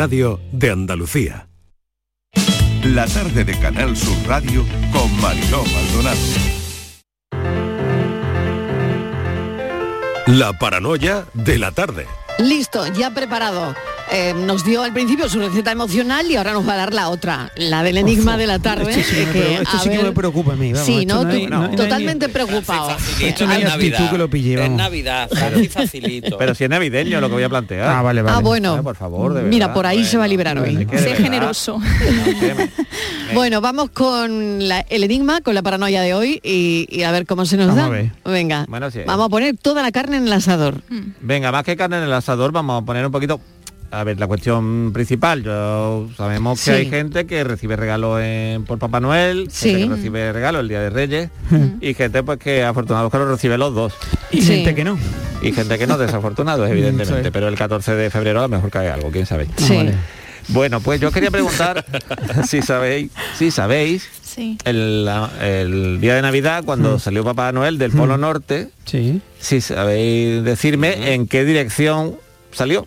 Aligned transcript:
Radio 0.00 0.40
de 0.50 0.70
Andalucía. 0.70 1.46
La 2.84 3.06
tarde 3.06 3.44
de 3.44 3.52
Canal 3.58 3.94
Sur 3.94 4.16
Radio 4.26 4.64
con 4.94 5.14
Mariló 5.20 5.62
Maldonado. 5.62 6.18
La 10.26 10.58
paranoia 10.58 11.26
de 11.34 11.58
la 11.58 11.72
tarde. 11.72 12.06
Listo, 12.38 12.86
ya 12.94 13.10
preparado. 13.10 13.74
Eh, 14.12 14.34
nos 14.34 14.64
dio 14.64 14.82
al 14.82 14.92
principio 14.92 15.28
su 15.28 15.38
receta 15.38 15.70
emocional 15.70 16.28
y 16.28 16.34
ahora 16.36 16.52
nos 16.52 16.68
va 16.68 16.72
a 16.72 16.76
dar 16.78 16.92
la 16.92 17.10
otra, 17.10 17.52
la 17.56 17.84
del 17.84 17.96
enigma 17.96 18.36
de 18.36 18.46
la 18.48 18.58
tarde. 18.58 18.90
Esto 18.90 19.02
sí, 19.08 19.24
que 19.32 19.38
me, 19.38 19.54
esto 19.62 19.78
sí 19.82 19.88
que 19.88 19.96
ver- 19.98 20.06
me 20.06 20.12
preocupa 20.12 20.52
a 20.54 20.56
mí. 20.56 20.72
Vamos, 20.72 20.84
sí, 20.86 21.06
¿no? 21.06 21.20
hay- 21.20 21.76
totalmente 21.76 22.28
preocupado. 22.28 22.96
Esto 23.22 23.46
no 23.46 23.52
hay 23.52 23.62
actitud 23.62 24.08
que 24.10 24.18
lo 24.18 24.28
pille, 24.28 24.64
Es. 24.64 24.70
Navidad, 24.70 25.30
facilito. 25.70 26.36
Pero 26.38 26.54
si 26.56 26.64
es 26.64 26.70
navideño 26.70 27.20
lo 27.20 27.28
que 27.28 27.34
voy 27.34 27.42
a 27.44 27.48
plantear. 27.48 27.86
Ah, 27.88 28.02
vale, 28.02 28.22
vale. 28.22 28.36
Ah, 28.36 28.40
bueno. 28.40 28.74
Ah, 28.74 28.82
por 28.82 28.96
favor, 28.96 29.32
de 29.34 29.42
Mira, 29.42 29.72
por 29.72 29.86
ahí 29.86 30.04
se 30.04 30.16
va 30.18 30.24
a 30.24 30.28
librar 30.28 30.58
hoy. 30.58 30.76
Es 30.80 30.86
que 30.86 30.96
de 30.96 31.02
Sé 31.02 31.14
generoso. 31.22 31.80
Bueno, 33.32 33.60
vamos 33.60 33.90
con 33.90 34.66
la- 34.66 34.80
el 34.90 35.04
enigma, 35.04 35.40
con 35.40 35.54
la 35.54 35.62
paranoia 35.62 36.02
de 36.02 36.14
hoy 36.14 36.40
y, 36.42 36.88
y 36.90 37.04
a 37.04 37.12
ver 37.12 37.26
cómo 37.26 37.46
se 37.46 37.56
nos 37.56 37.68
Vamos 37.68 37.80
da. 37.82 37.86
a 37.86 37.90
ver. 37.90 38.10
Venga, 38.24 38.66
Bueno, 38.68 38.90
sí. 38.90 39.00
vamos 39.06 39.26
a 39.26 39.28
poner 39.28 39.56
toda 39.56 39.82
la 39.82 39.92
carne 39.92 40.16
en 40.16 40.26
el 40.26 40.32
asador. 40.32 40.82
Venga, 41.20 41.52
más 41.52 41.62
que 41.62 41.76
carne 41.76 41.98
en 41.98 42.02
el 42.04 42.12
asador, 42.12 42.50
vamos 42.50 42.82
a 42.82 42.84
poner 42.84 43.06
un 43.06 43.12
poquito... 43.12 43.40
A 43.92 44.04
ver, 44.04 44.20
la 44.20 44.28
cuestión 44.28 44.92
principal, 44.92 45.42
yo 45.42 46.08
sabemos 46.16 46.58
que 46.60 46.64
Sí. 46.64 46.70
hay 46.70 46.88
gente 46.88 47.26
que 47.26 47.42
recibe 47.42 47.74
regalos 47.74 48.20
en- 48.22 48.64
por 48.64 48.78
Papá 48.78 49.00
Noel, 49.00 49.48
Sí. 49.50 49.70
gente 49.70 49.88
que 49.88 49.94
recibe 49.96 50.32
regalos 50.32 50.60
el 50.60 50.68
Día 50.68 50.80
de 50.80 50.90
Reyes 50.90 51.30
y 51.80 51.94
gente 51.94 52.22
pues 52.22 52.38
que 52.38 52.62
afortunados 52.62 53.10
que 53.10 53.18
lo 53.18 53.26
recibe 53.28 53.58
los 53.58 53.74
dos. 53.74 53.92
Y 54.30 54.42
Sí. 54.42 54.54
gente 54.54 54.74
que 54.76 54.84
no. 54.84 54.96
Y 55.42 55.52
gente 55.52 55.76
que 55.76 55.86
no, 55.88 55.98
desafortunados, 55.98 56.70
evidentemente, 56.70 57.32
pero 57.32 57.48
el 57.48 57.56
14 57.56 57.94
de 57.96 58.10
febrero 58.10 58.38
a 58.38 58.42
lo 58.42 58.48
mejor 58.48 58.70
cae 58.70 58.90
algo, 58.90 59.10
quién 59.10 59.26
sabe. 59.26 59.48
Sí. 59.56 59.74
vale. 59.76 59.94
Bueno, 60.48 60.80
pues 60.80 61.00
yo 61.00 61.10
quería 61.10 61.30
preguntar 61.32 61.84
si 62.48 62.62
sabéis, 62.62 63.10
si 63.36 63.50
sabéis, 63.50 64.08
Sí. 64.22 64.56
el, 64.64 65.04
día 66.00 66.14
de 66.14 66.22
Navidad, 66.22 66.62
cuando 66.64 66.98
salió 67.00 67.24
Papá 67.24 67.50
Noel 67.50 67.76
del 67.78 67.90
Polo 67.90 68.16
Norte, 68.18 68.68
Sí. 68.84 69.20
si 69.40 69.60
sabéis 69.60 70.44
decirme 70.44 71.14
en 71.14 71.26
qué 71.26 71.44
dirección 71.44 72.14
salió. 72.52 72.86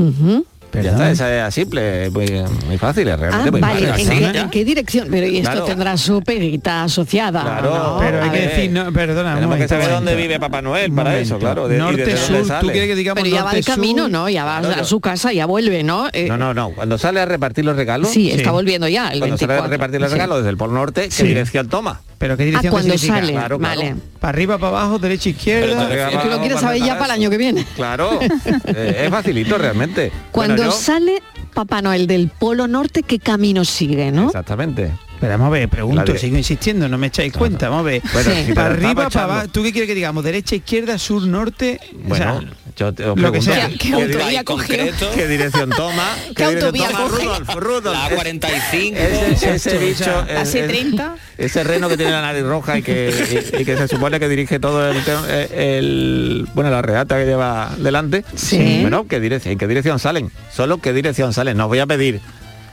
Ujú. 0.00 0.46
Ya 0.72 0.82
está, 0.92 1.10
esa 1.10 1.48
es 1.48 1.54
simple, 1.54 2.10
muy, 2.10 2.26
muy 2.66 2.78
fácil, 2.78 3.08
es 3.08 3.14
Ah, 3.14 3.16
realmente 3.16 3.50
muy 3.50 3.60
vale, 3.60 3.88
fácil. 3.88 4.12
¿en 4.12 4.32
qué, 4.32 4.38
en 4.38 4.50
qué 4.50 4.64
dirección? 4.64 5.08
Pero 5.10 5.26
y 5.26 5.38
esto 5.38 5.50
Claro. 5.50 5.64
tendrá 5.66 5.96
su 5.96 6.22
peguita 6.22 6.84
asociada. 6.84 7.42
Claro, 7.42 7.74
¿no? 7.74 7.96
Pero 7.98 8.22
hay 8.22 8.30
que 8.30 8.40
decir, 8.40 8.70
no, 8.70 8.92
perdona, 8.92 9.34
Tenemos 9.34 9.56
que 9.56 9.64
momento, 9.64 9.74
saber 9.74 9.88
un 9.88 9.94
dónde 9.94 10.14
vive 10.14 10.38
Papá 10.38 10.62
Noel 10.62 10.92
para 10.92 11.10
momento. 11.10 11.26
eso, 11.34 11.38
claro. 11.40 11.66
de- 11.66 11.76
norte, 11.76 12.16
sur, 12.16 12.46
sale. 12.46 12.60
tú 12.60 12.66
quieres 12.70 12.88
que 12.88 12.94
digamos 12.94 13.20
Pero 13.20 13.34
ya 13.34 13.42
va 13.42 13.52
de 13.52 13.64
camino, 13.64 14.04
sur? 14.04 14.12
¿no? 14.12 14.28
Ya 14.28 14.44
va 14.44 14.60
Claro. 14.60 14.82
a 14.82 14.84
su 14.84 15.00
casa, 15.00 15.32
ya 15.32 15.44
vuelve, 15.46 15.82
¿no? 15.82 16.06
Eh, 16.12 16.28
No, 16.28 16.36
no, 16.36 16.54
no. 16.54 16.70
Cuando 16.70 16.98
sale 16.98 17.18
a 17.18 17.24
repartir 17.26 17.64
los 17.64 17.74
regalos, 17.74 18.08
Sí, 18.10 18.30
está 18.30 18.44
Sí. 18.44 18.50
volviendo 18.50 18.86
ya, 18.86 19.08
el 19.08 19.18
cuando 19.18 19.36
sale 19.38 19.54
a 19.54 19.56
24. 19.56 19.70
repartir 19.72 20.00
los 20.00 20.10
Sí. 20.10 20.14
regalos 20.14 20.36
desde 20.38 20.50
el 20.50 20.56
Polo 20.56 20.74
Norte, 20.74 21.02
¿qué 21.06 21.10
Sí. 21.10 21.24
dirección 21.26 21.68
toma? 21.68 22.00
Pero 22.20 22.36
qué 22.36 22.42
Ah, 22.42 22.46
dirección 22.46 22.70
cuando 22.72 22.92
qué 22.92 22.98
significa? 22.98 23.20
sale, 23.26 23.32
Claro, 23.32 23.58
claro. 23.58 23.80
vale. 23.80 23.94
Para 24.20 24.28
arriba, 24.28 24.58
para 24.58 24.68
abajo, 24.78 24.98
derecha, 24.98 25.30
izquierda. 25.30 26.12
Es 26.12 26.18
que 26.22 26.28
lo 26.28 26.38
quieres 26.40 26.60
saber 26.60 26.78
ya 26.82 26.92
para 26.98 27.06
el 27.06 27.20
año 27.22 27.30
que 27.30 27.38
viene. 27.38 27.64
Claro, 27.74 28.18
eh, 28.66 29.02
es 29.04 29.10
facilito 29.10 29.56
realmente. 29.56 30.12
Cuando 30.30 30.56
Bueno, 30.56 30.70
yo- 30.70 30.76
sale 30.76 31.22
Papá 31.54 31.80
Noel 31.80 32.06
del 32.06 32.28
Polo 32.28 32.68
Norte, 32.68 33.04
¿qué 33.04 33.18
camino 33.20 33.64
sigue, 33.64 34.12
no? 34.12 34.26
Exactamente. 34.26 34.90
Pero 35.18 35.32
vamos 35.32 35.46
a 35.46 35.50
ver, 35.50 35.68
pregunto, 35.70 36.16
sigo 36.16 36.36
insistiendo, 36.36 36.88
no 36.90 36.96
me 36.98 37.06
echáis 37.06 37.32
cuenta, 37.32 37.68
vamos 37.70 37.84
a 37.86 37.90
ver. 37.90 38.02
Bueno, 38.12 38.30
Sí. 38.30 38.36
si 38.40 38.46
te 38.48 38.54
para 38.54 38.68
arriba, 38.74 39.08
para 39.08 39.24
abajo, 39.24 39.48
¿tú 39.48 39.62
qué 39.62 39.72
quieres 39.72 39.88
que 39.88 39.94
digamos? 39.94 40.22
Derecha, 40.22 40.56
izquierda, 40.56 40.98
sur, 40.98 41.22
norte. 41.26 41.80
o 42.08 42.14
sea, 42.14 42.32
Bueno, 42.34 42.50
yo 42.80 42.92
te 42.94 43.04
lo 43.04 43.14
que 43.14 43.20
pregunto, 43.20 43.52
sea. 43.52 43.68
¿Qué 43.68 43.76
¿qué, 43.78 43.92
autovía 43.92 44.44
concreto, 44.44 45.10
qué 45.14 45.28
dirección 45.28 45.70
toma? 45.70 46.08
¿Qué 46.34 46.46
dirección 46.48 46.64
autovía 46.64 46.88
toma 46.88 47.08
coge? 47.08 47.24
Rudolf? 47.24 47.54
Rudolf. 47.54 47.96
la 47.98 48.08
Es- 48.08 48.14
45. 48.14 48.98
Ese, 48.98 49.54
ese 49.54 49.78
bicho, 49.78 50.24
es- 50.28 50.54
C30. 50.54 51.14
es- 51.36 51.50
ese 51.50 51.64
reno 51.64 51.88
que 51.88 51.96
tiene 51.96 52.12
la 52.12 52.22
nariz 52.22 52.42
roja 52.42 52.78
y 52.78 52.82
que, 52.82 53.52
y, 53.56 53.62
y 53.62 53.64
que 53.64 53.76
se 53.76 53.88
supone 53.88 54.18
que 54.18 54.28
dirige 54.28 54.58
todo 54.60 54.90
el, 54.90 55.02
te- 55.04 55.12
eh, 55.28 55.78
el- 55.78 56.46
bueno 56.54 56.70
la 56.70 56.80
regata 56.82 57.18
que 57.18 57.26
lleva 57.26 57.70
delante. 57.78 58.24
Sí. 58.34 58.78
Bueno, 58.80 59.06
¿qué 59.08 59.20
dirección, 59.20 59.52
¿en 59.52 59.58
qué 59.58 59.66
dirección 59.68 59.98
salen? 59.98 60.30
Solo 60.52 60.78
qué 60.78 60.92
dirección 60.92 61.32
salen. 61.34 61.56
No 61.56 61.64
os 61.64 61.68
voy 61.68 61.78
a 61.80 61.86
pedir 61.86 62.20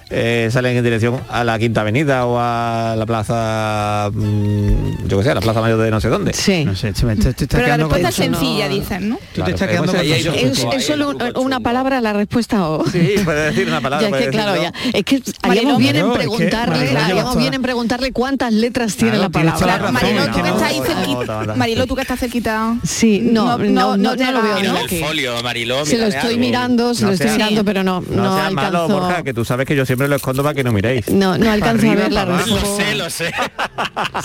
eh, 0.09 0.49
salen 0.51 0.77
en 0.77 0.83
dirección 0.83 1.19
a 1.29 1.43
la 1.43 1.57
Quinta 1.59 1.81
Avenida 1.81 2.25
o 2.25 2.37
a 2.39 2.95
la 2.97 3.05
plaza, 3.05 4.09
mm, 4.13 5.07
yo 5.07 5.17
qué 5.17 5.23
sé, 5.23 5.31
a 5.31 5.35
la 5.35 5.41
plaza 5.41 5.61
mayor 5.61 5.79
de 5.81 5.91
no 5.91 5.99
sé 6.01 6.09
dónde. 6.09 6.33
Sí. 6.33 6.63
No 6.65 6.75
sé, 6.75 6.93
te, 6.93 7.03
te- 7.15 7.33
te 7.33 7.43
estás 7.43 7.47
Pero 7.61 7.67
la 7.67 7.77
respuesta 7.77 8.09
es 8.09 8.19
eso, 8.19 8.29
¿no? 8.31 8.37
sencilla, 8.39 8.69
dicen, 8.69 9.09
¿no? 9.09 9.15
Tú 9.17 9.21
te 9.25 9.33
Claro, 9.33 9.51
estás 9.53 9.61
es 9.61 9.67
quedando 9.71 9.91
muy 9.93 9.99
con 10.01 10.07
sencillo. 10.07 10.33
eso. 10.33 10.71
¿Es, 10.71 10.75
es 10.77 10.85
solo 10.85 11.09
un- 11.09 11.37
una 11.45 11.59
palabra 11.59 12.01
la 12.01 12.13
respuesta 12.13 12.67
o...? 12.69 12.85
Sí, 12.89 13.15
puede 13.23 13.45
decir 13.51 13.67
una 13.67 13.81
palabra. 13.81 14.09
Ya 14.09 14.17
es 14.17 14.23
que 14.25 14.29
claro, 14.31 14.61
ya. 14.61 14.73
Es 14.93 15.03
que 15.03 15.21
haríamos 15.41 15.73
Mariló, 15.73 15.77
bien 15.77 15.95
en 15.97 16.05
es 16.11 16.17
preguntarle, 16.17 16.89
bien 17.37 17.53
en 17.53 17.61
preguntarle 17.61 18.11
cuántas 18.11 18.53
letras 18.53 18.95
tiene 18.95 19.11
Claro, 19.17 19.23
la 19.23 19.29
palabra. 19.29 19.65
la 19.67 19.77
razón, 19.77 19.93
Mariló, 19.93 20.21
es 20.23 20.31
tú 20.31 20.41
que 20.41 20.49
estás 20.49 20.61
ahí 20.63 20.79
no, 20.79 20.85
cerquita. 20.85 21.25
no, 21.25 21.43
no. 21.45 21.55
Mariló, 21.55 21.85
tú 21.87 21.95
que 21.95 22.01
estás 22.01 22.19
cerquita. 22.19 22.75
Sí, 22.83 23.19
no, 23.23 23.57
no, 23.57 23.97
no, 23.97 24.15
lo 24.15 24.41
veo 24.41 24.57
el 24.57 24.99
folio, 25.03 25.43
Mariló. 25.43 25.85
Se 25.85 25.97
lo 25.97 26.05
estoy 26.05 26.37
mirando, 26.37 26.93
se 26.93 27.01
No 27.03 27.07
lo 27.09 27.13
estoy 27.13 27.31
mirando, 27.31 27.63
pero 27.65 27.83
no, 27.83 28.01
No, 28.09 28.37
alcanzo... 28.37 28.87
Borja, 28.87 29.23
que 29.23 29.33
tú 29.33 29.43
sabes 29.43 29.65
que 29.67 29.75
yo 29.75 29.85
siempre 29.85 29.96
lo 30.07 30.15
escondo 30.15 30.43
para 30.43 30.53
que 30.53 30.63
no 30.63 30.71
miréis. 30.71 31.09
No, 31.09 31.37
no 31.37 31.49
alcanzo 31.51 31.89
a 31.89 31.95
ver 31.95 32.11
la 32.11 32.21
abajo. 32.21 32.45
Lo 32.47 32.55
respuesta. 32.55 32.83
sé, 32.85 32.95
lo 32.95 33.09
sé. 33.09 33.31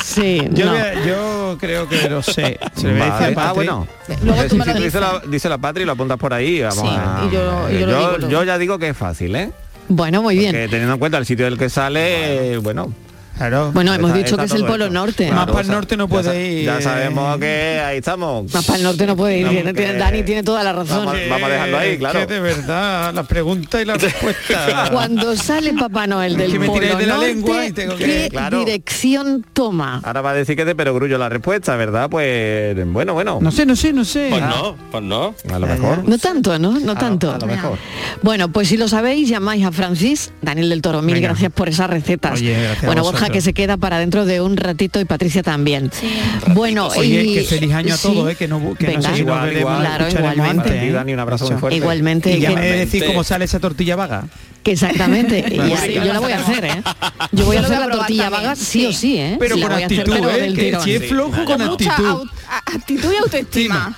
Sí, 0.03 0.49
Yo, 0.53 0.66
no. 0.66 1.59
creo 1.59 1.88
que 1.88 2.09
lo 2.09 2.22
sé. 2.22 2.59
Se 2.75 2.88
le 2.93 3.03
a 3.03 3.33
Ah, 3.37 3.53
bueno. 3.53 3.87
Luego 4.25 4.43
tú 4.49 4.56
me 4.56 4.65
lo 4.66 4.72
dice, 4.75 4.84
dices. 4.84 5.00
la, 5.00 5.22
dice 5.27 5.49
la 5.49 5.59
patria 5.59 5.82
y 5.82 5.87
lo 5.87 5.93
apuntas 5.93 6.19
por 6.19 6.32
ahí. 6.34 6.61
Vamos 6.61 6.78
Sí, 6.81 6.88
a- 6.88 7.25
y 7.27 7.31
yo- 7.32 7.71
y 7.71 7.78
yo 7.81 7.87
lo 7.87 7.93
yo, 7.93 7.99
digo 7.99 8.11
luego. 8.19 8.28
yo 8.28 8.44
ya 8.44 8.59
digo 8.59 8.78
que 8.78 8.88
es 8.91 8.97
fácil, 8.97 9.34
¿eh? 9.37 9.50
Bueno, 9.88 10.22
muy 10.22 10.37
bien. 10.38 10.53
Que 10.53 10.69
teniendo 10.69 10.94
en 10.94 10.99
cuenta 10.99 11.19
el 11.19 11.27
sitio 11.27 11.44
del 11.44 11.59
que 11.59 11.69
sale, 11.69 12.59
bueno. 12.59 12.93
Claro. 13.43 13.73
Bueno, 13.73 13.93
hemos 13.93 14.11
está- 14.11 14.19
dicho 14.19 14.35
está 14.37 14.43
que 14.43 14.47
es 14.47 14.61
el 14.61 14.67
Polo. 14.67 14.89
Norte. 14.89 15.31
Más 15.33 15.47
para 15.47 15.61
el 15.63 15.69
norte 15.69 15.97
no 15.97 16.07
puede 16.09 16.51
ir, 16.53 16.65
Ya 16.67 16.81
sabemos 16.81 17.39
que 17.39 17.81
ahí 17.85 17.99
estamos. 17.99 18.53
Más 18.55 18.65
para 18.65 18.77
el 18.79 18.85
norte 18.85 19.07
no 19.07 19.17
puede 19.17 19.39
ir. 19.39 19.49
Tiene- 19.49 19.75
que- 19.75 19.93
Dani 19.95 20.23
tiene 20.23 20.43
toda 20.43 20.63
la 20.63 20.73
razón. 20.73 21.07
Vamos, 21.07 21.21
vamos 21.29 21.49
a 21.49 21.53
dejarlo 21.53 21.79
ahí, 21.79 21.91
Eh, 21.91 21.99
claro. 21.99 22.21
Que 22.21 22.27
de 22.35 22.41
verdad, 22.41 23.13
la 23.15 23.23
pregunta 23.25 23.81
y 23.83 23.85
la 23.85 23.95
respuesta. 23.99 24.89
Cuando 24.93 25.35
sale 25.37 25.73
Papá 25.73 26.07
Noel 26.07 26.37
del 26.37 26.53
que 26.53 26.59
me 26.59 26.67
Polo 26.67 26.97
de 26.97 27.07
la 27.07 27.15
Norte, 27.15 27.27
lengua 27.35 27.67
y 27.67 27.73
tengo 27.73 27.97
que- 27.97 28.05
¿qué 28.05 28.29
Claro. 28.31 28.59
dirección 28.61 29.45
toma? 29.53 30.01
Ahora 30.05 30.21
va 30.21 30.31
a 30.31 30.35
decir 30.35 30.55
que 30.57 30.63
es 30.63 30.67
de 30.67 30.75
perogrullo 30.77 31.19
la 31.19 31.29
respuesta, 31.29 31.75
¿verdad? 31.77 32.09
Pues 32.11 32.77
bueno, 32.87 33.15
bueno. 33.15 33.39
No 33.41 33.51
sé, 33.51 33.67
no 33.67 33.75
sé, 33.77 33.93
no 33.93 34.05
sé. 34.05 34.29
Pues 34.31 34.43
no, 34.43 34.77
pues 34.91 35.03
no. 35.03 35.35
A 35.53 35.59
lo 35.59 35.67
mejor. 35.67 36.09
No 36.09 36.19
tanto, 36.19 36.59
¿no? 36.59 36.79
No 36.79 36.95
tanto. 36.95 37.33
a 37.33 37.39
lo 37.39 37.47
mejor. 37.47 37.79
Bueno, 38.23 38.51
pues 38.53 38.69
si 38.69 38.77
lo 38.77 38.89
sabéis, 38.89 39.29
llamáis 39.29 39.65
a 39.65 39.73
Francis, 39.73 40.33
Daniel 40.43 40.69
del 40.69 40.83
Toro, 40.83 41.03
mil 41.03 41.15
Venga. 41.15 41.29
gracias 41.29 41.53
por 41.53 41.69
esas 41.69 41.89
recetas. 41.91 42.33
Oye, 42.41 42.53
gracias 42.53 42.85
a 42.85 42.87
bueno. 42.87 43.03
Borja 43.03 43.29
que 43.32 43.41
se 43.41 43.53
queda 43.53 43.76
para 43.76 43.98
dentro 43.98 44.25
de 44.25 44.41
un 44.41 44.56
ratito 44.56 45.00
y 45.00 45.04
Patricia 45.04 45.43
también. 45.43 45.91
Bueno, 46.48 46.88
Oye, 46.88 47.22
y- 47.25 47.34
que 47.34 47.44
feliz 47.44 47.72
año 47.72 47.94
a 47.94 47.97
sí. 47.97 48.09
todos, 48.09 48.31
¿eh? 48.31 48.37
que 48.37 48.48
no, 48.48 48.59
que 48.75 48.87
no 48.87 48.93
Venga. 48.93 49.00
sé 49.03 49.06
si 49.06 49.10
nos 49.10 49.19
Igual, 49.20 49.47
veremos. 49.50 49.81
Claro, 49.81 50.09
igualmente. 50.10 50.88
¿eh? 50.88 50.93
Dani, 50.93 51.12
un 51.15 51.20
abrazo 51.20 51.44
muy 51.44 51.53
Eso. 51.53 51.60
fuerte. 51.60 51.76
Igualmente, 51.76 52.37
Y 52.37 52.41
ya 52.41 52.50
me 52.53 52.60
decís 52.70 53.03
cómo 53.04 53.25
sale 53.25 53.44
esa 53.47 53.59
tortilla 53.60 53.97
vaga. 53.97 54.25
que 54.62 54.72
exactamente. 54.72 55.44
y 55.50 55.56
Vale. 55.59 55.70
ya- 55.70 55.81
Sí, 55.81 55.93
yo 55.94 56.04
la 56.04 56.20
voy 56.20 56.32
a 56.32 56.38
hacer, 56.38 56.65
¿eh? 56.65 56.82
Yo 57.32 57.44
voy 57.47 57.56
a 57.56 57.60
hacer 57.60 57.78
la 57.81 57.91
tortilla 57.91 58.31
vaga 58.31 58.54
sí 58.54 58.87
o 58.87 58.93
Sí. 58.93 59.16
¿eh? 59.19 59.37
Pero 59.38 59.56
con 59.56 59.62
voy 59.72 59.82
a 59.82 59.87
hacer, 59.87 60.00
actitud, 60.00 60.12
pero 60.19 60.31
¿eh? 60.31 60.41
del 60.41 60.54
Que 60.54 60.78
si 60.84 60.94
es 60.94 61.09
flojo, 61.09 61.44
con 61.44 61.60
Mucha 61.66 61.91
actitud. 61.97 62.28
actitud 62.66 63.12
y 63.12 63.16
autoestima. 63.16 63.97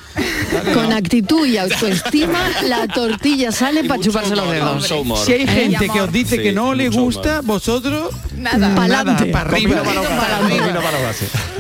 Con 0.73 0.93
actitud 0.93 1.47
y 1.47 1.57
autoestima, 1.59 2.39
la 2.65 2.87
tortilla 2.95 3.51
sale 3.53 3.85
para 3.85 4.01
chuparse 4.01 4.35
los 4.37 4.51
dedos. 4.51 4.87
Si 5.25 5.33
hay 5.33 5.43
¿Eh? 5.43 5.47
gente 5.47 5.89
que 5.89 6.01
os 6.01 6.13
dice 6.13 6.37
Sí, 6.37 6.43
que 6.43 6.53
no 6.53 6.75
le 6.75 6.89
gusta, 6.89 7.41
humor. 7.41 7.45
vosotros 7.45 8.15
Nada. 8.37 8.75
Pa'lante. 8.75 9.27
para 9.27 9.51
arriba. 9.51 9.83
Para 9.83 10.03
para. 10.03 11.15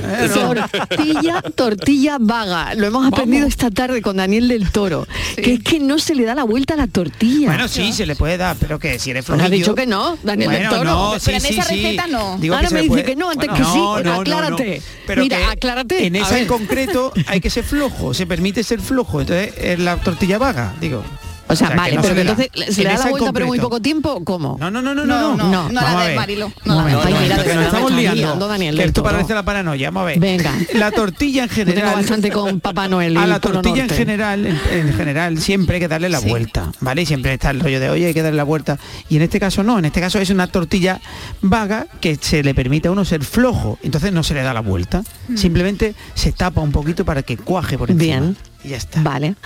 Eh. 0.06 0.28
Tortilla, 0.28 1.42
tortilla 1.54 2.16
vaga. 2.20 2.74
Lo 2.74 2.86
hemos 2.86 3.06
aprendido 3.06 3.46
esta 3.46 3.70
tarde 3.70 4.02
con 4.02 4.16
Daniel 4.16 4.48
del 4.48 4.70
Toro. 4.70 5.06
Que 5.36 5.54
es 5.54 5.60
que 5.62 5.80
no 5.80 5.98
se 5.98 6.14
le 6.14 6.24
da 6.24 6.34
la 6.34 6.44
vuelta 6.44 6.74
a 6.74 6.76
la 6.76 6.86
tortilla. 6.86 7.46
Bueno, 7.48 7.68
sí, 7.68 7.92
se 7.92 8.06
le 8.06 8.14
puede 8.16 8.36
dar, 8.36 8.56
pero 8.58 8.78
que 8.78 8.98
si 8.98 9.10
eres 9.10 9.24
Pues 9.24 9.38
flojillo... 9.38 9.44
has 9.46 9.50
dicho 9.50 9.74
que 9.74 9.86
no, 9.86 10.18
Daniel 10.22 10.50
del 10.50 10.68
Toro. 10.68 10.84
no, 10.84 11.14
Pero 11.24 11.36
en 11.36 11.42
sí, 11.42 11.54
esa 11.54 11.62
sí. 11.64 11.74
receta 11.82 12.06
no. 12.06 12.36
Digo 12.38 12.54
Ahora 12.54 12.70
me 12.70 12.82
dice 12.82 13.02
que 13.04 13.16
no, 13.16 13.30
antes 13.30 13.48
que 13.48 13.64
sí. 13.64 13.80
aclárate. 14.10 14.82
Mira, 15.16 15.50
aclárate. 15.50 16.06
En 16.06 16.16
esa 16.16 16.38
en 16.38 16.46
concreto 16.46 17.12
hay 17.26 17.40
que 17.40 17.50
ser 17.50 17.64
flojo, 17.64 18.12
se 18.14 18.26
permite 18.26 18.43
ser 18.64 18.80
flojo, 18.80 19.20
entonces 19.20 19.54
es 19.56 19.78
la 19.78 19.96
tortilla 19.96 20.38
vaga, 20.38 20.74
digo. 20.80 21.02
O 21.46 21.54
sea, 21.56 21.68
que 21.68 21.74
vale, 21.76 21.96
no 21.96 22.02
pero 22.02 22.14
que 22.14 22.20
entonces 22.22 22.48
se 22.74 22.82
En 22.82 22.88
le 22.88 22.94
da 22.94 23.04
la 23.04 23.10
vuelta 23.10 23.32
pero 23.32 23.46
muy 23.46 23.58
poco 23.60 23.80
tiempo, 23.80 24.24
¿cómo? 24.24 24.56
No, 24.58 24.70
no, 24.70 24.80
no, 24.80 24.94
no, 24.94 25.04
no, 25.04 25.36
No, 25.36 25.36
no. 25.36 25.48
no, 25.50 25.68
no 25.68 25.80
la 25.80 26.04
de. 26.06 26.14
Marilo, 26.16 26.52
no 26.64 26.84
mira, 26.84 27.02
que 27.02 27.10
nos 27.10 27.28
verdad 27.28 27.56
me 27.56 27.64
estamos 27.66 27.92
liando. 27.92 28.14
liando, 28.14 28.48
Daniel 28.48 28.76
que 28.76 28.84
esto 28.84 29.02
parece 29.02 29.34
la 29.34 29.42
paranoia, 29.42 29.90
vamos 29.90 30.02
a 30.02 30.06
ver. 30.06 30.18
Venga. 30.20 30.52
La 30.74 30.90
tortilla 30.90 31.42
en 31.44 31.48
Yo 31.50 31.54
tengo 31.56 31.70
general. 31.72 31.94
bastante 31.96 32.30
con 32.30 32.60
Papá 32.60 32.88
Noel. 32.88 33.12
y 33.12 33.16
A 33.16 33.26
la 33.26 33.40
tortilla 33.40 33.82
en 33.84 33.90
general, 33.90 34.46
en, 34.46 34.60
en 34.72 34.94
general, 34.94 35.38
siempre 35.38 35.76
hay 35.76 35.80
que 35.80 35.88
darle 35.88 36.08
la 36.08 36.20
vuelta, 36.20 36.72
¿vale? 36.80 37.02
Y 37.02 37.06
siempre 37.06 37.34
está 37.34 37.50
el 37.50 37.60
rollo 37.60 37.78
de, 37.78 37.90
oye, 37.90 38.06
hay 38.06 38.14
que 38.14 38.22
darle 38.22 38.36
la 38.38 38.44
vuelta. 38.44 38.78
Y 39.10 39.16
en 39.16 39.22
este 39.22 39.38
caso 39.38 39.62
no, 39.62 39.78
en 39.78 39.84
este 39.84 40.00
caso 40.00 40.18
es 40.18 40.30
una 40.30 40.46
tortilla 40.46 41.00
vaga 41.42 41.86
que 42.00 42.16
se 42.20 42.42
le 42.42 42.54
permite 42.54 42.88
a 42.88 42.90
uno 42.90 43.04
ser 43.04 43.22
flojo, 43.24 43.78
entonces 43.82 44.12
no 44.12 44.22
se 44.22 44.32
le 44.34 44.42
da 44.42 44.54
la 44.54 44.60
vuelta. 44.60 45.02
Simplemente 45.36 45.94
se 46.14 46.32
tapa 46.32 46.60
un 46.62 46.72
poquito 46.72 47.04
para 47.04 47.22
que 47.22 47.36
cuaje 47.36 47.76
por 47.76 47.90
encima. 47.90 48.20
Bien. 48.20 48.36
Y 48.64 48.70
ya 48.70 48.76
está. 48.76 49.02
Vale. 49.02 49.36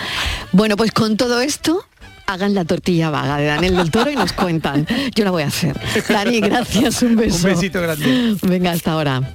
Bueno, 0.53 0.77
pues 0.77 0.93
con 0.93 1.17
todo 1.17 1.41
esto, 1.41 1.85
hagan 2.27 2.55
la 2.55 2.65
tortilla 2.65 3.11
vaga 3.11 3.39
de 3.39 3.47
Daniel 3.47 3.77
del 3.77 3.91
Toro 3.91 4.11
y 4.11 4.17
nos 4.17 4.33
cuentan. 4.33 4.87
Yo 5.15 5.25
la 5.25 5.31
voy 5.31 5.43
a 5.43 5.49
hacer. 5.49 5.79
Dani, 6.09 6.41
gracias, 6.41 7.03
un 7.03 7.17
beso. 7.17 7.47
Un 7.47 7.55
besito 7.55 7.81
grande. 7.83 8.37
Venga, 8.43 8.71
hasta 8.71 8.93
ahora. 8.93 9.35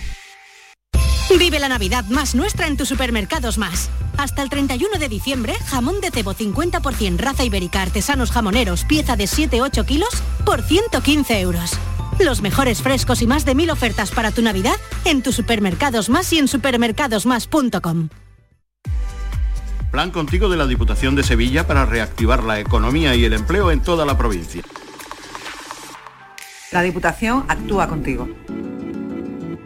Vive 1.39 1.59
la 1.59 1.69
Navidad 1.69 2.05
más 2.05 2.35
nuestra 2.35 2.67
en 2.67 2.77
tus 2.77 2.89
supermercados 2.89 3.57
más. 3.57 3.89
Hasta 4.17 4.43
el 4.43 4.49
31 4.49 4.99
de 4.99 5.09
diciembre, 5.09 5.55
jamón 5.65 5.99
de 6.01 6.11
cebo 6.11 6.33
50% 6.33 7.17
raza 7.17 7.43
ibérica 7.43 7.81
artesanos 7.81 8.31
jamoneros, 8.31 8.85
pieza 8.85 9.15
de 9.15 9.25
7-8 9.25 9.85
kilos, 9.85 10.09
por 10.45 10.61
115 10.61 11.39
euros. 11.39 11.73
Los 12.19 12.41
mejores 12.41 12.81
frescos 12.81 13.21
y 13.21 13.27
más 13.27 13.45
de 13.45 13.55
mil 13.55 13.71
ofertas 13.71 14.11
para 14.11 14.31
tu 14.31 14.41
Navidad 14.41 14.75
en 15.05 15.23
tus 15.23 15.35
supermercados 15.35 16.09
más 16.09 16.31
y 16.33 16.37
en 16.37 16.47
supermercadosmás.com. 16.47 18.09
Plan 19.91 20.11
Contigo 20.11 20.47
de 20.47 20.57
la 20.57 20.67
Diputación 20.67 21.15
de 21.15 21.23
Sevilla 21.23 21.65
para 21.65 21.85
reactivar 21.85 22.43
la 22.43 22.59
economía 22.59 23.15
y 23.15 23.25
el 23.25 23.33
empleo 23.33 23.71
en 23.71 23.81
toda 23.81 24.05
la 24.05 24.17
provincia. 24.17 24.61
La 26.71 26.81
Diputación 26.81 27.45
actúa 27.49 27.87
contigo. 27.87 28.29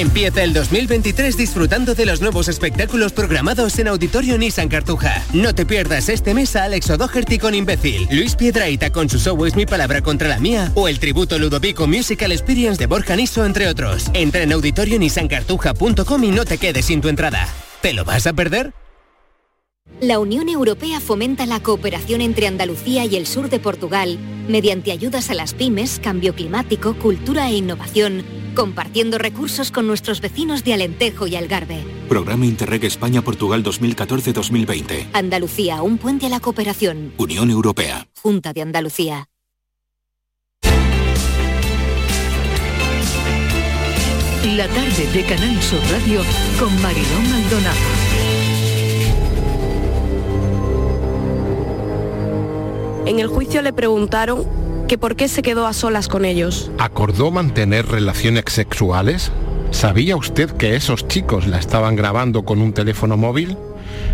Empieza 0.00 0.42
el 0.42 0.54
2023 0.54 1.36
disfrutando 1.36 1.94
de 1.94 2.06
los 2.06 2.22
nuevos 2.22 2.48
espectáculos 2.48 3.12
programados 3.12 3.78
en 3.78 3.88
Auditorio 3.88 4.38
Nissan 4.38 4.70
Cartuja. 4.70 5.22
No 5.34 5.54
te 5.54 5.66
pierdas 5.66 6.08
este 6.08 6.32
mes 6.32 6.56
a 6.56 6.64
Alex 6.64 6.88
O'Doherty 6.88 7.38
con 7.38 7.54
Imbécil, 7.54 8.08
Luis 8.10 8.34
Piedraita 8.34 8.88
con 8.92 9.10
su 9.10 9.18
show 9.18 9.44
Es 9.44 9.56
mi 9.56 9.66
palabra 9.66 10.00
contra 10.00 10.26
la 10.26 10.38
mía 10.38 10.72
o 10.74 10.88
el 10.88 10.98
tributo 10.98 11.38
Ludovico 11.38 11.86
Musical 11.86 12.32
Experience 12.32 12.78
de 12.78 12.86
Borja 12.86 13.14
Niso, 13.14 13.44
entre 13.44 13.68
otros. 13.68 14.06
Entra 14.14 14.40
en 14.40 14.52
auditorionissancartuja.com 14.52 16.24
y 16.24 16.28
no 16.28 16.46
te 16.46 16.56
quedes 16.56 16.86
sin 16.86 17.02
tu 17.02 17.08
entrada. 17.08 17.46
¿Te 17.82 17.92
lo 17.92 18.06
vas 18.06 18.26
a 18.26 18.32
perder? 18.32 18.72
La 20.00 20.18
Unión 20.18 20.48
Europea 20.48 20.98
fomenta 21.00 21.44
la 21.44 21.60
cooperación 21.60 22.22
entre 22.22 22.46
Andalucía 22.46 23.04
y 23.04 23.16
el 23.16 23.26
sur 23.26 23.50
de 23.50 23.60
Portugal 23.60 24.18
mediante 24.48 24.92
ayudas 24.92 25.28
a 25.28 25.34
las 25.34 25.52
pymes, 25.52 26.00
cambio 26.02 26.34
climático, 26.34 26.94
cultura 26.94 27.50
e 27.50 27.56
innovación, 27.56 28.24
compartiendo 28.54 29.18
recursos 29.18 29.70
con 29.70 29.86
nuestros 29.86 30.20
vecinos 30.20 30.64
de 30.64 30.74
Alentejo 30.74 31.26
y 31.26 31.36
Algarve. 31.36 31.84
Programa 32.08 32.46
Interreg 32.46 32.84
España-Portugal 32.84 33.62
2014-2020. 33.64 35.08
Andalucía, 35.12 35.82
un 35.82 35.98
puente 35.98 36.26
a 36.26 36.28
la 36.28 36.40
cooperación. 36.40 37.12
Unión 37.18 37.50
Europea. 37.50 38.06
Junta 38.22 38.52
de 38.52 38.62
Andalucía. 38.62 39.28
La 44.56 44.66
tarde 44.68 45.06
de 45.12 45.22
Canal 45.24 45.62
Sur 45.62 45.80
Radio 45.90 46.22
con 46.58 46.82
Mariló 46.82 47.20
Maldonado. 47.28 47.76
En 53.06 53.18
el 53.18 53.26
juicio 53.26 53.60
le 53.60 53.72
preguntaron 53.72 54.46
que 54.90 54.98
por 54.98 55.14
qué 55.14 55.28
se 55.28 55.42
quedó 55.42 55.68
a 55.68 55.72
solas 55.72 56.08
con 56.08 56.24
ellos. 56.24 56.68
¿Acordó 56.80 57.30
mantener 57.30 57.86
relaciones 57.86 58.42
sexuales? 58.48 59.30
¿Sabía 59.70 60.16
usted 60.16 60.50
que 60.50 60.74
esos 60.74 61.06
chicos 61.06 61.46
la 61.46 61.60
estaban 61.60 61.94
grabando 61.94 62.44
con 62.44 62.60
un 62.60 62.72
teléfono 62.72 63.16
móvil? 63.16 63.56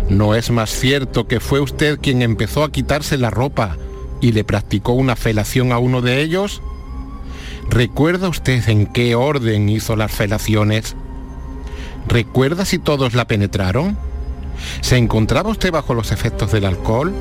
¿No 0.07 0.35
es 0.35 0.51
más 0.51 0.69
cierto 0.69 1.27
que 1.27 1.39
fue 1.39 1.61
usted 1.61 1.97
quien 1.99 2.21
empezó 2.21 2.63
a 2.63 2.71
quitarse 2.71 3.17
la 3.17 3.31
ropa 3.31 3.75
y 4.21 4.33
le 4.33 4.43
practicó 4.43 4.91
una 4.91 5.15
felación 5.15 5.71
a 5.71 5.79
uno 5.79 6.03
de 6.03 6.21
ellos? 6.21 6.61
¿Recuerda 7.71 8.29
usted 8.29 8.69
en 8.69 8.85
qué 8.85 9.15
orden 9.15 9.69
hizo 9.69 9.95
las 9.95 10.11
felaciones? 10.11 10.95
¿Recuerda 12.07 12.65
si 12.65 12.77
todos 12.77 13.15
la 13.15 13.25
penetraron? 13.25 13.97
¿Se 14.81 14.97
encontraba 14.97 15.49
usted 15.49 15.71
bajo 15.71 15.95
los 15.95 16.11
efectos 16.11 16.51
del 16.51 16.65
alcohol? 16.65 17.15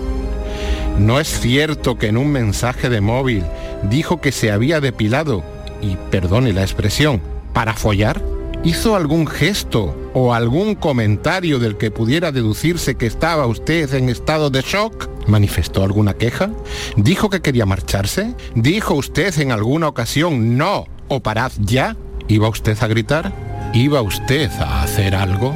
¿No 0.99 1.21
es 1.21 1.41
cierto 1.41 1.99
que 1.99 2.09
en 2.09 2.17
un 2.17 2.29
mensaje 2.33 2.89
de 2.89 3.03
móvil 3.03 3.45
dijo 3.83 4.21
que 4.21 4.33
se 4.33 4.51
había 4.51 4.81
depilado, 4.81 5.45
y 5.83 5.97
perdone 6.11 6.55
la 6.55 6.63
expresión, 6.63 7.21
para 7.53 7.75
follar? 7.75 8.23
¿Hizo 8.65 8.97
algún 8.97 9.27
gesto 9.27 9.95
o 10.15 10.33
algún 10.33 10.75
comentario 10.75 11.59
del 11.59 11.77
que 11.77 11.91
pudiera 11.91 12.33
deducirse 12.33 12.97
que 12.97 13.07
estaba 13.07 13.47
usted 13.47 13.93
en 13.95 14.09
estado 14.09 14.49
de 14.49 14.63
shock? 14.63 15.09
¿Manifestó 15.29 15.85
alguna 15.85 16.15
queja? 16.15 16.51
¿Dijo 16.97 17.29
que 17.29 17.43
quería 17.43 17.67
marcharse? 17.67 18.35
¿Dijo 18.55 18.95
usted 18.95 19.39
en 19.39 19.53
alguna 19.53 19.89
ocasión 19.89 20.57
no 20.57 20.87
o 21.09 21.21
parad 21.21 21.53
ya? 21.61 21.97
¿Iba 22.27 22.49
usted 22.49 22.77
a 22.81 22.87
gritar? 22.89 23.33
¿Iba 23.75 24.01
usted 24.01 24.51
a 24.59 24.83
hacer 24.83 25.15
algo? 25.15 25.55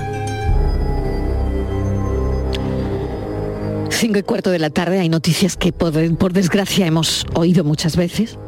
Cinco 4.01 4.19
y 4.19 4.23
cuarto 4.23 4.51
de 4.51 4.59
la 4.59 4.71
tarde 4.71 4.99
hay 4.99 5.11
noticias 5.11 5.59
que 5.59 5.75
por, 5.75 5.93
por 6.17 6.33
desgracia 6.33 6.87
hemos 6.87 7.27
oído 7.35 7.65
muchas 7.65 7.97
veces. 7.97 8.39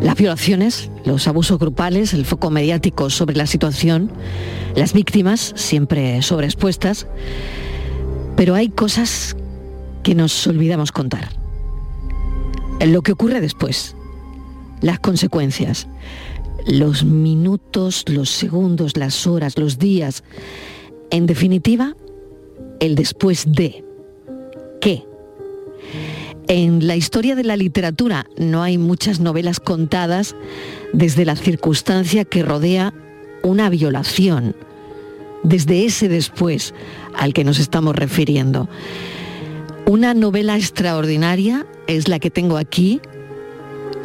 Las 0.00 0.14
violaciones, 0.14 0.92
los 1.04 1.26
abusos 1.26 1.58
grupales, 1.58 2.14
el 2.14 2.24
foco 2.24 2.50
mediático 2.50 3.10
sobre 3.10 3.34
la 3.34 3.48
situación, 3.48 4.12
las 4.76 4.92
víctimas 4.92 5.54
siempre 5.56 6.22
sobreexpuestas. 6.22 7.08
Pero 8.36 8.54
hay 8.54 8.68
cosas 8.68 9.36
que 10.04 10.14
nos 10.14 10.46
olvidamos 10.46 10.92
contar. 10.92 11.30
Lo 12.80 13.02
que 13.02 13.10
ocurre 13.10 13.40
después, 13.40 13.96
las 14.82 15.00
consecuencias, 15.00 15.88
los 16.64 17.04
minutos, 17.04 18.04
los 18.06 18.30
segundos, 18.30 18.96
las 18.96 19.26
horas, 19.26 19.58
los 19.58 19.80
días. 19.80 20.22
En 21.10 21.26
definitiva, 21.26 21.96
el 22.78 22.94
después 22.94 23.46
de. 23.48 23.85
En 26.48 26.86
la 26.86 26.96
historia 26.96 27.34
de 27.34 27.44
la 27.44 27.56
literatura 27.56 28.26
no 28.36 28.62
hay 28.62 28.78
muchas 28.78 29.20
novelas 29.20 29.58
contadas 29.58 30.36
desde 30.92 31.24
la 31.24 31.36
circunstancia 31.36 32.24
que 32.24 32.42
rodea 32.42 32.94
una 33.42 33.68
violación, 33.68 34.54
desde 35.42 35.84
ese 35.84 36.08
después 36.08 36.74
al 37.16 37.32
que 37.32 37.44
nos 37.44 37.58
estamos 37.58 37.96
refiriendo. 37.96 38.68
Una 39.86 40.14
novela 40.14 40.56
extraordinaria 40.56 41.66
es 41.86 42.08
la 42.08 42.18
que 42.18 42.30
tengo 42.30 42.56
aquí, 42.56 43.00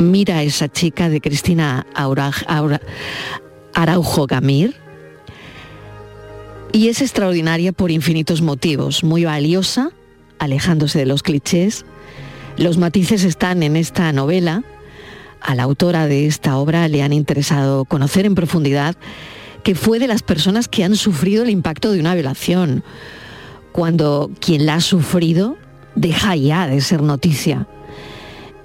Mira 0.01 0.38
a 0.38 0.43
esa 0.43 0.67
chica 0.67 1.10
de 1.10 1.21
Cristina 1.21 1.86
Araujo 3.74 4.25
Gamir. 4.25 4.75
Y 6.71 6.88
es 6.88 7.01
extraordinaria 7.01 7.71
por 7.71 7.91
infinitos 7.91 8.41
motivos, 8.41 9.03
muy 9.03 9.25
valiosa, 9.25 9.91
alejándose 10.39 10.98
de 10.98 11.05
los 11.05 11.21
clichés. 11.21 11.86
Los 12.58 12.77
matices 12.77 13.24
están 13.24 13.63
en 13.63 13.75
esta 13.75 14.12
novela. 14.12 14.63
A 15.41 15.55
la 15.55 15.63
autora 15.63 16.08
de 16.08 16.27
esta 16.27 16.58
obra 16.58 16.88
le 16.88 17.01
han 17.01 17.13
interesado 17.13 17.86
conocer 17.86 18.25
en 18.25 18.36
profundidad 18.36 18.96
que 19.63 19.75
fue 19.75 20.00
de 20.00 20.08
las 20.08 20.24
personas 20.24 20.67
que 20.67 20.84
han 20.84 20.96
sufrido 20.96 21.43
el 21.43 21.50
impacto 21.50 21.91
de 21.91 22.00
una 22.00 22.15
violación, 22.15 22.84
cuando 23.72 24.31
quien 24.39 24.65
la 24.65 24.75
ha 24.75 24.81
sufrido 24.81 25.58
deja 25.96 26.36
ya 26.36 26.67
de 26.67 26.81
ser 26.81 27.01
noticia. 27.01 27.67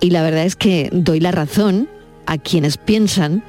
Y 0.00 0.10
la 0.10 0.22
verdad 0.22 0.44
es 0.44 0.56
que 0.56 0.88
doy 0.92 1.20
la 1.20 1.32
razón 1.32 1.88
a 2.26 2.38
quienes 2.38 2.76
piensan 2.76 3.42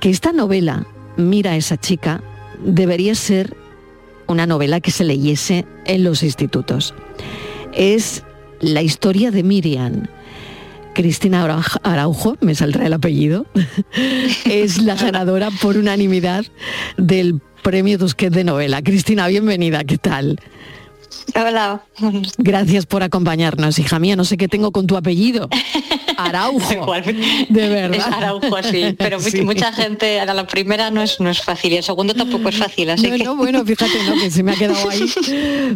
que 0.00 0.10
esta 0.10 0.32
novela, 0.32 0.86
Mira 1.16 1.50
a 1.52 1.56
esa 1.56 1.76
chica, 1.76 2.22
debería 2.64 3.14
ser 3.14 3.54
una 4.26 4.46
novela 4.46 4.80
que 4.80 4.90
se 4.90 5.04
leyese 5.04 5.66
en 5.84 6.04
los 6.04 6.22
institutos. 6.22 6.94
Es 7.72 8.22
la 8.60 8.82
historia 8.82 9.30
de 9.30 9.42
Miriam. 9.42 10.06
Cristina 10.94 11.46
Araujo, 11.82 12.36
me 12.40 12.54
saldrá 12.54 12.86
el 12.86 12.92
apellido, 12.92 13.46
es 14.44 14.82
la 14.82 14.96
ganadora 14.96 15.50
por 15.62 15.76
unanimidad 15.76 16.44
del 16.96 17.40
premio 17.62 17.98
Tusquets 17.98 18.34
de 18.34 18.44
novela. 18.44 18.82
Cristina, 18.82 19.28
bienvenida, 19.28 19.84
¿qué 19.84 19.98
tal? 19.98 20.38
Hola. 21.34 21.84
Gracias 22.38 22.86
por 22.86 23.02
acompañarnos, 23.02 23.78
hija 23.78 23.98
mía. 23.98 24.16
No 24.16 24.24
sé 24.24 24.36
qué 24.36 24.48
tengo 24.48 24.72
con 24.72 24.86
tu 24.86 24.96
apellido. 24.96 25.48
Araujo. 26.24 26.92
De 27.48 27.68
verdad. 27.68 27.94
Es 27.98 28.04
Araujo, 28.04 28.62
sí. 28.62 28.94
Pero 28.98 29.20
Sí. 29.30 29.42
mucha 29.42 29.72
gente, 29.72 30.20
a 30.20 30.32
la 30.32 30.46
primera 30.46 30.90
no 30.90 31.02
es, 31.02 31.20
no 31.20 31.30
es 31.30 31.40
fácil 31.42 31.72
y 31.72 31.76
el 31.76 31.82
segundo 31.84 32.14
tampoco 32.14 32.48
es 32.48 32.56
fácil. 32.56 32.90
Así 32.90 33.08
No, 33.08 33.16
que... 33.16 33.24
no, 33.24 33.36
bueno, 33.36 33.64
fíjate, 33.64 33.92
¿no? 34.08 34.14
que 34.20 34.30
se 34.30 34.42
me 34.42 34.52
ha 34.52 34.56
quedado 34.56 34.88
ahí. 34.90 35.04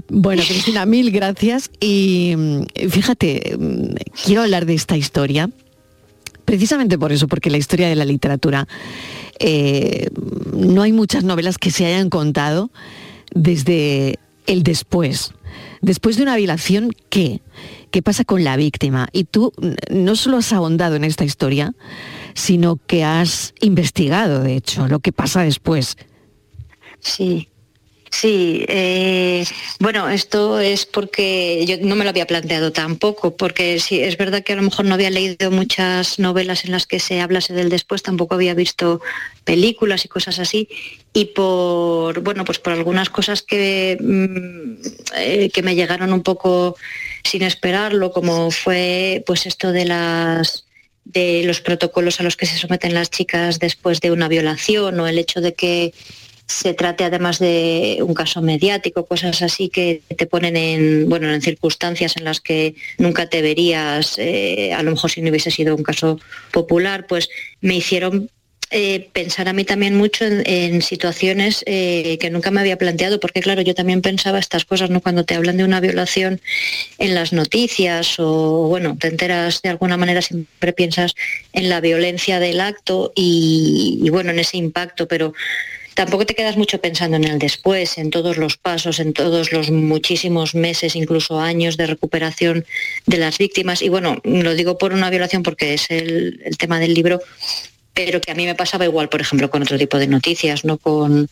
Bueno, 0.08 0.42
Cristina, 0.46 0.86
mil 0.86 1.10
gracias. 1.10 1.70
Y 1.80 2.34
mm, 2.36 2.88
fíjate, 2.90 3.56
mm, 3.58 3.94
quiero 4.24 4.42
hablar 4.42 4.66
de 4.66 4.74
esta 4.74 4.96
historia, 4.96 5.50
precisamente 6.44 6.98
por 6.98 7.12
eso, 7.12 7.28
porque 7.28 7.50
la 7.50 7.56
historia 7.58 7.88
de 7.88 7.94
la 7.94 8.04
literatura, 8.04 8.66
eh, 9.38 10.08
no 10.56 10.82
hay 10.82 10.92
muchas 10.92 11.24
novelas 11.24 11.58
que 11.58 11.70
se 11.70 11.86
hayan 11.86 12.10
contado 12.10 12.70
desde 13.34 14.18
el 14.46 14.62
después. 14.62 15.32
Después 15.84 16.16
de 16.16 16.22
una 16.22 16.36
violación, 16.36 16.92
¿qué? 17.10 17.42
¿Qué 17.90 18.00
pasa 18.00 18.24
con 18.24 18.42
la 18.42 18.56
víctima? 18.56 19.08
Y 19.12 19.24
tú 19.24 19.52
no 19.90 20.16
solo 20.16 20.38
has 20.38 20.50
ahondado 20.54 20.96
en 20.96 21.04
esta 21.04 21.26
historia, 21.26 21.74
sino 22.32 22.80
que 22.86 23.04
has 23.04 23.52
investigado, 23.60 24.42
de 24.42 24.56
hecho, 24.56 24.88
lo 24.88 25.00
que 25.00 25.12
pasa 25.12 25.42
después. 25.42 25.98
Sí, 27.00 27.50
sí. 28.14 28.64
eh, 28.68 29.44
bueno, 29.78 30.08
esto 30.08 30.60
es 30.60 30.86
porque 30.86 31.64
yo 31.66 31.76
no 31.80 31.96
me 31.96 32.04
lo 32.04 32.10
había 32.10 32.26
planteado 32.26 32.72
tampoco, 32.72 33.36
porque 33.36 33.78
sí, 33.80 34.00
es 34.00 34.16
verdad 34.16 34.42
que 34.42 34.52
a 34.52 34.56
lo 34.56 34.62
mejor 34.62 34.84
no 34.84 34.94
había 34.94 35.10
leído 35.10 35.50
muchas 35.50 36.18
novelas 36.18 36.64
en 36.64 36.72
las 36.72 36.86
que 36.86 37.00
se 37.00 37.20
hablase 37.20 37.52
del 37.52 37.68
después, 37.68 38.02
tampoco 38.02 38.34
había 38.34 38.54
visto 38.54 39.00
películas 39.44 40.04
y 40.04 40.08
cosas 40.08 40.38
así, 40.38 40.68
y 41.12 41.26
por, 41.26 42.20
bueno, 42.20 42.44
pues 42.44 42.58
por 42.58 42.72
algunas 42.72 43.10
cosas 43.10 43.42
que, 43.42 43.98
mm, 44.00 44.74
eh, 45.16 45.50
que 45.52 45.62
me 45.62 45.74
llegaron 45.74 46.12
un 46.12 46.22
poco 46.22 46.76
sin 47.24 47.42
esperarlo, 47.42 48.12
como 48.12 48.50
fue 48.50 49.22
pues 49.26 49.46
esto 49.46 49.72
de 49.72 49.84
las 49.84 50.64
de 51.04 51.42
los 51.44 51.60
protocolos 51.60 52.18
a 52.18 52.22
los 52.22 52.36
que 52.36 52.46
se 52.46 52.56
someten 52.56 52.94
las 52.94 53.10
chicas 53.10 53.58
después 53.58 54.00
de 54.00 54.10
una 54.10 54.26
violación 54.26 54.98
o 54.98 55.06
el 55.06 55.18
hecho 55.18 55.40
de 55.42 55.52
que 55.52 55.92
se 56.46 56.74
trate 56.74 57.04
además 57.04 57.38
de 57.38 57.98
un 58.02 58.14
caso 58.14 58.42
mediático, 58.42 59.06
cosas 59.06 59.40
así 59.42 59.68
que 59.68 60.02
te 60.16 60.26
ponen 60.26 60.56
en, 60.56 61.08
bueno, 61.08 61.32
en 61.32 61.40
circunstancias 61.40 62.16
en 62.16 62.24
las 62.24 62.40
que 62.40 62.74
nunca 62.98 63.28
te 63.28 63.40
verías, 63.40 64.18
eh, 64.18 64.72
a 64.74 64.82
lo 64.82 64.90
mejor 64.90 65.10
si 65.10 65.22
no 65.22 65.30
hubiese 65.30 65.50
sido 65.50 65.74
un 65.74 65.82
caso 65.82 66.20
popular, 66.52 67.06
pues 67.06 67.28
me 67.60 67.76
hicieron 67.76 68.28
eh, 68.70 69.08
pensar 69.12 69.48
a 69.48 69.52
mí 69.52 69.64
también 69.64 69.96
mucho 69.96 70.24
en, 70.24 70.82
situaciones 70.82 71.62
eh, 71.66 72.18
que 72.18 72.30
nunca 72.30 72.50
me 72.50 72.60
había 72.60 72.76
planteado, 72.76 73.20
porque 73.20 73.40
claro, 73.40 73.62
yo 73.62 73.74
también 73.74 74.02
pensaba 74.02 74.38
estas 74.38 74.64
cosas, 74.64 74.90
¿no? 74.90 75.00
Cuando 75.00 75.24
te 75.24 75.34
hablan 75.34 75.58
de 75.58 75.64
una 75.64 75.80
violación 75.80 76.40
en 76.98 77.14
las 77.14 77.32
noticias 77.32 78.16
o 78.18 78.66
bueno, 78.68 78.96
te 78.98 79.08
enteras 79.08 79.62
de 79.62 79.68
alguna 79.68 79.96
manera, 79.96 80.22
siempre 80.22 80.72
piensas 80.72 81.14
en 81.52 81.68
la 81.68 81.80
violencia 81.80 82.40
del 82.40 82.60
acto 82.60 83.12
y, 83.14 84.00
y, 84.02 84.10
bueno, 84.10 84.30
en 84.30 84.40
ese 84.40 84.56
impacto, 84.56 85.06
pero 85.06 85.34
tampoco 85.94 86.26
te 86.26 86.34
quedas 86.34 86.56
mucho 86.56 86.80
pensando 86.80 87.16
en 87.16 87.24
el 87.24 87.38
después, 87.38 87.98
en 87.98 88.10
todos 88.10 88.36
los 88.36 88.56
pasos, 88.56 88.98
en 89.00 89.12
todos 89.12 89.52
los 89.52 89.70
muchísimos 89.70 90.54
meses, 90.54 90.96
incluso 90.96 91.40
años 91.40 91.76
de 91.76 91.86
recuperación 91.86 92.64
de 93.06 93.18
las 93.18 93.38
víctimas. 93.38 93.82
Y 93.82 93.88
bueno, 93.88 94.18
lo 94.24 94.54
digo 94.54 94.78
por 94.78 94.92
una 94.92 95.10
violación 95.10 95.42
porque 95.42 95.74
es 95.74 95.90
el, 95.90 96.40
el 96.44 96.56
tema 96.58 96.78
del 96.78 96.94
libro, 96.94 97.20
pero 97.94 98.20
que 98.20 98.32
a 98.32 98.34
mí 98.34 98.44
me 98.44 98.56
pasaba 98.56 98.84
igual, 98.84 99.08
por 99.08 99.20
ejemplo, 99.20 99.48
con 99.48 99.62
otro 99.62 99.78
tipo 99.78 99.98
de 99.98 100.08
noticias, 100.08 100.64
no 100.64 100.78
con 100.78 101.28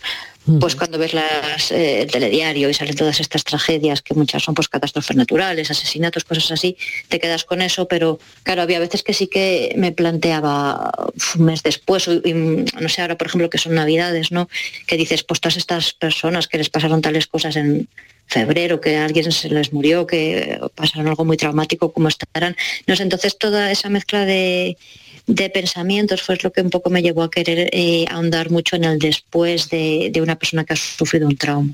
pues 0.60 0.74
cuando 0.74 0.98
ves 0.98 1.14
las, 1.14 1.70
eh, 1.70 2.02
el 2.02 2.10
telediario 2.10 2.68
y 2.68 2.74
salen 2.74 2.96
todas 2.96 3.20
estas 3.20 3.44
tragedias, 3.44 4.02
que 4.02 4.14
muchas 4.14 4.42
son 4.42 4.54
pues 4.54 4.68
catástrofes 4.68 5.16
naturales, 5.16 5.70
asesinatos, 5.70 6.24
cosas 6.24 6.50
así, 6.50 6.76
te 7.08 7.20
quedas 7.20 7.44
con 7.44 7.62
eso, 7.62 7.86
pero 7.86 8.18
claro, 8.42 8.62
había 8.62 8.80
veces 8.80 9.02
que 9.02 9.14
sí 9.14 9.28
que 9.28 9.72
me 9.76 9.92
planteaba 9.92 10.90
un 11.38 11.44
mes 11.44 11.62
después, 11.62 12.08
y, 12.08 12.32
no 12.34 12.88
sé, 12.88 13.02
ahora 13.02 13.16
por 13.16 13.28
ejemplo 13.28 13.50
que 13.50 13.58
son 13.58 13.74
navidades, 13.74 14.32
¿no? 14.32 14.48
Que 14.86 14.96
dices, 14.96 15.22
pues 15.22 15.40
todas 15.40 15.56
estas 15.56 15.92
personas 15.92 16.48
que 16.48 16.58
les 16.58 16.70
pasaron 16.70 17.02
tales 17.02 17.28
cosas 17.28 17.54
en 17.56 17.88
febrero, 18.26 18.80
que 18.80 18.96
alguien 18.96 19.30
se 19.30 19.48
les 19.48 19.72
murió, 19.72 20.06
que 20.06 20.58
pasaron 20.74 21.06
algo 21.06 21.24
muy 21.24 21.36
traumático, 21.36 21.92
¿cómo 21.92 22.08
estarán? 22.08 22.56
No 22.86 22.96
sé, 22.96 23.04
entonces 23.04 23.38
toda 23.38 23.70
esa 23.70 23.88
mezcla 23.90 24.24
de 24.24 24.76
de 25.26 25.50
pensamientos 25.50 26.22
fue 26.22 26.38
lo 26.42 26.52
que 26.52 26.60
un 26.60 26.70
poco 26.70 26.90
me 26.90 27.02
llevó 27.02 27.22
a 27.22 27.30
querer 27.30 27.70
eh, 27.72 28.04
ahondar 28.10 28.50
mucho 28.50 28.76
en 28.76 28.84
el 28.84 28.98
después 28.98 29.68
de, 29.70 30.10
de, 30.12 30.20
una 30.20 30.36
persona 30.36 30.64
que 30.64 30.72
ha 30.72 30.76
sufrido 30.76 31.28
un 31.28 31.36
trauma. 31.36 31.72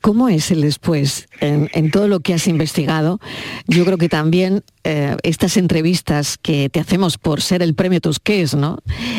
¿Cómo 0.00 0.28
es 0.28 0.50
el 0.50 0.62
después? 0.62 1.28
En, 1.40 1.68
en 1.74 1.90
todo 1.90 2.08
lo 2.08 2.20
que 2.20 2.32
has 2.32 2.46
investigado, 2.46 3.20
yo 3.66 3.84
creo 3.84 3.98
que 3.98 4.08
también 4.08 4.62
eh, 4.84 5.16
estas 5.22 5.58
entrevistas 5.58 6.38
que 6.38 6.70
te 6.70 6.80
hacemos 6.80 7.18
por 7.18 7.42
ser 7.42 7.62
el 7.62 7.74
premio 7.74 8.00
Tusquets, 8.00 8.54
¿no? 8.54 8.78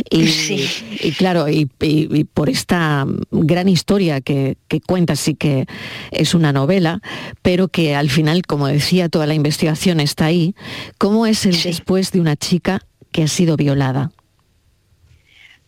Y, 0.10 0.28
sí. 0.28 0.68
y 1.02 1.12
claro, 1.12 1.48
y, 1.48 1.70
y, 1.80 2.18
y, 2.18 2.24
por 2.24 2.50
esta 2.50 3.06
gran 3.30 3.70
historia 3.70 4.22
que, 4.22 4.58
que 4.68 4.82
cuentas 4.82 5.28
y 5.28 5.36
que 5.36 5.68
es 6.12 6.34
una 6.34 6.52
novela, 6.52 7.02
pero 7.44 7.68
que 7.68 7.94
al 7.96 8.10
final, 8.10 8.42
como 8.48 8.68
decía, 8.68 9.10
toda 9.10 9.28
la 9.28 9.36
investigación 9.36 10.00
está 10.00 10.26
ahí. 10.26 10.56
¿Cómo 10.98 11.28
es 11.28 11.46
el 11.46 11.56
sí. 11.56 11.70
después 11.70 12.12
de 12.12 12.22
una 12.22 12.36
chica 12.36 12.82
que 13.12 13.24
ha 13.24 13.28
sido 13.28 13.56
violada? 13.58 14.12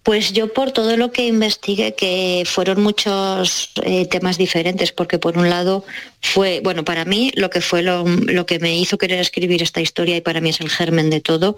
Pues 0.03 0.33
yo 0.33 0.51
por 0.51 0.71
todo 0.71 0.97
lo 0.97 1.11
que 1.11 1.27
investigué, 1.27 1.93
que 1.93 2.41
fueron 2.47 2.81
muchos 2.81 3.71
eh, 3.83 4.07
temas 4.07 4.39
diferentes, 4.39 4.91
porque 4.91 5.19
por 5.19 5.37
un 5.37 5.47
lado 5.47 5.85
fue, 6.21 6.59
bueno, 6.63 6.83
para 6.83 7.05
mí 7.05 7.31
lo 7.35 7.51
que 7.51 7.61
fue 7.61 7.83
lo, 7.83 8.03
lo, 8.07 8.47
que 8.47 8.57
me 8.57 8.75
hizo 8.75 8.97
querer 8.97 9.19
escribir 9.19 9.61
esta 9.61 9.79
historia 9.79 10.17
y 10.17 10.21
para 10.21 10.41
mí 10.41 10.49
es 10.49 10.59
el 10.59 10.71
germen 10.71 11.11
de 11.11 11.21
todo, 11.21 11.55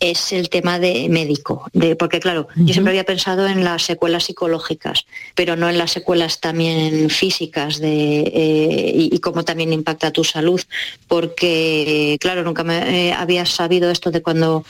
es 0.00 0.32
el 0.32 0.48
tema 0.48 0.80
de 0.80 1.08
médico, 1.08 1.70
de, 1.72 1.94
porque 1.94 2.18
claro, 2.18 2.48
uh 2.56 2.60
-huh. 2.60 2.66
yo 2.66 2.72
siempre 2.72 2.90
había 2.90 3.04
pensado 3.04 3.46
en 3.46 3.62
las 3.62 3.84
secuelas 3.84 4.24
psicológicas, 4.24 5.06
pero 5.36 5.54
no 5.54 5.68
en 5.68 5.78
las 5.78 5.92
secuelas 5.92 6.40
también 6.40 7.10
físicas 7.10 7.78
de, 7.78 8.22
eh, 8.22 8.92
y, 8.92 9.14
y, 9.14 9.18
cómo 9.20 9.44
también 9.44 9.72
impacta 9.72 10.10
tu 10.10 10.24
salud, 10.24 10.60
porque 11.06 12.18
claro, 12.20 12.42
nunca 12.42 12.64
me 12.64 13.08
eh, 13.08 13.12
había 13.12 13.46
sabido 13.46 13.88
esto 13.88 14.10
de 14.10 14.20
cuando 14.20 14.64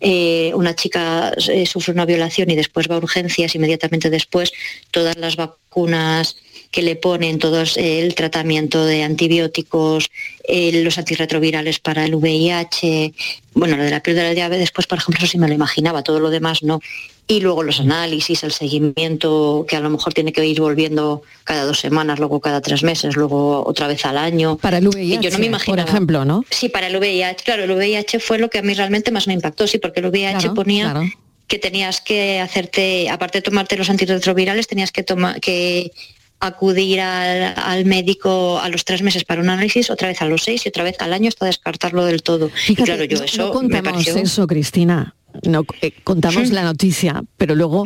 eh, 0.00 0.52
una 0.54 0.74
chica 0.74 1.32
eh, 1.48 1.66
sufre 1.66 1.92
una 1.92 2.06
violación 2.06 2.50
y 2.50 2.56
después 2.56 2.88
va 2.88 2.94
a 2.94 2.98
urgencias, 2.98 3.54
inmediatamente 3.54 4.10
después 4.10 4.52
todas 4.90 5.16
las 5.16 5.36
vacunas 5.36 6.36
que 6.70 6.82
le 6.82 6.96
ponen, 6.96 7.38
todo 7.38 7.62
eh, 7.62 8.00
el 8.00 8.14
tratamiento 8.14 8.84
de 8.84 9.02
antibióticos, 9.02 10.10
eh, 10.50 10.82
los 10.82 10.96
antirretrovirales 10.96 11.78
para 11.78 12.06
el 12.06 12.14
VIH, 12.14 13.12
bueno, 13.52 13.76
lo 13.76 13.82
de 13.82 13.90
la 13.90 14.00
piel 14.00 14.16
de 14.16 14.22
la 14.22 14.32
llave 14.32 14.56
después, 14.56 14.86
por 14.86 14.96
ejemplo, 14.96 15.18
eso 15.18 15.30
sí 15.30 15.36
me 15.36 15.46
lo 15.46 15.52
imaginaba, 15.52 16.02
todo 16.02 16.20
lo 16.20 16.30
demás 16.30 16.62
no. 16.62 16.80
Y 17.26 17.40
luego 17.40 17.62
los 17.62 17.80
análisis, 17.80 18.42
el 18.44 18.52
seguimiento, 18.52 19.66
que 19.68 19.76
a 19.76 19.80
lo 19.80 19.90
mejor 19.90 20.14
tiene 20.14 20.32
que 20.32 20.46
ir 20.46 20.58
volviendo 20.62 21.20
cada 21.44 21.66
dos 21.66 21.78
semanas, 21.78 22.18
luego 22.18 22.40
cada 22.40 22.62
tres 22.62 22.82
meses, 22.82 23.14
luego 23.14 23.62
otra 23.66 23.88
vez 23.88 24.06
al 24.06 24.16
año. 24.16 24.56
Para 24.56 24.78
el 24.78 24.88
VIH, 24.88 25.20
yo 25.22 25.30
no 25.32 25.38
me 25.38 25.46
imaginaba, 25.46 25.82
por 25.82 25.94
ejemplo, 25.94 26.24
¿no? 26.24 26.42
Sí, 26.48 26.70
para 26.70 26.86
el 26.86 26.96
VIH, 26.96 27.44
claro, 27.44 27.64
el 27.64 27.70
VIH 27.70 28.18
fue 28.18 28.38
lo 28.38 28.48
que 28.48 28.56
a 28.56 28.62
mí 28.62 28.72
realmente 28.72 29.10
más 29.10 29.26
me 29.26 29.34
impactó, 29.34 29.66
sí, 29.66 29.76
porque 29.76 30.00
el 30.00 30.06
VIH 30.06 30.38
claro, 30.38 30.54
ponía 30.54 30.90
claro. 30.92 31.10
que 31.46 31.58
tenías 31.58 32.00
que 32.00 32.40
hacerte, 32.40 33.10
aparte 33.10 33.38
de 33.38 33.42
tomarte 33.42 33.76
los 33.76 33.90
antirretrovirales, 33.90 34.66
tenías 34.66 34.92
que 34.92 35.02
tomar 35.02 35.38
que 35.42 35.92
acudir 36.40 37.00
al, 37.00 37.54
al, 37.56 37.84
médico 37.84 38.58
a 38.60 38.68
los 38.68 38.84
tres 38.84 39.02
meses 39.02 39.24
para 39.24 39.40
un 39.42 39.50
análisis, 39.50 39.90
otra 39.90 40.08
vez 40.08 40.22
a 40.22 40.26
los 40.26 40.42
seis 40.44 40.64
y 40.64 40.68
otra 40.68 40.84
vez 40.84 40.96
al 41.00 41.12
año 41.12 41.28
hasta 41.28 41.46
descartarlo 41.46 42.04
del 42.04 42.22
todo. 42.22 42.48
Fíjate, 42.48 42.82
y 42.82 42.84
claro, 42.84 43.04
yo 43.04 43.24
eso 43.24 43.46
no 43.48 43.52
contamos 43.52 43.84
me 43.84 43.90
pareció... 43.90 44.16
eso, 44.16 44.46
Cristina. 44.46 45.14
No, 45.44 45.64
eh, 45.82 45.92
contamos 46.04 46.48
Sí. 46.48 46.54
la 46.54 46.62
noticia, 46.62 47.22
pero 47.36 47.54
luego 47.54 47.84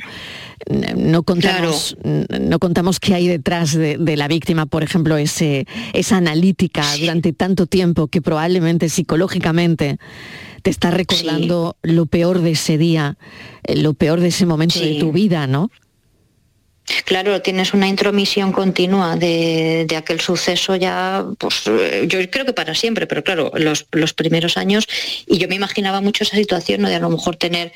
n- 0.66 0.94
no 0.94 1.22
contamos, 1.24 1.96
no 2.02 2.58
contamos 2.60 3.00
qué 3.00 3.14
hay 3.14 3.26
detrás 3.28 3.74
de, 3.74 3.98
de 3.98 4.16
la 4.16 4.28
víctima, 4.28 4.64
por 4.66 4.82
ejemplo, 4.82 5.16
ese, 5.16 5.66
esa 5.92 6.18
analítica 6.18 6.84
durante 7.00 7.32
tanto 7.32 7.66
tiempo 7.66 8.06
que 8.06 8.22
probablemente 8.22 8.88
psicológicamente 8.88 9.98
te 10.62 10.70
está 10.70 10.92
recordando 10.92 11.76
lo 11.82 12.06
peor 12.06 12.40
de 12.40 12.52
ese 12.52 12.78
día, 12.78 13.16
eh, 13.64 13.76
lo 13.76 13.94
peor 13.94 14.20
de 14.20 14.28
ese 14.28 14.46
momento 14.46 14.78
de 14.78 14.98
tu 15.00 15.10
vida, 15.12 15.46
¿no? 15.46 15.70
Claro, 17.04 17.42
tienes 17.42 17.74
una 17.74 17.88
intromisión 17.88 18.52
continua 18.52 19.16
de, 19.16 19.86
aquel 19.96 20.20
suceso 20.20 20.76
ya, 20.76 21.24
pues 21.38 21.64
eh, 21.66 22.06
yo 22.08 22.18
creo 22.30 22.44
que 22.44 22.52
para 22.52 22.74
siempre, 22.74 23.06
pero 23.06 23.22
claro, 23.22 23.52
los, 23.54 23.86
los 23.92 24.14
primeros 24.14 24.56
años, 24.56 24.86
y 25.26 25.38
yo 25.38 25.48
me 25.48 25.54
imaginaba 25.54 26.00
mucho 26.00 26.24
esa 26.24 26.36
situación, 26.36 26.82
¿no? 26.82 26.88
de 26.88 26.96
a 26.96 27.00
lo 27.00 27.10
mejor 27.10 27.36
tener 27.36 27.72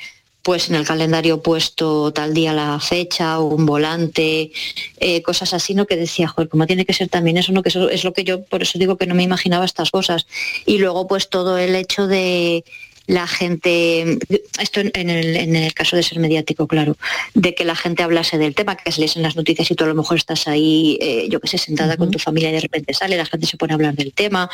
pues 0.47 0.69
en 0.69 0.75
el 0.75 0.85
calendario 0.85 1.41
puesto 1.41 2.13
tal 2.13 2.33
día 2.33 2.53
la 2.53 2.79
fecha 2.79 3.37
o 3.39 3.47
un 3.53 3.65
volante, 3.65 4.53
eh, 4.97 5.21
cosas 5.21 5.53
así, 5.53 5.73
¿no? 5.73 5.85
Que 5.85 5.97
decía, 5.97 6.29
joder, 6.29 6.47
¿cómo 6.47 6.65
tiene 6.65 6.85
que 6.85 6.93
ser 6.93 7.09
también 7.09 7.35
eso? 7.35 7.51
¿no? 7.51 7.61
Que 7.61 7.67
eso 7.67 7.89
es 7.89 8.05
lo 8.05 8.13
que 8.13 8.23
yo, 8.23 8.43
por 8.45 8.61
eso 8.61 8.79
digo 8.79 8.95
que 8.97 9.07
no 9.07 9.13
me 9.13 9.23
imaginaba 9.23 9.65
estas 9.65 9.91
cosas. 9.91 10.25
Y 10.65 10.77
luego 10.77 11.05
pues 11.05 11.27
todo 11.27 11.57
el 11.57 11.75
hecho 11.75 12.07
de 12.07 12.63
la 13.07 13.25
gente, 13.25 14.19
esto 14.59 14.81
en 14.81 15.09
el, 15.09 15.35
en 15.37 15.55
el 15.55 15.73
caso 15.73 15.95
de 15.95 16.03
ser 16.03 16.19
mediático, 16.19 16.67
claro, 16.67 16.97
de 17.33 17.55
que 17.55 17.63
la 17.65 17.75
gente 17.75 18.03
hablase 18.03 18.37
del 18.37 18.53
tema, 18.53 18.75
que 18.75 18.91
se 18.91 18.99
lees 18.99 19.15
en 19.15 19.23
las 19.23 19.35
noticias 19.35 19.71
y 19.71 19.75
tú 19.75 19.85
a 19.85 19.87
lo 19.87 19.95
mejor 19.95 20.17
estás 20.17 20.47
ahí, 20.47 20.97
eh, 21.01 21.27
yo 21.29 21.39
que 21.39 21.47
sé, 21.47 21.57
sentada 21.57 21.95
con 21.97 22.11
tu 22.11 22.19
familia 22.19 22.49
y 22.49 22.53
de 22.53 22.59
repente 22.59 22.93
sale, 22.93 23.17
la 23.17 23.25
gente 23.25 23.47
se 23.47 23.57
pone 23.57 23.73
a 23.73 23.75
hablar 23.75 23.95
del 23.95 24.11
tema, 24.13 24.49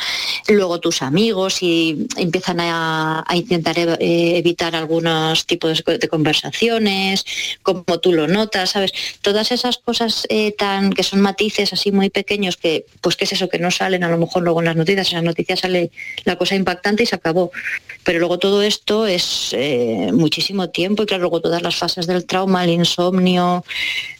luego 0.48 0.78
tus 0.80 1.02
amigos 1.02 1.62
y 1.62 2.06
empiezan 2.16 2.60
a, 2.60 3.24
a 3.26 3.36
intentar 3.36 3.76
ev- 3.76 3.98
eh, 4.00 4.38
evitar 4.38 4.76
algunos 4.76 5.46
tipos 5.46 5.82
de, 5.84 5.98
de 5.98 6.08
conversaciones, 6.08 7.24
como 7.62 7.98
tú 7.98 8.12
lo 8.12 8.28
notas, 8.28 8.70
¿sabes? 8.70 8.92
Todas 9.20 9.50
esas 9.50 9.78
cosas 9.78 10.26
eh, 10.28 10.52
tan 10.52 10.92
que 10.92 11.02
son 11.02 11.20
matices 11.20 11.72
así 11.72 11.90
muy 11.90 12.08
pequeños 12.10 12.56
que, 12.56 12.86
pues 13.00 13.16
qué 13.16 13.24
es 13.24 13.32
eso, 13.32 13.48
que 13.48 13.58
no 13.58 13.70
salen 13.70 14.04
a 14.04 14.08
lo 14.08 14.18
mejor 14.18 14.42
luego 14.44 14.60
en 14.60 14.66
las 14.66 14.76
noticias, 14.76 15.08
en 15.10 15.16
las 15.16 15.24
noticias 15.24 15.60
sale 15.60 15.90
la 16.24 16.36
cosa 16.36 16.54
impactante 16.54 17.02
y 17.02 17.06
se 17.06 17.16
acabó. 17.16 17.50
Pero 18.04 18.18
luego 18.18 18.38
todo 18.38 18.62
esto 18.62 19.06
es 19.06 19.50
eh, 19.52 20.10
muchísimo 20.12 20.68
tiempo 20.70 21.02
y 21.02 21.06
claro, 21.06 21.22
luego 21.22 21.40
todas 21.40 21.62
las 21.62 21.74
fases 21.76 22.06
del 22.06 22.26
trauma, 22.26 22.62
el 22.64 22.70
insomnio, 22.70 23.64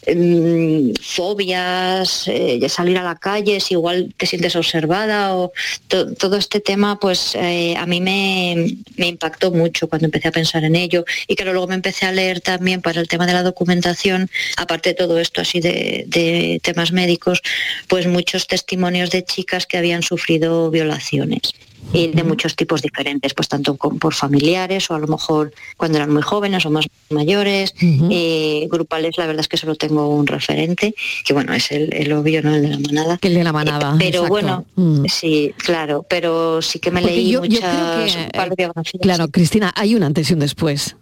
em, 0.05 0.93
fobias, 1.01 2.27
eh, 2.27 2.67
salir 2.67 2.97
a 2.97 3.03
la 3.03 3.15
calle, 3.15 3.59
si 3.59 3.75
igual 3.75 4.13
te 4.17 4.25
sientes 4.25 4.55
observada 4.55 5.35
o 5.35 5.51
to- 5.87 6.13
todo 6.15 6.35
este 6.37 6.59
tema, 6.59 6.99
pues 6.99 7.35
eh, 7.35 7.75
a 7.77 7.85
mí 7.85 8.01
me, 8.01 8.75
impactó 8.97 9.51
mucho 9.51 9.87
cuando 9.87 10.05
empecé 10.05 10.27
a 10.29 10.31
pensar 10.31 10.63
en 10.63 10.75
ello. 10.75 11.05
Y 11.27 11.35
claro, 11.35 11.53
luego 11.53 11.67
me 11.67 11.75
empecé 11.75 12.05
a 12.07 12.11
leer 12.11 12.41
también 12.41 12.81
para 12.81 12.99
el 12.99 13.07
tema 13.07 13.25
de 13.27 13.33
la 13.33 13.43
documentación, 13.43 14.29
aparte 14.57 14.89
de 14.89 14.95
todo 14.95 15.19
esto 15.19 15.41
así 15.41 15.59
de 15.59 16.59
temas 16.63 16.91
médicos, 16.91 17.41
pues 17.87 18.07
muchos 18.07 18.47
testimonios 18.47 19.11
de 19.11 19.23
chicas 19.23 19.65
que 19.67 19.77
habían 19.77 20.01
sufrido 20.01 20.71
violaciones 20.71 21.53
y 21.93 22.07
de 22.07 22.23
muchos 22.23 22.55
tipos 22.55 22.81
diferentes, 22.81 23.33
pues 23.33 23.47
tanto 23.47 23.77
con- 23.77 23.99
por 23.99 24.13
familiares 24.13 24.89
o 24.91 24.95
a 24.95 24.99
lo 24.99 25.07
mejor 25.07 25.53
cuando 25.77 25.97
eran 25.97 26.11
muy 26.11 26.21
jóvenes 26.21 26.65
o 26.65 26.69
más 26.71 26.85
mayores, 27.09 27.73
eh, 27.81 28.67
grupales, 28.69 29.17
la 29.17 29.27
verdad 29.27 29.41
es 29.41 29.47
que 29.47 29.57
solo 29.57 29.75
tengo 29.75 30.09
un 30.09 30.27
referente, 30.27 30.93
que 31.23 31.33
bueno, 31.33 31.53
es 31.53 31.71
el, 31.71 31.93
el 31.93 32.11
obvio, 32.13 32.41
¿no? 32.41 32.53
El 32.55 32.63
de 32.63 32.69
la 32.69 32.79
manada. 32.79 33.19
El 33.21 33.33
de 33.33 33.43
la 33.43 33.53
manada. 33.53 33.95
Pero 33.97 34.07
exacto. 34.25 34.29
bueno, 34.29 34.65
Mm. 34.75 35.05
sí, 35.07 35.53
claro, 35.57 36.05
pero 36.09 36.61
sí 36.61 36.79
que 36.79 36.91
me 36.91 37.01
Porque 37.01 37.15
leí 37.15 37.31
yo- 37.31 37.45
yo 37.45 37.59
creo 37.59 37.71
muchas 37.71 38.15
que, 38.15 38.49
de 38.49 38.55
biografías. 38.57 39.01
Claro, 39.01 39.27
Cristina, 39.29 39.71
hay 39.75 39.95
un 39.95 40.03
antes 40.03 40.29
y 40.29 40.33
un 40.33 40.39
después 40.39 40.95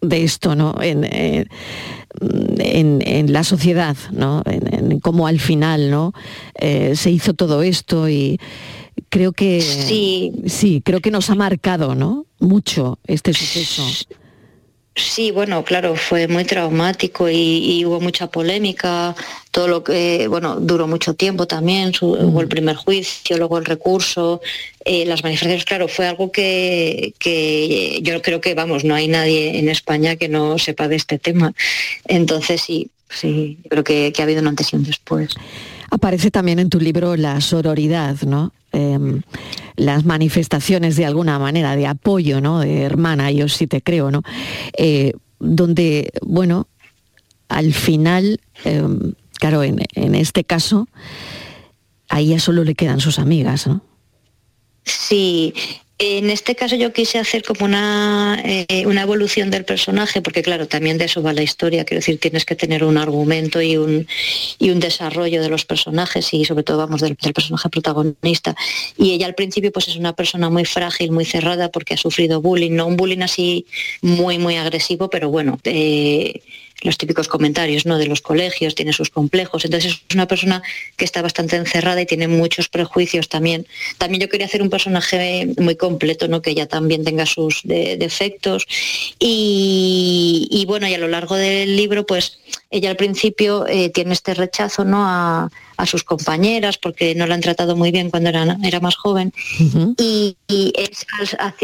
de 0.00 0.24
esto, 0.24 0.56
¿no? 0.56 0.74
En, 0.80 1.04
eh, 1.04 1.44
en- 2.58 3.02
en 3.06 3.32
la 3.32 3.44
sociedad, 3.44 3.96
¿no? 4.12 4.42
En, 4.46 4.92
en 4.92 5.00
cómo 5.00 5.26
al 5.26 5.38
final, 5.40 5.90
¿no? 5.90 6.12
Eh, 6.54 6.94
se 6.96 7.10
hizo 7.10 7.34
todo 7.34 7.62
esto 7.62 8.08
y 8.08 8.40
creo 9.08 9.32
que 9.32 9.60
Sí. 9.60 10.32
sí, 10.46 10.82
creo 10.84 11.00
que 11.00 11.10
nos 11.10 11.30
ha 11.30 11.34
marcado, 11.34 11.94
¿no? 11.94 12.26
Mucho 12.38 12.98
este 13.06 13.32
suceso. 13.32 13.82
Sí, 14.96 15.30
bueno, 15.30 15.64
claro, 15.64 15.94
fue 15.94 16.26
muy 16.26 16.44
traumático 16.44 17.30
y, 17.30 17.34
y 17.78 17.84
hubo 17.86 18.00
mucha 18.00 18.26
polémica, 18.26 19.14
todo 19.52 19.68
lo 19.68 19.84
que, 19.84 20.26
bueno, 20.28 20.56
duró 20.60 20.88
mucho 20.88 21.14
tiempo 21.14 21.46
también, 21.46 21.94
su- 21.94 22.10
hubo 22.10 22.40
el 22.40 22.48
primer 22.48 22.74
juicio, 22.76 23.38
luego 23.38 23.56
el 23.58 23.64
recurso, 23.64 24.40
eh, 24.84 25.06
las 25.06 25.22
manifestaciones, 25.22 25.64
claro, 25.64 25.86
fue 25.86 26.06
algo 26.08 26.32
que, 26.32 27.14
que 27.18 28.00
yo 28.02 28.20
creo 28.20 28.40
que, 28.40 28.54
vamos, 28.54 28.84
no 28.84 28.94
hay 28.94 29.06
nadie 29.06 29.58
en 29.58 29.68
España 29.68 30.16
que 30.16 30.28
no 30.28 30.58
sepa 30.58 30.88
de 30.88 30.96
este 30.96 31.18
tema. 31.18 31.52
Entonces, 32.06 32.60
sí, 32.60 32.90
sí, 33.08 33.58
creo 33.70 33.84
que, 33.84 34.12
que 34.12 34.20
ha 34.22 34.24
habido 34.24 34.40
un 34.42 34.48
antes 34.48 34.72
y 34.72 34.76
un 34.76 34.82
después. 34.82 35.30
Aparece 35.90 36.30
también 36.30 36.58
en 36.58 36.68
tu 36.68 36.78
libro 36.80 37.16
la 37.16 37.40
sororidad, 37.40 38.20
¿no? 38.22 38.52
Em, 38.72 39.22
las 39.76 40.04
manifestaciones 40.04 40.94
de 40.94 41.04
alguna 41.04 41.38
manera 41.38 41.74
de 41.74 41.86
apoyo, 41.86 42.40
¿no? 42.40 42.60
De 42.60 42.82
hermana, 42.82 43.30
yo 43.32 43.48
sí 43.48 43.66
te 43.66 43.82
creo, 43.82 44.10
¿no? 44.10 44.22
Eh, 44.76 45.12
donde, 45.40 46.12
bueno, 46.22 46.68
al 47.48 47.72
final, 47.72 48.40
em, 48.64 49.14
claro, 49.38 49.64
en, 49.64 49.80
en 49.94 50.14
este 50.14 50.44
caso, 50.44 50.88
a 52.08 52.20
ella 52.20 52.38
solo 52.38 52.62
le 52.62 52.74
quedan 52.74 53.00
sus 53.00 53.18
amigas, 53.18 53.66
¿no? 53.66 53.82
Sí, 54.84 55.54
en 56.00 56.30
este 56.30 56.56
caso 56.56 56.76
yo 56.76 56.94
quise 56.94 57.18
hacer 57.18 57.42
como 57.42 57.66
una, 57.66 58.40
eh, 58.42 58.86
una 58.86 59.02
evolución 59.02 59.50
del 59.50 59.66
personaje, 59.66 60.22
porque 60.22 60.42
claro, 60.42 60.66
también 60.66 60.96
de 60.96 61.04
eso 61.04 61.22
va 61.22 61.34
la 61.34 61.42
historia, 61.42 61.84
quiero 61.84 61.98
decir, 61.98 62.18
tienes 62.18 62.46
que 62.46 62.56
tener 62.56 62.84
un 62.84 62.96
argumento 62.96 63.60
y 63.60 63.76
un, 63.76 64.08
y 64.58 64.70
un 64.70 64.80
desarrollo 64.80 65.42
de 65.42 65.50
los 65.50 65.66
personajes 65.66 66.32
y 66.32 66.46
sobre 66.46 66.62
todo, 66.62 66.78
vamos, 66.78 67.02
del, 67.02 67.16
personaje 67.16 67.68
protagonista. 67.68 68.56
Y 68.96 69.12
ella 69.12 69.26
al 69.26 69.34
principio 69.34 69.70
pues 69.72 69.88
es 69.88 69.96
una 69.96 70.14
persona 70.14 70.48
muy 70.48 70.64
frágil, 70.64 71.12
muy 71.12 71.26
cerrada, 71.26 71.70
porque 71.70 71.94
ha 71.94 71.98
sufrido 71.98 72.40
bullying, 72.40 72.72
no 72.72 72.86
un 72.86 72.96
bullying 72.96 73.20
así 73.20 73.66
muy, 74.00 74.38
muy 74.38 74.56
agresivo, 74.56 75.10
pero 75.10 75.28
bueno, 75.28 75.58
eh, 75.64 76.40
los 76.82 76.96
típicos 76.98 77.28
comentarios 77.28 77.86
¿no? 77.86 77.98
de 77.98 78.06
los 78.06 78.20
colegios, 78.20 78.74
tiene 78.74 78.92
sus 78.92 79.10
complejos. 79.10 79.64
Entonces 79.64 79.92
es 80.08 80.14
una 80.14 80.26
persona 80.26 80.62
que 80.96 81.04
está 81.04 81.22
bastante 81.22 81.56
encerrada 81.56 82.00
y 82.00 82.06
tiene 82.06 82.28
muchos 82.28 82.68
prejuicios 82.68 83.28
también. 83.28 83.66
También 83.98 84.22
yo 84.22 84.28
quería 84.28 84.46
hacer 84.46 84.62
un 84.62 84.70
personaje 84.70 85.48
muy 85.58 85.76
completo, 85.76 86.28
¿no? 86.28 86.40
que 86.42 86.50
ella 86.50 86.66
también 86.66 87.04
tenga 87.04 87.26
sus 87.26 87.60
de- 87.64 87.96
defectos. 87.96 88.66
Y, 89.18 90.48
y 90.50 90.64
bueno, 90.66 90.88
y 90.88 90.94
a 90.94 90.98
lo 90.98 91.08
largo 91.08 91.36
del 91.36 91.76
libro, 91.76 92.06
pues 92.06 92.38
ella 92.70 92.90
al 92.90 92.96
principio 92.96 93.66
eh, 93.66 93.90
tiene 93.90 94.12
este 94.12 94.34
rechazo 94.34 94.84
¿no? 94.84 95.04
a, 95.06 95.50
a 95.80 95.86
sus 95.86 96.04
compañeras 96.04 96.76
porque 96.78 97.14
no 97.14 97.26
la 97.26 97.34
han 97.34 97.40
tratado 97.40 97.74
muy 97.74 97.90
bien 97.90 98.10
cuando 98.10 98.28
era, 98.28 98.56
era 98.62 98.80
más 98.80 98.96
joven. 98.96 99.32
y, 99.98 100.36
y 100.46 100.72
es, 100.76 101.06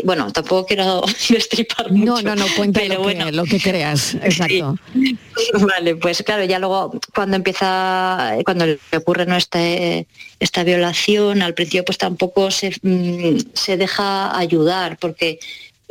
bueno, 0.05 0.33
tampoco 0.33 0.66
quiero 0.66 1.02
destripar 1.29 1.92
mucho. 1.92 2.22
No, 2.22 2.22
no, 2.22 2.37
no, 2.37 2.46
cuenta 2.57 2.81
pero 2.81 2.94
lo, 2.94 3.02
bueno, 3.02 3.26
que, 3.26 3.33
lo 3.33 3.44
que 3.44 3.61
creas. 3.61 4.14
Exacto. 4.22 4.79
Vale, 5.66 5.96
pues 5.96 6.22
claro, 6.22 6.44
ya 6.44 6.59
luego 6.59 6.98
cuando 7.14 7.37
empieza, 7.37 8.37
cuando 8.44 8.66
le 8.66 8.79
ocurre 8.96 9.26
¿no? 9.26 9.37
este, 9.37 10.07
esta 10.40 10.64
violación, 10.64 11.42
al 11.42 11.55
principio 11.55 11.85
pues 11.85 11.98
tampoco 11.98 12.50
se, 12.50 12.70
mm, 12.83 13.38
se 13.52 13.76
deja 13.76 14.37
ayudar 14.37 14.96
porque 14.98 15.38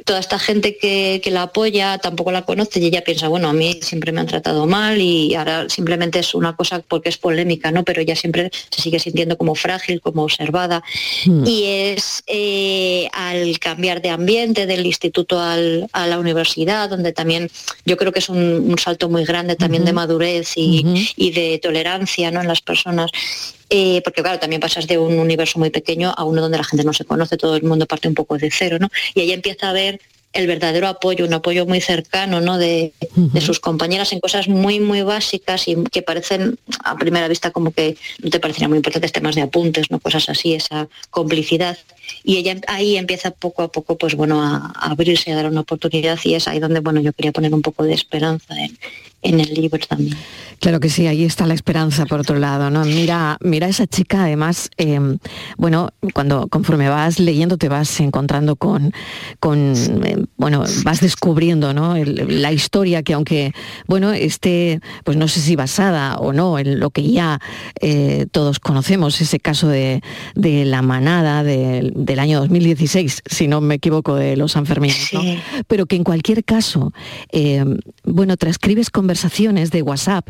toda 0.03 0.19
esta 0.19 0.37
gente 0.37 0.75
que, 0.77 1.21
que 1.23 1.31
la 1.31 1.43
apoya 1.43 1.97
tampoco 1.99 2.31
la 2.31 2.41
conoce 2.43 2.79
y 2.81 2.87
ella 2.87 3.03
piensa, 3.03 3.29
bueno, 3.29 3.47
a 3.47 3.53
mí 3.53 3.79
siempre 3.81 4.11
me 4.11 4.19
han 4.19 4.27
tratado 4.27 4.65
mal 4.67 4.99
y 4.99 5.33
ahora 5.35 5.69
simplemente 5.69 6.19
es 6.19 6.35
una 6.35 6.53
cosa 6.55 6.81
porque 6.85 7.07
es 7.07 7.17
polémica, 7.17 7.71
¿no? 7.71 7.83
Pero 7.85 8.01
ella 8.01 8.15
siempre 8.15 8.51
se 8.69 8.81
sigue 8.81 8.99
sintiendo 8.99 9.37
como 9.37 9.55
frágil, 9.55 10.01
como 10.01 10.23
observada. 10.23 10.83
Hmm. 11.25 11.45
Y 11.47 11.63
es 11.65 12.23
eh, 12.27 13.07
al 13.13 13.57
cambiar 13.59 14.01
de 14.01 14.09
ambiente 14.09 14.65
del 14.65 14.85
instituto 14.85 15.39
al- 15.39 15.87
a 15.93 16.07
la 16.07 16.19
universidad, 16.19 16.89
donde 16.89 17.13
también 17.13 17.49
yo 17.85 17.95
creo 17.95 18.11
que 18.11 18.19
es 18.19 18.27
un, 18.27 18.37
un 18.69 18.77
salto 18.77 19.07
muy 19.09 19.23
grande 19.23 19.55
también 19.55 19.85
de 19.85 19.93
madurez 19.93 20.53
y, 20.57 20.83
y 21.15 21.31
de 21.31 21.57
tolerancia 21.63 22.31
¿no? 22.31 22.41
en 22.41 22.47
las 22.47 22.59
personas. 22.61 23.11
Eh, 23.69 24.01
porque 24.03 24.21
claro, 24.21 24.39
también 24.39 24.61
pasas 24.61 24.87
de 24.87 24.97
un 24.97 25.17
universo 25.17 25.59
muy 25.59 25.69
pequeño 25.69 26.13
a 26.15 26.23
uno 26.23 26.41
donde 26.41 26.57
la 26.57 26.63
gente 26.63 26.83
no 26.83 26.93
se 26.93 27.05
conoce, 27.05 27.37
todo 27.37 27.55
el 27.55 27.63
mundo 27.63 27.85
parte 27.85 28.07
un 28.07 28.13
poco 28.13 28.37
de 28.37 28.49
cero, 28.51 28.77
¿no? 28.79 28.89
Y 29.13 29.21
ella 29.21 29.33
empieza 29.33 29.69
a 29.69 29.73
ver 29.73 29.99
el 30.35 30.47
verdadero 30.47 30.87
apoyo, 30.87 31.25
un 31.25 31.33
apoyo 31.33 31.65
muy 31.65 31.79
cercano, 31.79 32.41
¿no? 32.41 32.57
De, 32.57 32.93
de 33.15 33.41
sus 33.41 33.59
compañeras 33.59 34.11
en 34.11 34.19
cosas 34.19 34.49
muy, 34.49 34.79
muy 34.81 35.01
básicas 35.01 35.67
y 35.67 35.75
que 35.85 36.01
parecen 36.01 36.59
a 36.83 36.95
primera 36.97 37.27
vista 37.29 37.51
como 37.51 37.71
que 37.71 37.97
no 38.21 38.29
te 38.29 38.39
parecerían 38.41 38.69
muy 38.69 38.77
importantes 38.77 39.13
temas 39.13 39.35
de 39.35 39.43
apuntes, 39.43 39.89
¿no? 39.89 39.99
Cosas 39.99 40.27
así, 40.27 40.53
esa 40.53 40.89
complicidad. 41.09 41.77
Y 42.23 42.35
ella 42.37 42.57
ahí 42.67 42.97
empieza 42.97 43.31
poco 43.31 43.63
a 43.63 43.71
poco, 43.71 43.97
pues 43.97 44.15
bueno, 44.15 44.43
a, 44.43 44.73
a 44.75 44.91
abrirse, 44.91 45.31
a 45.31 45.35
dar 45.35 45.47
una 45.47 45.61
oportunidad 45.61 46.19
y 46.23 46.35
es 46.35 46.47
ahí 46.49 46.59
donde, 46.59 46.81
bueno, 46.81 46.99
yo 46.99 47.13
quería 47.13 47.31
poner 47.31 47.53
un 47.53 47.61
poco 47.61 47.83
de 47.83 47.93
esperanza 47.93 48.55
en, 48.61 48.77
en 49.25 49.39
el 49.39 49.53
libro 49.53 49.79
también. 49.87 50.15
Claro 50.59 50.79
que 50.79 50.89
sí, 50.89 51.05
ahí 51.05 51.25
está 51.25 51.45
la 51.45 51.53
esperanza 51.53 52.05
por 52.05 52.21
otro 52.21 52.39
lado, 52.39 52.69
¿no? 52.69 52.85
Mira, 52.85 53.37
mira 53.41 53.67
esa 53.67 53.85
chica, 53.87 54.23
además, 54.23 54.69
eh, 54.77 54.99
bueno, 55.57 55.89
cuando 56.13 56.47
conforme 56.47 56.87
vas 56.87 57.19
leyendo 57.19 57.57
te 57.57 57.67
vas 57.67 57.99
encontrando 57.99 58.55
con, 58.55 58.93
con 59.41 59.73
eh, 60.05 60.23
bueno, 60.37 60.63
vas 60.85 61.01
descubriendo, 61.01 61.73
¿no? 61.73 61.97
El- 61.97 62.41
la 62.41 62.53
historia 62.53 63.03
que 63.03 63.13
aunque, 63.13 63.51
bueno, 63.87 64.13
esté, 64.13 64.79
pues 65.03 65.17
no 65.17 65.27
sé 65.27 65.41
si 65.41 65.57
basada 65.57 66.15
o 66.19 66.31
no 66.31 66.57
en 66.57 66.79
lo 66.79 66.89
que 66.89 67.03
ya 67.11 67.39
eh, 67.81 68.25
todos 68.31 68.59
conocemos, 68.59 69.19
ese 69.19 69.39
caso 69.41 69.67
de, 69.67 70.01
de 70.35 70.63
la 70.63 70.81
manada 70.81 71.43
del- 71.43 71.91
del 71.95 72.19
año 72.19 72.39
2016, 72.39 73.23
si 73.25 73.47
no 73.49 73.59
me 73.59 73.75
equivoco, 73.75 74.15
de 74.15 74.37
los 74.37 74.53
Sanfermines, 74.53 75.11
¿no? 75.13 75.21
pero 75.67 75.85
que 75.85 75.97
en 75.97 76.05
cualquier 76.05 76.45
caso, 76.45 76.93
bueno, 78.05 78.37
transcribes 78.37 78.89
conversaciones 78.89 79.14
de 79.71 79.81
WhatsApp 79.81 80.29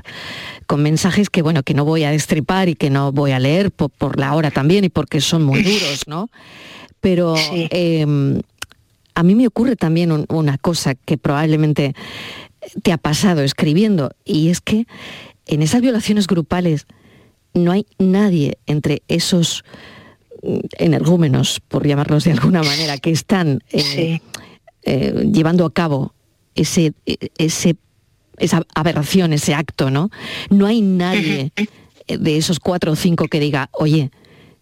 con 0.68 0.82
mensajes 0.84 1.30
que, 1.30 1.42
bueno, 1.42 1.64
que 1.64 1.74
no 1.74 1.86
voy 1.86 2.04
a 2.04 2.12
destripar 2.12 2.70
y 2.70 2.76
que 2.76 2.90
no 2.90 3.12
voy 3.12 3.32
a 3.32 3.40
leer 3.40 3.72
po- 3.72 3.90
por, 3.90 4.20
la 4.20 4.34
hora 4.36 4.52
también 4.52 4.84
y 4.84 4.90
porque 4.90 5.22
son 5.22 5.44
muy 5.44 5.62
duros, 5.64 6.04
¿no? 6.08 6.30
Pero 7.02 7.36
eh, 7.52 8.06
a 9.14 9.24
mí 9.24 9.36
me 9.36 9.48
ocurre 9.48 9.76
también 9.76 10.12
un- 10.12 10.26
una 10.30 10.58
cosa 10.58 10.96
que 10.96 11.18
probablemente 11.18 11.94
te 12.84 12.92
ha 12.92 12.98
pasado 12.98 13.42
escribiendo 13.44 14.12
y 14.26 14.50
es 14.50 14.60
que 14.62 14.88
en 15.48 15.62
esas 15.62 15.82
violaciones 15.82 16.26
grupales 16.28 16.88
no 17.54 17.72
hay 17.72 17.86
nadie 18.00 18.58
entre 18.66 19.04
esos 19.08 19.64
mm, 20.44 20.58
energúmenos, 20.80 21.60
por 21.68 21.86
llamarlos 21.88 22.24
de 22.24 22.32
alguna 22.32 22.64
manera, 22.64 22.98
que 22.98 23.12
están 23.12 23.60
eh, 23.72 24.20
eh, 24.84 25.30
llevando 25.32 25.66
a 25.66 25.72
cabo 25.74 26.14
ese, 26.56 26.94
e- 27.06 27.30
ese, 27.38 27.76
esa 28.40 28.64
aberración, 28.76 29.34
ese 29.34 29.54
acto, 29.54 29.90
¿no? 29.90 30.10
No 30.50 30.66
hay 30.68 30.82
nadie 30.82 31.52
de 32.08 32.38
esos 32.38 32.60
cuatro 32.60 32.92
o 32.92 32.96
cinco 32.96 33.28
que 33.28 33.40
diga, 33.40 33.70
oye, 33.72 34.12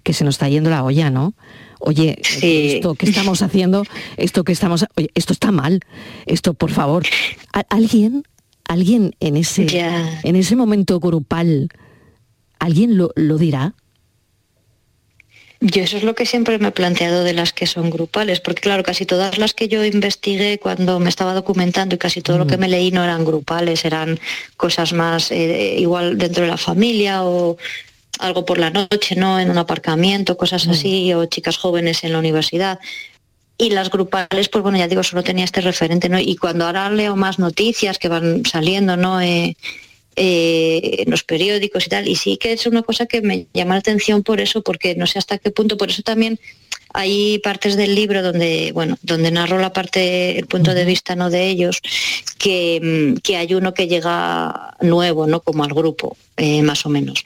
que 0.04 0.14
se 0.14 0.24
nos 0.24 0.36
está 0.36 0.50
yendo 0.50 0.70
la 0.70 0.84
olla, 0.84 1.10
¿no? 1.10 1.34
Oye, 1.80 2.18
esto 2.78 2.96
que 2.96 3.06
estamos 3.10 3.42
haciendo, 3.42 3.84
esto 4.18 4.44
que 4.44 4.52
estamos, 4.54 4.86
oye, 4.96 5.10
esto 5.16 5.34
está 5.34 5.52
mal, 5.52 5.82
esto 6.26 6.54
por 6.54 6.72
favor, 6.72 7.04
¿A- 7.54 7.66
alguien, 7.70 8.24
alguien 8.68 9.16
en 9.20 9.36
ese, 9.38 9.66
en 10.24 10.36
ese 10.38 10.56
momento 10.56 11.00
grupal, 11.00 11.70
alguien 12.60 12.98
lo, 12.98 13.12
lo 13.16 13.38
dirá. 13.38 13.76
Yo 15.66 15.82
eso 15.82 15.96
es 15.96 16.04
lo 16.04 16.14
que 16.14 16.26
siempre 16.26 16.60
me 16.60 16.68
he 16.68 16.72
planteado 16.72 17.24
de 17.24 17.32
las 17.32 17.54
que 17.54 17.68
son 17.68 17.90
grupales, 17.90 18.42
porque 18.42 18.60
claro, 18.60 18.84
casi 18.84 19.06
todas 19.06 19.38
las 19.38 19.54
que 19.54 19.70
yo 19.70 19.86
investigué 19.86 20.60
cuando 20.60 21.00
me 21.00 21.08
estaba 21.08 21.34
documentando 21.34 21.96
y 21.96 21.98
casi 21.98 22.22
todo 22.22 22.38
lo 22.38 22.46
que 22.46 22.58
me 22.58 22.68
leí 22.68 22.92
no 22.92 23.02
eran 23.02 23.24
grupales, 23.24 23.86
eran 23.86 24.20
cosas 24.58 24.92
más 24.92 25.32
eh, 25.32 25.76
igual 25.80 26.18
dentro 26.18 26.44
de 26.44 26.50
la 26.50 26.58
familia 26.58 27.24
o 27.24 27.56
algo 28.20 28.44
por 28.44 28.58
la 28.58 28.72
noche, 28.72 29.16
¿no? 29.16 29.40
En 29.40 29.50
un 29.50 29.58
aparcamiento, 29.58 30.36
cosas 30.36 30.68
así, 30.68 31.14
o 31.14 31.28
chicas 31.28 31.56
jóvenes 31.56 32.04
en 32.04 32.12
la 32.12 32.20
universidad. 32.20 32.80
Y 33.58 33.70
las 33.70 33.90
grupales, 33.90 34.50
pues 34.50 34.64
bueno, 34.64 34.78
ya 34.78 34.90
digo, 34.90 35.02
solo 35.02 35.24
tenía 35.24 35.46
este 35.46 35.62
referente, 35.62 36.10
¿no? 36.10 36.20
Y 36.20 36.36
cuando 36.36 36.66
ahora 36.66 36.90
leo 36.90 37.16
más 37.16 37.40
noticias 37.40 38.00
que 38.00 38.10
van 38.10 38.46
saliendo, 38.46 38.98
¿no? 38.98 39.22
Eh, 39.22 39.56
eh, 40.16 41.04
en 41.04 41.12
los 41.12 41.24
periódicos 41.24 41.86
y 41.88 41.90
tal. 41.90 42.08
Y 42.08 42.16
sí 42.16 42.38
que 42.38 42.54
es 42.54 42.66
una 42.66 42.84
cosa 42.84 43.06
que 43.06 43.22
me 43.22 43.48
llama 43.54 43.76
la 43.76 43.80
atención 43.80 44.24
por 44.24 44.40
eso, 44.40 44.62
porque 44.62 44.96
no 44.96 45.08
sé 45.08 45.20
hasta 45.20 45.38
qué 45.38 45.52
punto, 45.52 45.78
por 45.78 45.90
eso 45.90 46.04
también 46.04 46.40
hay 46.94 47.40
partes 47.40 47.76
del 47.76 47.96
libro 47.96 48.22
donde, 48.22 48.72
bueno, 48.72 48.98
donde 49.02 49.32
narro 49.32 49.58
la 49.58 49.74
parte, 49.74 50.38
el 50.38 50.46
punto 50.46 50.76
de 50.76 50.86
vista 50.86 51.16
no 51.16 51.32
de 51.32 51.48
ellos, 51.48 51.82
que, 52.38 52.80
mm, 52.82 53.20
que 53.22 53.36
hay 53.36 53.56
uno 53.56 53.74
que 53.74 53.88
llega 53.88 54.78
nuevo, 54.82 55.26
¿no? 55.26 55.42
Como 55.42 55.64
al 55.64 55.74
grupo, 55.74 56.16
eh, 56.38 56.62
más 56.64 56.86
o 56.86 56.90
menos. 56.90 57.24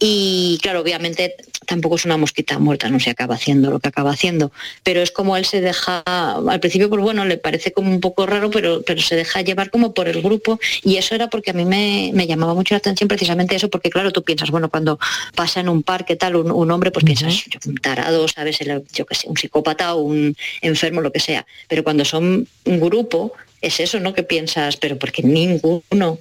Y 0.00 0.58
claro, 0.62 0.80
obviamente 0.80 1.34
tampoco 1.66 1.96
es 1.96 2.04
una 2.06 2.16
mosquita 2.16 2.58
muerta, 2.58 2.88
no 2.88 2.98
se 2.98 3.10
acaba 3.10 3.34
haciendo 3.34 3.70
lo 3.70 3.78
que 3.78 3.88
acaba 3.88 4.10
haciendo, 4.12 4.50
pero 4.82 5.02
es 5.02 5.10
como 5.10 5.36
él 5.36 5.44
se 5.44 5.60
deja, 5.60 6.02
al 6.06 6.60
principio 6.60 6.88
pues 6.88 7.02
bueno, 7.02 7.24
le 7.26 7.36
parece 7.36 7.72
como 7.72 7.90
un 7.90 8.00
poco 8.00 8.24
raro, 8.26 8.50
pero, 8.50 8.82
pero 8.86 9.02
se 9.02 9.16
deja 9.16 9.42
llevar 9.42 9.70
como 9.70 9.92
por 9.92 10.08
el 10.08 10.22
grupo 10.22 10.58
y 10.82 10.96
eso 10.96 11.14
era 11.14 11.28
porque 11.28 11.50
a 11.50 11.54
mí 11.54 11.64
me, 11.66 12.10
me 12.14 12.26
llamaba 12.26 12.54
mucho 12.54 12.74
la 12.74 12.78
atención 12.78 13.06
precisamente 13.06 13.54
eso, 13.54 13.68
porque 13.68 13.90
claro, 13.90 14.12
tú 14.12 14.22
piensas, 14.22 14.50
bueno, 14.50 14.70
cuando 14.70 14.98
pasa 15.34 15.60
en 15.60 15.68
un 15.68 15.82
parque 15.82 16.16
tal 16.16 16.36
un, 16.36 16.50
un 16.50 16.70
hombre, 16.70 16.90
pues 16.90 17.04
piensas, 17.04 17.44
yo, 17.44 17.58
un 17.66 17.76
tarado, 17.76 18.26
¿sabes? 18.28 18.60
El- 18.62 18.82
yo 18.94 19.04
que 19.04 19.14
sé, 19.14 19.28
un 19.28 19.36
psicópata 19.36 19.94
o 19.94 20.00
un 20.00 20.34
enfermo, 20.62 21.00
lo 21.02 21.12
que 21.12 21.20
sea, 21.20 21.46
pero 21.68 21.84
cuando 21.84 22.04
son 22.06 22.48
un 22.64 22.80
grupo, 22.80 23.32
es 23.60 23.80
eso, 23.80 23.98
¿no? 24.00 24.14
Que 24.14 24.22
piensas, 24.22 24.76
pero 24.76 24.98
porque 24.98 25.22
ninguno 25.22 26.18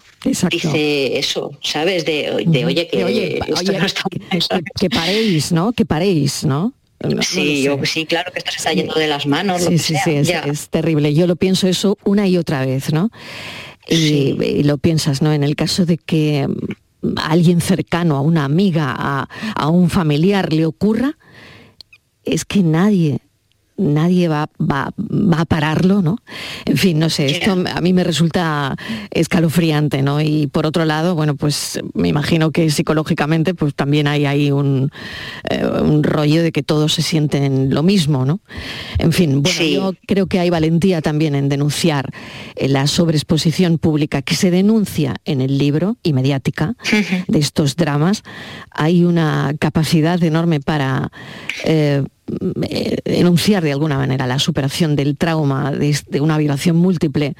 dice 0.49 1.17
eso, 1.17 1.51
¿sabes? 1.61 2.05
De, 2.05 2.43
de, 2.45 2.65
oye, 2.65 2.87
que 2.87 3.03
oye, 3.03 3.37
esto 3.39 3.55
oye, 3.59 3.79
no 3.79 3.85
está 3.85 4.03
bien, 4.09 4.41
¿sabes? 4.41 4.63
Que 4.79 4.89
paréis, 4.89 5.51
¿no? 5.51 5.71
Que 5.73 5.85
paréis, 5.85 6.43
¿no? 6.43 6.73
Sí, 7.21 7.63
lo 7.63 7.77
yo- 7.77 7.85
sí, 7.85 8.05
claro 8.07 8.31
que 8.31 8.39
esto 8.39 8.51
se 8.51 8.57
está 8.57 8.73
yendo 8.73 8.95
de 8.95 9.07
las 9.07 9.27
manos. 9.27 9.61
lo 9.61 9.67
Sí, 9.67 9.73
que 9.73 9.77
sí, 9.79 9.93
sea, 10.03 10.43
sí, 10.43 10.49
es, 10.49 10.69
terrible. 10.69 11.13
Yo 11.13 11.27
lo 11.27 11.35
pienso 11.35 11.67
eso 11.67 11.95
una 12.03 12.27
y 12.27 12.37
otra 12.37 12.65
vez, 12.65 12.91
¿no? 12.91 13.11
Y, 13.87 14.35
y 14.43 14.63
lo 14.63 14.79
piensas, 14.79 15.21
¿no? 15.21 15.31
En 15.31 15.43
el 15.43 15.55
caso 15.55 15.85
de 15.85 15.97
que 15.99 16.47
mm, 16.47 17.17
a 17.19 17.27
alguien 17.27 17.61
cercano, 17.61 18.15
a 18.17 18.21
una 18.21 18.45
amiga, 18.45 18.95
a, 18.97 19.29
a 19.55 19.69
un 19.69 19.91
familiar 19.91 20.51
le 20.51 20.65
ocurra, 20.65 21.17
es 22.25 22.45
que 22.45 22.63
nadie, 22.63 23.19
nadie 23.77 24.27
va, 24.27 24.49
va, 24.59 24.91
va 24.97 25.41
a 25.41 25.45
pararlo, 25.45 26.01
¿no? 26.01 26.17
En 26.65 26.77
fin, 26.77 26.99
no 26.99 27.09
sé, 27.09 27.25
esto 27.25 27.51
a 27.51 27.81
mí 27.81 27.93
me 27.93 28.03
resulta 28.03 28.75
escalofriante, 29.11 30.01
¿no? 30.01 30.21
Y 30.21 30.47
por 30.47 30.65
otro 30.65 30.85
lado, 30.85 31.15
bueno, 31.15 31.35
pues 31.35 31.79
me 31.93 32.07
imagino 32.07 32.51
que 32.51 32.69
psicológicamente 32.69 33.53
pues 33.53 33.73
también 33.75 34.07
hay 34.07 34.25
ahí 34.25 34.51
un, 34.51 34.91
eh, 35.49 35.65
un 35.65 36.03
rollo 36.03 36.43
de 36.43 36.51
que 36.51 36.63
todos 36.63 36.93
se 36.93 37.01
sienten 37.01 37.73
lo 37.73 37.83
mismo, 37.83 38.25
¿no? 38.25 38.41
En 38.97 39.13
fin, 39.13 39.41
bueno, 39.41 39.63
yo 39.63 39.93
creo 40.07 40.27
que 40.27 40.39
hay 40.39 40.49
valentía 40.49 41.01
también 41.01 41.35
en 41.35 41.49
denunciar 41.49 42.11
eh, 42.55 42.67
la 42.67 42.87
sobreexposición 42.87 43.77
pública 43.77 44.21
que 44.21 44.35
se 44.35 44.51
denuncia 44.51 45.15
en 45.25 45.41
el 45.41 45.57
libro 45.57 45.97
y 46.03 46.13
mediática 46.13 46.75
de 47.27 47.39
estos 47.39 47.75
dramas. 47.75 48.23
Hay 48.71 49.03
una 49.03 49.53
capacidad 49.59 50.21
enorme 50.23 50.59
para 50.59 51.11
eh, 51.65 51.77
eh, 51.87 52.03
enunciar 53.05 53.63
de 53.63 53.71
alguna 53.71 53.97
manera 53.97 54.27
la 54.27 54.39
superación 54.39 54.95
del 54.95 55.17
trauma 55.17 55.71
de, 55.71 56.21
una 56.21 56.37
violación 56.37 56.75
múltiple 56.75 57.35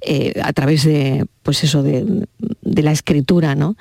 eh, 0.00 0.34
a 0.42 0.52
través 0.52 0.84
de, 0.84 1.26
pues 1.42 1.64
eso, 1.64 1.82
de 1.82 2.26
la 2.82 2.92
escritura, 2.92 3.54
¿no? 3.54 3.76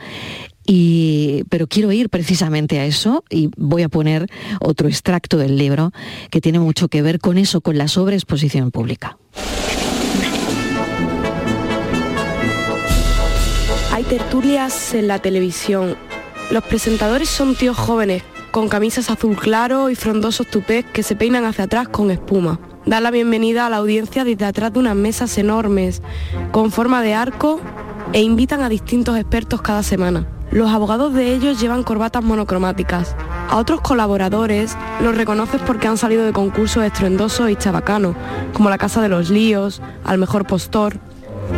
Y, 0.69 1.45
pero 1.49 1.65
quiero 1.67 1.93
ir 1.93 2.09
precisamente 2.09 2.79
a 2.79 2.85
eso 2.85 3.23
y 3.29 3.49
voy 3.55 3.83
a 3.83 3.89
poner 3.89 4.27
otro 4.59 4.89
extracto 4.89 5.37
del 5.37 5.57
libro 5.57 5.93
que 6.29 6.41
tiene 6.41 6.59
mucho 6.59 6.89
que 6.89 7.01
ver 7.01 7.19
con 7.19 7.37
eso, 7.37 7.61
con 7.61 7.77
la 7.77 7.87
sobreexposición 7.87 8.71
pública. 8.71 9.17
Hay 13.93 14.03
tertulias 14.03 14.93
en 14.93 15.07
la 15.07 15.19
televisión 15.19 15.95
Los 16.51 16.63
presentadores 16.65 17.29
son 17.29 17.55
tíos 17.55 17.77
jóvenes, 17.77 18.21
con 18.51 18.69
camisas 18.69 19.09
azul 19.09 19.35
claro 19.35 19.89
y 19.89 19.95
frondosos 19.95 20.47
tupés 20.47 20.85
que 20.85 21.03
se 21.03 21.15
peinan 21.15 21.45
hacia 21.45 21.65
atrás 21.65 21.87
con 21.87 22.11
espuma. 22.11 22.59
Dan 22.85 23.03
la 23.03 23.11
bienvenida 23.11 23.65
a 23.65 23.69
la 23.69 23.77
audiencia 23.77 24.23
desde 24.23 24.45
atrás 24.45 24.73
de 24.73 24.79
unas 24.79 24.95
mesas 24.95 25.37
enormes, 25.37 26.01
con 26.51 26.71
forma 26.71 27.01
de 27.01 27.13
arco, 27.13 27.59
e 28.13 28.21
invitan 28.21 28.61
a 28.61 28.69
distintos 28.69 29.17
expertos 29.17 29.61
cada 29.61 29.83
semana. 29.83 30.25
Los 30.51 30.71
abogados 30.71 31.13
de 31.13 31.33
ellos 31.33 31.59
llevan 31.59 31.83
corbatas 31.83 32.23
monocromáticas. 32.23 33.15
A 33.49 33.57
otros 33.57 33.81
colaboradores 33.81 34.77
los 35.01 35.15
reconoces 35.15 35.61
porque 35.61 35.87
han 35.87 35.97
salido 35.97 36.25
de 36.25 36.31
concursos 36.31 36.83
estruendosos 36.83 37.49
y 37.49 37.55
chabacanos, 37.55 38.15
como 38.53 38.69
La 38.69 38.77
Casa 38.77 39.01
de 39.01 39.09
los 39.09 39.29
Líos, 39.29 39.81
Al 40.05 40.17
Mejor 40.17 40.47
Postor. 40.47 40.99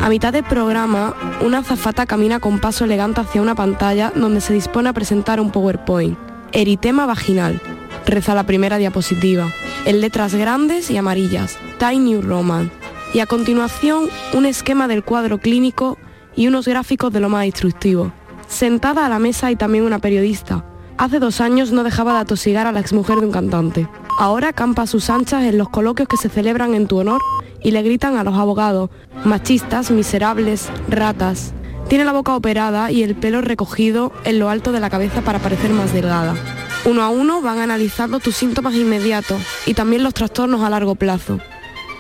A 0.02 0.10
mitad 0.10 0.34
del 0.34 0.44
programa, 0.44 1.14
una 1.42 1.60
azafata 1.60 2.06
camina 2.06 2.40
con 2.40 2.60
paso 2.60 2.86
elegante 2.86 3.22
hacia 3.22 3.42
una 3.42 3.56
pantalla 3.56 4.12
donde 4.16 4.42
se 4.42 4.54
dispone 4.54 4.90
a 4.90 4.94
presentar 4.94 5.40
un 5.40 5.52
PowerPoint. 5.52 6.29
Eritema 6.52 7.06
vaginal. 7.06 7.62
Reza 8.06 8.34
la 8.34 8.46
primera 8.46 8.78
diapositiva. 8.78 9.52
En 9.86 10.02
letras 10.02 10.34
grandes 10.34 10.90
y 10.90 10.98
amarillas. 10.98 11.58
Tiny 11.78 12.20
Roman. 12.20 12.72
Y 13.14 13.20
a 13.20 13.28
continuación, 13.28 14.10
un 14.34 14.46
esquema 14.46 14.88
del 14.88 15.04
cuadro 15.04 15.38
clínico 15.38 15.98
y 16.36 16.48
unos 16.48 16.68
gráficos 16.68 17.14
de 17.14 17.20
lo 17.20 17.30
más 17.30 17.46
instructivo. 17.46 18.12
Sentada 18.48 19.06
a 19.06 19.10
la 19.10 19.20
mesa 19.20 19.48
hay 19.48 19.56
también 19.56 19.84
una 19.84 20.00
periodista. 20.00 20.66
Hace 20.98 21.20
dos 21.20 21.40
años 21.40 21.72
no 21.72 21.84
dejaba 21.84 22.14
de 22.14 22.20
atosigar 22.20 22.68
a 22.68 22.72
la 22.72 22.80
exmujer 22.80 23.20
de 23.20 23.28
un 23.28 23.32
cantante. 23.32 23.88
Ahora 24.18 24.52
campa 24.52 24.82
a 24.82 24.88
sus 24.88 25.10
anchas 25.10 25.44
en 25.44 25.58
los 25.58 25.70
coloquios 25.70 26.08
que 26.10 26.18
se 26.18 26.30
celebran 26.30 26.74
en 26.74 26.88
tu 26.88 26.98
honor 26.98 27.22
y 27.64 27.72
le 27.72 27.82
gritan 27.84 28.18
a 28.18 28.24
los 28.24 28.36
abogados, 28.36 28.90
machistas, 29.24 29.92
miserables, 29.92 30.70
ratas. 30.90 31.54
Tiene 31.90 32.06
la 32.06 32.12
boca 32.12 32.36
operada 32.36 32.92
y 32.92 33.02
el 33.02 33.16
pelo 33.16 33.42
recogido 33.42 34.14
en 34.24 34.38
lo 34.38 34.50
alto 34.50 34.72
de 34.72 34.80
la 34.80 34.92
cabeza 34.92 35.24
para 35.24 35.40
parecer 35.40 35.72
más 35.72 35.92
delgada. 35.92 36.36
Uno 36.86 37.02
a 37.02 37.10
uno 37.10 37.42
van 37.42 37.58
analizando 37.58 38.20
tus 38.20 38.36
síntomas 38.36 38.76
inmediatos 38.76 39.42
y 39.66 39.74
también 39.74 40.04
los 40.04 40.14
trastornos 40.14 40.62
a 40.62 40.70
largo 40.70 40.94
plazo. 40.94 41.40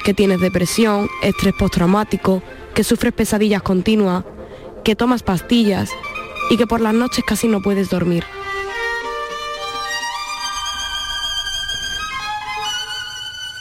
Que 0.05 0.13
tienes 0.13 0.41
depresión, 0.41 1.09
estrés 1.23 1.55
postraumático, 1.57 2.43
que 2.75 2.83
sufres 2.83 3.13
pesadillas 3.13 3.63
continuas, 3.63 4.25
que 4.83 4.95
tomas 4.95 5.23
pastillas 5.23 5.89
y 6.51 6.57
que 6.57 6.67
por 6.67 6.81
las 6.81 6.93
noches 6.93 7.23
casi 7.25 7.47
no 7.47 7.59
puedes 7.59 7.89
dormir. 7.89 8.23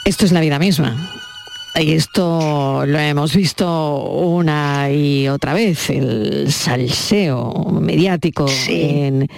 Esto 0.05 0.27
es 0.27 0.33
la 0.33 0.41
vida 0.41 0.59
misma. 0.59 1.17
Y 1.81 1.93
esto 1.93 2.85
lo 2.87 2.99
hemos 2.99 3.37
visto 3.37 4.03
una 4.03 4.91
y 4.91 5.29
otra 5.29 5.55
vez, 5.55 5.91
el 5.91 6.51
salseo 6.51 7.53
mediático 7.81 8.47
en 8.69 9.29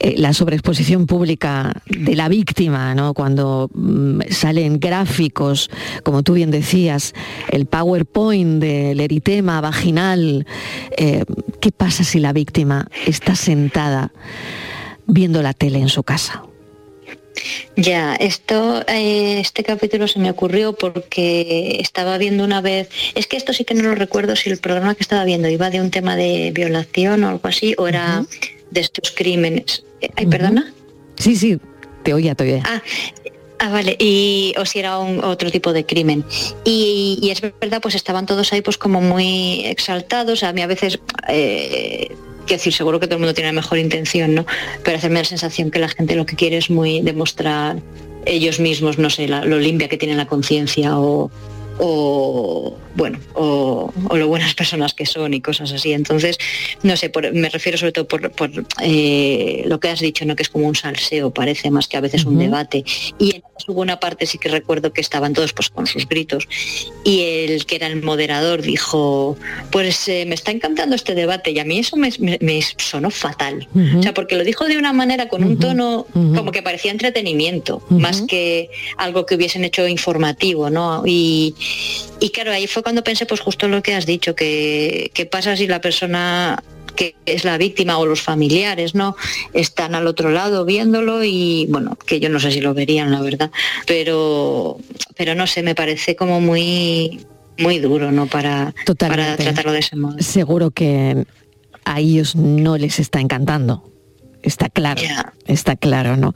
eh, 0.00 0.14
la 0.16 0.32
sobreexposición 0.32 1.06
pública 1.06 1.72
de 1.86 2.16
la 2.16 2.28
víctima, 2.28 2.96
¿no? 2.96 3.14
cuando 3.14 3.70
mm, 3.72 4.22
salen 4.30 4.80
gráficos, 4.80 5.70
como 6.02 6.24
tú 6.24 6.32
bien 6.32 6.50
decías, 6.50 7.14
el 7.48 7.66
PowerPoint 7.66 8.60
del 8.60 8.98
eritema 8.98 9.60
vaginal, 9.60 10.46
eh, 10.96 11.24
¿qué 11.60 11.70
pasa 11.70 12.02
si 12.02 12.18
la 12.18 12.32
víctima 12.32 12.88
está 13.06 13.36
sentada 13.36 14.12
viendo 15.06 15.42
la 15.42 15.52
tele 15.52 15.78
en 15.78 15.88
su 15.88 16.02
casa? 16.02 16.42
Ya, 17.76 18.14
esto, 18.14 18.84
eh, 18.86 19.40
este 19.40 19.64
capítulo 19.64 20.06
se 20.06 20.18
me 20.18 20.30
ocurrió 20.30 20.74
porque 20.74 21.78
estaba 21.80 22.18
viendo 22.18 22.44
una 22.44 22.60
vez, 22.60 22.88
es 23.14 23.26
que 23.26 23.36
esto 23.36 23.52
sí 23.52 23.64
que 23.64 23.74
no 23.74 23.82
lo 23.82 23.94
recuerdo 23.94 24.36
si 24.36 24.50
el 24.50 24.58
programa 24.58 24.94
que 24.94 25.02
estaba 25.02 25.24
viendo 25.24 25.48
iba 25.48 25.70
de 25.70 25.80
un 25.80 25.90
tema 25.90 26.16
de 26.16 26.50
violación 26.54 27.24
o 27.24 27.28
algo 27.28 27.48
así, 27.48 27.74
o 27.78 27.88
era 27.88 28.24
de 28.70 28.80
estos 28.80 29.10
crímenes. 29.12 29.84
Eh, 30.00 30.10
Ay, 30.16 30.26
perdona. 30.26 30.72
Sí, 31.16 31.36
sí, 31.36 31.58
te 32.02 32.12
oía, 32.14 32.34
te 32.34 32.44
oía. 32.44 32.62
Ah, 32.66 32.82
Ah, 33.62 33.68
vale, 33.68 33.94
y, 33.96 34.52
o 34.58 34.66
si 34.66 34.80
era 34.80 34.98
un, 34.98 35.22
otro 35.22 35.48
tipo 35.52 35.72
de 35.72 35.86
crimen. 35.86 36.24
Y, 36.64 37.20
y 37.22 37.30
es 37.30 37.40
verdad, 37.40 37.80
pues 37.80 37.94
estaban 37.94 38.26
todos 38.26 38.52
ahí 38.52 38.60
pues 38.60 38.76
como 38.76 39.00
muy 39.00 39.64
exaltados. 39.66 40.42
A 40.42 40.52
mí 40.52 40.62
a 40.62 40.66
veces, 40.66 40.98
eh, 41.28 42.08
quiero 42.46 42.58
decir, 42.58 42.72
seguro 42.72 43.00
que 43.00 43.06
todo 43.06 43.16
el 43.16 43.20
mundo 43.20 43.34
tiene 43.34 43.48
la 43.48 43.54
mejor 43.60 43.78
intención, 43.78 44.34
¿no? 44.34 44.46
Pero 44.84 44.96
hacerme 44.98 45.20
la 45.20 45.24
sensación 45.24 45.70
que 45.70 45.78
la 45.78 45.88
gente 45.88 46.14
lo 46.16 46.26
que 46.26 46.36
quiere 46.36 46.56
es 46.58 46.70
muy 46.70 47.00
demostrar 47.00 47.76
ellos 48.26 48.60
mismos, 48.60 48.98
no 48.98 49.10
sé, 49.10 49.26
la- 49.28 49.44
lo 49.44 49.58
limpia 49.58 49.88
que 49.88 49.96
tienen 49.96 50.16
la 50.16 50.26
conciencia 50.26 50.98
o, 50.98 51.30
o 51.78 52.76
bueno, 52.94 53.18
o, 53.34 53.90
o 54.10 54.16
lo 54.18 54.28
buenas 54.28 54.54
personas 54.54 54.92
que 54.92 55.06
son 55.06 55.32
y 55.32 55.40
cosas 55.40 55.72
así. 55.72 55.92
Entonces, 55.92 56.36
no 56.82 56.94
sé, 56.96 57.08
por- 57.08 57.32
me 57.32 57.48
refiero 57.48 57.78
sobre 57.78 57.92
todo 57.92 58.06
por, 58.06 58.30
por, 58.32 58.50
eh, 58.82 59.62
lo 59.66 59.80
que 59.80 59.88
has 59.88 60.00
dicho, 60.00 60.26
¿no? 60.26 60.36
Que 60.36 60.42
es 60.42 60.50
como 60.50 60.66
un 60.68 60.74
salseo, 60.74 61.32
parece 61.32 61.70
más 61.70 61.88
que 61.88 61.96
a 61.96 62.00
veces 62.02 62.26
un 62.26 62.38
debate. 62.38 62.84
Y 63.18 63.36
en 63.36 63.42
hubo 63.68 63.80
una 63.80 63.98
parte 64.00 64.26
sí 64.26 64.38
que 64.38 64.48
recuerdo 64.48 64.92
que 64.92 65.00
estaban 65.00 65.32
todos 65.32 65.52
pues 65.54 65.70
con 65.70 65.86
sus 65.86 66.06
gritos. 66.06 66.46
Y 67.04 67.22
el 67.22 67.64
que 67.64 67.76
era 67.76 67.86
el 67.86 68.02
moderador 68.02 68.60
dijo 68.60 69.36
pues 69.70 70.06
eh, 70.08 70.24
me 70.26 70.34
está 70.34 70.50
encantando 70.50 70.94
este 70.96 71.14
debate 71.14 71.52
y 71.52 71.58
a 71.60 71.64
mí 71.64 71.78
eso 71.78 71.96
me, 71.96 72.10
me- 72.18 72.38
me 72.42 72.60
sonó 72.76 73.10
fatal. 73.10 73.68
O 73.98 74.02
sea 74.02 74.12
porque 74.12 74.36
lo 74.36 74.44
dijo 74.44 74.66
de 74.66 74.76
una 74.76 74.92
manera 74.92 75.28
con 75.28 75.44
un 75.44 75.58
tono 75.58 76.06
como 76.12 76.52
que 76.52 76.62
parecía 76.62 76.90
entretenimiento 76.92 77.82
más 77.88 78.22
que 78.22 78.68
algo 78.98 79.24
que 79.26 79.36
hubiesen 79.36 79.64
hecho 79.64 79.86
informativo 79.88 80.68
no 80.68 81.04
y, 81.06 81.54
y 82.20 82.30
claro 82.30 82.52
ahí 82.52 82.66
fue 82.66 82.82
cuando 82.82 83.02
pensé 83.04 83.26
pues 83.26 83.40
justo 83.40 83.68
lo 83.68 83.82
que 83.82 83.94
has 83.94 84.06
dicho 84.06 84.34
que 84.34 85.10
qué 85.14 85.26
pasa 85.26 85.56
si 85.56 85.66
la 85.66 85.80
persona 85.80 86.62
que 86.94 87.16
es 87.26 87.44
la 87.44 87.58
víctima 87.58 87.98
o 87.98 88.06
los 88.06 88.20
familiares, 88.20 88.94
¿no? 88.94 89.16
Están 89.54 89.94
al 89.94 90.06
otro 90.06 90.30
lado 90.30 90.64
viéndolo 90.64 91.24
y 91.24 91.66
bueno, 91.70 91.96
que 92.06 92.20
yo 92.20 92.28
no 92.28 92.38
sé 92.38 92.52
si 92.52 92.60
lo 92.60 92.74
verían, 92.74 93.10
la 93.10 93.22
verdad, 93.22 93.50
pero 93.86 94.78
pero 95.16 95.34
no 95.34 95.46
sé, 95.46 95.62
me 95.62 95.74
parece 95.74 96.16
como 96.16 96.40
muy 96.40 97.26
muy 97.58 97.78
duro, 97.78 98.12
¿no? 98.12 98.26
Para, 98.26 98.74
para 98.98 99.36
tratarlo 99.36 99.72
de 99.72 99.78
ese 99.80 99.96
modo. 99.96 100.18
Seguro 100.20 100.70
que 100.70 101.24
a 101.84 102.00
ellos 102.00 102.36
no 102.36 102.76
les 102.78 102.98
está 102.98 103.20
encantando. 103.20 103.88
Está 104.42 104.68
claro, 104.68 105.00
está 105.46 105.76
claro, 105.76 106.16
¿no? 106.16 106.34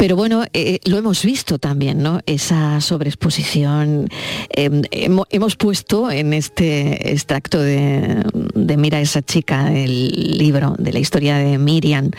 Pero 0.00 0.16
bueno, 0.16 0.44
eh, 0.54 0.78
lo 0.84 0.96
hemos 0.96 1.22
visto 1.22 1.58
también, 1.58 2.02
¿no? 2.02 2.20
Esa 2.24 2.80
sobreexposición. 2.80 4.08
Eh, 4.48 4.70
hemo- 4.92 5.26
hemos 5.28 5.56
puesto 5.56 6.10
en 6.10 6.32
este 6.32 7.12
extracto 7.12 7.60
de, 7.60 8.24
de 8.54 8.76
Mira 8.78 8.98
esa 9.02 9.20
chica, 9.20 9.70
el 9.76 10.38
libro 10.38 10.74
de 10.78 10.94
la 10.94 11.00
historia 11.00 11.36
de 11.36 11.58
Miriam, 11.58 12.10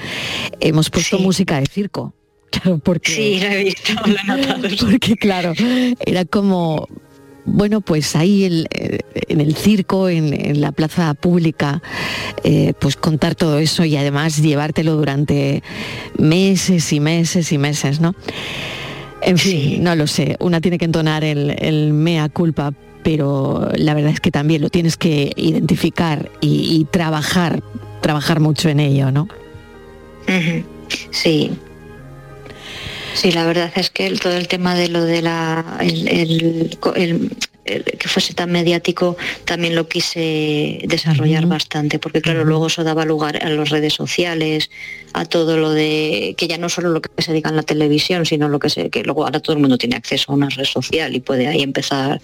hemos 0.59 0.91
puesto 0.91 1.17
música 1.17 1.59
de 1.59 1.65
circo. 1.65 2.13
Claro, 2.51 2.79
porque... 2.79 3.11
Sí, 3.11 3.39
lo 3.39 3.47
he 3.47 3.63
visto, 3.63 3.93
lo 4.05 4.13
he 4.15 4.23
notado. 4.25 4.67
Porque 4.91 5.15
claro, 5.15 5.53
era 6.05 6.25
como, 6.25 6.85
bueno, 7.45 7.81
pues 7.81 8.15
ahí 8.15 8.43
el, 8.43 8.67
eh, 8.71 8.99
en 9.13 9.41
el 9.41 9.55
circo, 9.55 10.09
en, 10.09 10.33
en 10.33 10.61
la 10.61 10.71
plaza 10.71 11.13
pública, 11.13 11.81
eh, 12.43 12.73
pues 12.79 12.95
contar 12.95 13.35
todo 13.35 13.59
eso 13.59 13.85
y 13.85 13.97
además 13.97 14.41
llevártelo 14.41 14.95
durante 14.95 15.63
meses 16.17 16.91
y 16.93 16.99
meses 16.99 17.51
y 17.51 17.57
meses, 17.57 17.99
¿no? 17.99 18.15
En 19.21 19.37
fin, 19.37 19.83
no 19.83 19.95
lo 19.95 20.07
sé, 20.07 20.35
una 20.39 20.61
tiene 20.61 20.77
que 20.77 20.85
entonar 20.85 21.23
el, 21.23 21.55
el 21.59 21.93
mea 21.93 22.27
culpa, 22.29 22.73
pero 23.03 23.69
la 23.75 23.93
verdad 23.93 24.11
es 24.11 24.19
que 24.19 24.31
también 24.31 24.61
lo 24.61 24.69
tienes 24.69 24.97
que 24.97 25.31
identificar 25.35 26.31
y, 26.41 26.75
y 26.75 26.85
trabajar, 26.85 27.61
trabajar 28.01 28.39
mucho 28.39 28.69
en 28.69 28.79
ello, 28.79 29.11
¿no? 29.11 29.27
Sí. 31.11 31.51
Sí, 33.13 33.31
la 33.31 33.45
verdad 33.45 33.71
es 33.75 33.89
que 33.89 34.07
el- 34.07 34.19
todo 34.19 34.33
el 34.37 34.47
tema 34.47 34.73
de 34.75 34.87
lo 34.87 35.03
de 35.03 35.21
la 35.21 35.77
el, 35.81 36.07
el- 36.07 36.77
el- 36.95 37.29
el 37.65 37.83
que 37.83 38.07
fuese 38.07 38.33
tan 38.33 38.51
mediático 38.51 39.15
también 39.45 39.75
lo 39.75 39.87
quise 39.87 40.79
desarrollar 40.87 41.45
bastante, 41.45 41.99
porque 41.99 42.19
claro, 42.19 42.43
luego 42.43 42.67
eso 42.67 42.83
daba 42.83 43.05
lugar 43.05 43.37
a 43.45 43.49
las 43.49 43.69
redes 43.69 43.93
sociales, 43.93 44.71
a 45.13 45.25
todo 45.25 45.57
lo 45.57 45.69
de 45.69 46.33
que 46.37 46.47
ya 46.47 46.57
no 46.57 46.69
solo 46.69 46.89
lo 46.89 47.01
que 47.01 47.21
se 47.21 47.33
diga 47.33 47.51
en 47.51 47.55
la 47.57 47.63
televisión, 47.63 48.25
sino 48.25 48.49
lo 48.49 48.57
que 48.57 48.69
se 48.69 48.89
que 48.89 49.03
luego 49.03 49.25
ahora 49.25 49.39
todo 49.41 49.55
el 49.55 49.61
mundo 49.61 49.77
tiene 49.77 49.95
acceso 49.95 50.31
a 50.31 50.35
una 50.35 50.49
red 50.49 50.65
social 50.65 51.15
y 51.15 51.19
puede 51.19 51.47
ahí 51.47 51.61
empezar 51.61 52.19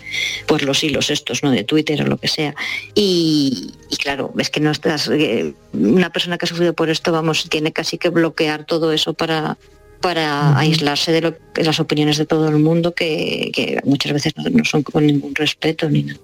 pues 0.48 0.64
los 0.64 0.84
hilos 0.84 1.12
estos, 1.12 1.44
¿no? 1.44 1.52
de 1.52 1.64
Twitter 1.64 2.02
o 2.02 2.08
lo 2.08 2.18
que 2.18 2.30
sea. 2.30 2.56
Y, 2.96 3.74
y 3.92 3.98
claro, 3.98 4.34
es 4.40 4.50
que 4.50 4.60
no 4.60 4.72
estás 4.72 5.08
eh, 5.10 5.54
una 5.74 6.10
persona 6.12 6.38
que 6.40 6.46
ha 6.46 6.50
sufrido 6.50 6.74
por 6.74 6.90
esto, 6.90 7.12
vamos, 7.12 7.48
tiene 7.50 7.72
casi 7.72 8.00
que 8.00 8.10
bloquear 8.10 8.66
todo 8.66 8.92
eso 8.92 9.14
para 9.14 9.58
para 10.02 10.58
aislarse 10.58 11.12
de, 11.12 11.22
lo, 11.22 11.32
de 11.54 11.64
las 11.64 11.80
opiniones 11.80 12.18
de 12.18 12.26
todo 12.26 12.48
el 12.50 12.60
mundo 12.60 12.94
que, 12.94 13.52
que 13.54 13.80
muchas 13.84 14.14
veces 14.14 14.34
no, 14.38 14.50
no 14.50 14.66
son 14.66 14.84
con 14.84 15.06
ningún 15.06 15.34
respeto 15.36 15.90
ni 15.90 16.04
nada. 16.04 16.20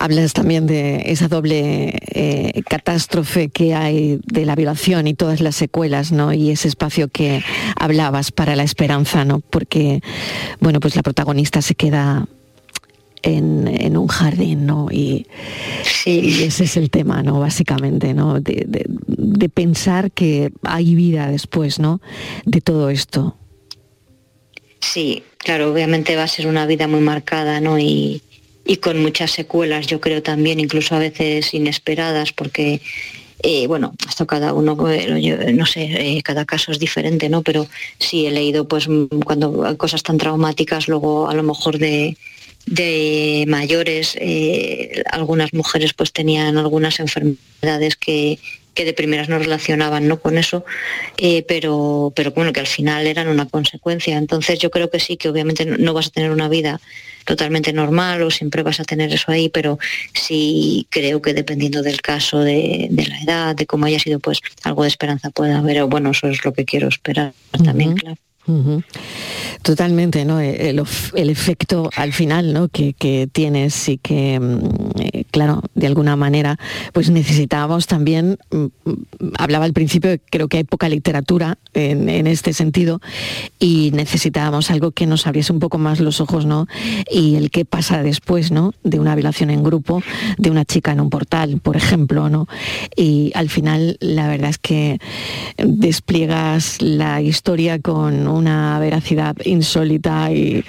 Hablas 0.00 0.32
también 0.32 0.66
de 0.66 1.02
esa 1.06 1.26
doble 1.26 1.92
eh, 2.14 2.62
catástrofe 2.68 3.48
que 3.48 3.74
hay 3.74 4.20
de 4.24 4.46
la 4.46 4.54
violación 4.54 5.08
y 5.08 5.14
todas 5.14 5.40
las 5.40 5.56
secuelas, 5.56 6.12
¿no? 6.12 6.32
Y 6.32 6.50
ese 6.50 6.68
espacio 6.68 7.08
que 7.08 7.42
hablabas 7.74 8.30
para 8.30 8.54
la 8.54 8.62
esperanza, 8.62 9.24
¿no? 9.24 9.40
Porque, 9.40 10.00
bueno, 10.60 10.78
pues 10.78 10.94
la 10.94 11.02
protagonista 11.02 11.62
se 11.62 11.74
queda 11.74 12.28
en, 13.22 13.66
en 13.68 13.96
un 13.96 14.08
jardín, 14.08 14.66
¿no? 14.66 14.88
Y, 14.90 15.26
y 16.06 16.42
ese 16.42 16.64
es 16.64 16.76
el 16.76 16.90
tema, 16.90 17.22
¿no? 17.22 17.40
Básicamente, 17.40 18.14
¿no? 18.14 18.40
De, 18.40 18.64
de- 18.66 18.86
de 19.06 19.48
pensar 19.48 20.10
que 20.10 20.50
hay 20.62 20.94
vida 20.94 21.30
después, 21.30 21.78
¿no? 21.78 22.00
De 22.44 22.60
todo 22.60 22.90
esto. 22.90 23.36
Sí, 24.80 25.22
claro, 25.38 25.72
obviamente 25.72 26.16
va 26.16 26.22
a 26.24 26.28
ser 26.28 26.46
una 26.46 26.66
vida 26.66 26.86
muy 26.88 27.00
marcada, 27.00 27.60
¿no? 27.60 27.78
Y, 27.78 28.22
y 28.64 28.76
con 28.76 29.00
muchas 29.02 29.30
secuelas, 29.32 29.86
yo 29.86 30.00
creo 30.00 30.22
también, 30.22 30.60
incluso 30.60 30.94
a 30.94 30.98
veces 30.98 31.52
inesperadas, 31.54 32.32
porque, 32.32 32.80
eh, 33.42 33.66
bueno, 33.66 33.92
esto 34.08 34.26
cada 34.26 34.52
uno, 34.52 34.76
yo, 35.18 35.36
no 35.52 35.66
sé, 35.66 35.84
eh, 36.16 36.22
cada 36.22 36.44
caso 36.44 36.70
es 36.72 36.78
diferente, 36.78 37.28
¿no? 37.28 37.42
Pero 37.42 37.66
sí 37.98 38.26
he 38.26 38.30
leído, 38.30 38.68
pues, 38.68 38.88
cuando 39.24 39.64
hay 39.64 39.76
cosas 39.76 40.02
tan 40.02 40.18
traumáticas, 40.18 40.86
luego 40.88 41.28
a 41.28 41.34
lo 41.34 41.42
mejor 41.42 41.78
de 41.78 42.16
de 42.70 43.44
mayores, 43.48 44.16
eh, 44.20 45.02
algunas 45.10 45.52
mujeres 45.54 45.94
pues 45.94 46.12
tenían 46.12 46.58
algunas 46.58 47.00
enfermedades 47.00 47.96
que, 47.96 48.38
que 48.74 48.84
de 48.84 48.92
primeras 48.92 49.28
no 49.28 49.38
relacionaban 49.38 50.06
¿no? 50.06 50.20
con 50.20 50.38
eso, 50.38 50.64
eh, 51.16 51.44
pero, 51.48 52.12
pero 52.14 52.32
bueno, 52.32 52.52
que 52.52 52.60
al 52.60 52.66
final 52.66 53.06
eran 53.06 53.28
una 53.28 53.46
consecuencia. 53.46 54.16
Entonces 54.16 54.58
yo 54.58 54.70
creo 54.70 54.90
que 54.90 55.00
sí, 55.00 55.16
que 55.16 55.28
obviamente 55.28 55.64
no, 55.64 55.94
vas 55.94 56.08
a 56.08 56.10
tener 56.10 56.30
una 56.30 56.48
vida 56.48 56.80
totalmente 57.24 57.72
normal 57.72 58.22
o 58.22 58.30
siempre 58.30 58.62
vas 58.62 58.80
a 58.80 58.84
tener 58.84 59.12
eso 59.12 59.32
ahí, 59.32 59.48
pero 59.48 59.78
sí 60.14 60.86
creo 60.90 61.20
que 61.22 61.34
dependiendo 61.34 61.82
del 61.82 62.00
caso, 62.02 62.40
de, 62.40 62.88
de 62.90 63.06
la 63.06 63.20
edad, 63.20 63.56
de 63.56 63.66
cómo 63.66 63.86
haya 63.86 63.98
sido, 63.98 64.20
pues 64.20 64.40
algo 64.62 64.82
de 64.82 64.88
esperanza 64.88 65.30
puede 65.30 65.54
haber. 65.54 65.82
O 65.82 65.88
bueno, 65.88 66.10
eso 66.10 66.28
es 66.28 66.44
lo 66.44 66.52
que 66.52 66.64
quiero 66.64 66.88
esperar 66.88 67.32
también, 67.64 67.94
claro. 67.94 68.18
Totalmente, 69.62 70.24
¿no? 70.24 70.40
El, 70.40 70.80
of- 70.80 71.12
el 71.14 71.30
efecto 71.30 71.90
al 71.96 72.12
final, 72.12 72.52
¿no? 72.52 72.68
Que, 72.68 72.94
que 72.94 73.28
tienes 73.30 73.88
y 73.88 73.98
que, 73.98 74.38
mm, 74.40 74.58
eh, 75.00 75.24
claro, 75.30 75.62
de 75.74 75.86
alguna 75.86 76.16
manera, 76.16 76.58
pues 76.92 77.10
necesitábamos 77.10 77.86
también, 77.86 78.38
mm, 78.50 78.56
mm, 78.56 78.94
hablaba 79.38 79.64
al 79.64 79.72
principio, 79.72 80.10
creo 80.30 80.48
que 80.48 80.58
hay 80.58 80.64
poca 80.64 80.88
literatura 80.88 81.58
en, 81.74 82.08
en 82.08 82.26
este 82.26 82.52
sentido 82.52 83.00
y 83.58 83.90
necesitábamos 83.92 84.70
algo 84.70 84.92
que 84.92 85.06
nos 85.06 85.26
abriese 85.26 85.52
un 85.52 85.58
poco 85.60 85.78
más 85.78 86.00
los 86.00 86.20
ojos, 86.20 86.46
¿no? 86.46 86.66
Y 87.10 87.34
el 87.36 87.50
qué 87.50 87.64
pasa 87.64 88.02
después, 88.02 88.50
¿no? 88.52 88.72
De 88.84 88.98
una 89.00 89.14
violación 89.14 89.50
en 89.50 89.62
grupo, 89.62 90.02
de 90.38 90.50
una 90.50 90.64
chica 90.64 90.92
en 90.92 91.00
un 91.00 91.10
portal, 91.10 91.60
por 91.60 91.76
ejemplo, 91.76 92.28
¿no? 92.28 92.46
Y 92.96 93.32
al 93.34 93.48
final, 93.50 93.96
la 94.00 94.28
verdad 94.28 94.50
es 94.50 94.58
que 94.58 94.98
despliegas 95.58 96.80
la 96.80 97.20
historia 97.20 97.78
con 97.80 98.26
una 98.38 98.78
veracidad 98.78 99.36
insólita 99.44 100.32
y 100.32 100.64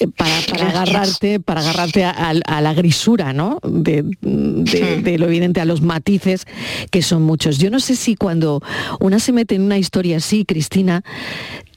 eh, 0.00 0.08
para, 0.16 0.34
para 0.50 0.68
agarrarte, 0.68 1.40
para 1.40 1.60
agarrarte 1.60 2.04
a, 2.04 2.10
a- 2.10 2.56
a 2.56 2.60
la 2.60 2.74
grisura, 2.74 3.32
¿no? 3.32 3.58
De, 3.62 4.04
de- 4.20 5.00
de 5.02 5.18
lo 5.18 5.26
evidente, 5.26 5.60
a 5.60 5.64
los 5.64 5.80
matices 5.80 6.44
que 6.90 7.00
son 7.02 7.22
muchos. 7.22 7.58
Yo 7.58 7.70
no 7.70 7.80
sé 7.80 7.96
si 7.96 8.16
cuando 8.16 8.60
una 9.00 9.18
se 9.18 9.32
mete 9.32 9.54
en 9.54 9.62
una 9.62 9.78
historia 9.78 10.18
así, 10.18 10.44
Cristina, 10.44 11.02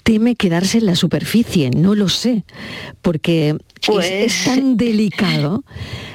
teme 0.04 0.36
quedarse 0.36 0.78
en 0.80 0.86
la 0.88 0.96
superficie, 0.96 1.70
no 1.72 1.96
lo 1.96 2.10
sé, 2.10 2.44
porque 3.02 3.50
es- 3.50 3.58
Pues 3.88 4.06
es, 4.12 4.44
tan 4.46 4.78
delicado, 4.78 5.64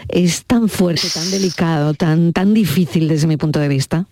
es 0.09 0.45
tan 0.45 0.69
fuerte, 0.69 1.09
tan 1.13 1.31
delicado, 1.31 1.95
tan, 1.95 2.33
tan 2.33 2.53
difícil 2.55 3.09
desde 3.09 3.27
mi 3.27 3.37
punto 3.37 3.59
de 3.61 3.69
vista. 3.69 4.07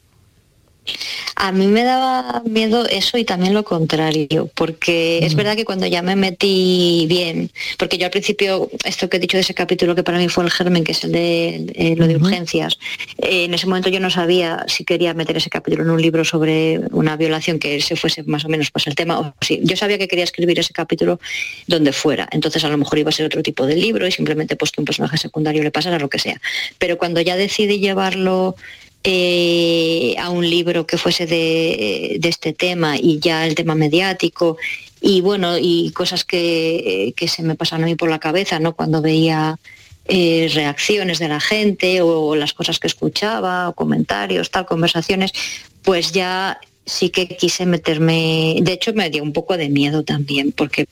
A 1.37 1.53
mí 1.53 1.67
me 1.69 1.85
daba 1.85 2.43
miedo 2.45 2.87
eso 2.89 3.17
y 3.17 3.25
también 3.25 3.55
lo 3.55 3.63
contrario, 3.63 4.51
porque 4.55 5.19
es 5.25 5.35
verdad 5.35 5.57
que 5.57 5.65
cuando 5.65 5.87
ya 5.87 6.03
me 6.03 6.17
metí 6.17 7.07
bien, 7.09 7.51
porque 7.79 7.97
yo 7.97 8.07
al 8.07 8.11
principio, 8.11 8.69
esto 8.85 9.09
que 9.09 9.19
he 9.19 9.21
dicho 9.21 9.37
de 9.37 9.43
ese 9.43 9.55
capítulo 9.55 9.95
que 9.95 10.03
para 10.03 10.19
mí 10.19 10.29
fue 10.29 10.45
el 10.45 10.51
germen, 10.51 10.85
que 10.85 10.93
es 10.93 11.05
el 11.05 11.13
de 11.13 11.67
eh, 11.75 11.95
lo 11.97 12.07
de 12.07 12.17
urgencias, 12.17 12.79
eh, 13.19 13.45
en 13.45 13.55
ese 13.55 13.67
momento 13.67 13.89
yo 13.89 14.01
no 14.01 14.11
sabía 14.11 14.65
si 14.67 14.85
quería 14.85 15.15
meter 15.15 15.37
ese 15.37 15.51
capítulo 15.51 15.85
en 15.85 15.91
un 15.91 16.03
libro 16.03 16.25
sobre 16.25 16.81
una 16.91 17.17
violación 17.17 17.59
que 17.59 17.77
ese 17.77 17.95
fuese 17.95 18.25
más 18.25 18.45
o 18.45 18.49
menos 18.49 18.71
pues 18.71 18.87
el 18.87 18.95
tema, 18.95 19.21
o 19.21 19.35
sí, 19.41 19.61
yo 19.63 19.77
sabía 19.77 19.99
que 19.99 20.09
quería 20.09 20.25
escribir 20.25 20.59
ese 20.59 20.73
capítulo 20.73 21.21
donde 21.67 21.93
fuera, 21.93 22.29
entonces 22.33 22.65
a 22.65 22.69
lo 22.69 22.79
mejor 22.79 22.99
iba 22.99 23.11
a 23.11 23.13
ser 23.13 23.27
otro 23.27 23.43
tipo 23.43 23.67
de 23.67 23.77
libro 23.77 24.07
y 24.07 24.13
simplemente 24.13 24.57
pues 24.57 24.73
que 24.73 24.81
un 24.81 24.85
personaje 24.85 25.19
secundario 25.19 25.63
le 25.63 25.71
pasara 25.71 25.99
lo 25.99 26.09
que 26.09 26.19
sea, 26.19 26.41
pero 26.79 26.99
cuando 26.99 27.21
ya 27.21 27.37
decidí 27.37 27.79
llevarlo 27.79 28.57
eh, 29.05 30.15
a 30.19 30.31
un 30.31 30.49
libro 30.49 30.87
que 30.87 30.99
fuese 30.99 31.27
de, 31.27 32.19
este 32.23 32.53
tema 32.53 32.97
y 32.97 33.19
ya 33.19 33.47
el 33.47 33.55
tema 33.55 33.75
mediático 33.75 34.57
y 35.01 35.21
bueno, 35.21 35.57
y 35.59 35.93
cosas 35.93 36.25
que, 36.25 37.15
que 37.17 37.29
se 37.29 37.43
me 37.43 37.55
pasaron 37.55 37.85
a 37.85 37.87
mí 37.87 37.95
por 37.95 38.11
la 38.11 38.19
cabeza, 38.19 38.59
¿no? 38.59 38.75
Cuando 38.75 39.01
veía 39.01 39.59
eh, 40.11 40.51
reacciones 40.55 41.19
de 41.19 41.29
la 41.29 41.39
gente 41.39 42.01
o 42.01 42.35
las 42.35 42.55
cosas 42.55 42.79
que 42.79 42.87
escuchaba 42.87 43.69
o 43.69 43.75
comentarios, 43.75 44.51
tal, 44.51 44.65
conversaciones, 44.65 45.33
pues 45.83 46.13
ya 46.13 46.59
sí 46.89 47.11
que 47.11 47.29
quise 47.29 47.67
meterme, 47.67 48.57
de 48.63 48.73
hecho 48.73 48.93
me 48.95 49.11
dio 49.11 49.23
un 49.23 49.33
poco 49.33 49.57
de 49.57 49.69
miedo 49.69 50.03
también, 50.03 50.53
porque 50.53 50.87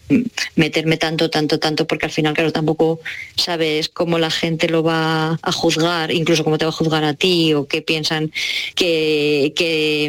meterme 0.55 0.99
tanto, 0.99 1.31
tanto, 1.31 1.59
tanto, 1.59 1.87
porque 1.87 2.07
al 2.07 2.13
final, 2.13 2.35
claro, 2.35 2.53
tampoco 2.53 3.01
sabes 3.37 3.89
cómo 3.89 4.19
la 4.19 4.31
gente 4.31 4.69
lo 4.69 4.83
va 4.83 5.39
a 5.41 5.53
juzgar, 5.53 6.13
incluso 6.13 6.45
cómo 6.45 6.59
te 6.59 6.65
va 6.65 6.69
a 6.69 6.73
juzgar 6.73 7.05
a 7.05 7.15
ti, 7.15 7.55
o 7.55 7.67
qué 7.67 7.83
piensan 7.83 8.31
que, 8.75 9.53
que, 9.57 10.09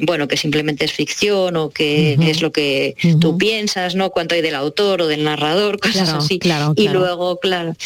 mm, 0.00 0.06
bueno, 0.06 0.26
que 0.26 0.36
simplemente 0.36 0.86
es 0.86 0.92
ficción, 0.92 1.56
o 1.56 1.70
que 1.70 2.16
es 2.20 2.40
lo 2.40 2.50
que 2.50 2.96
tú 3.20 3.36
piensas, 3.36 3.94
¿no? 3.94 4.10
Cuánto 4.10 4.34
hay 4.34 4.40
del 4.40 4.54
autor 4.54 5.02
o 5.02 5.06
del 5.06 5.24
narrador, 5.24 5.78
cosas 5.78 6.04
Claro, 6.04 6.18
así. 6.18 6.38
claro, 6.38 6.72
y 6.76 6.84
claro. 6.84 7.00
luego, 7.00 7.38
claro, 7.40 7.76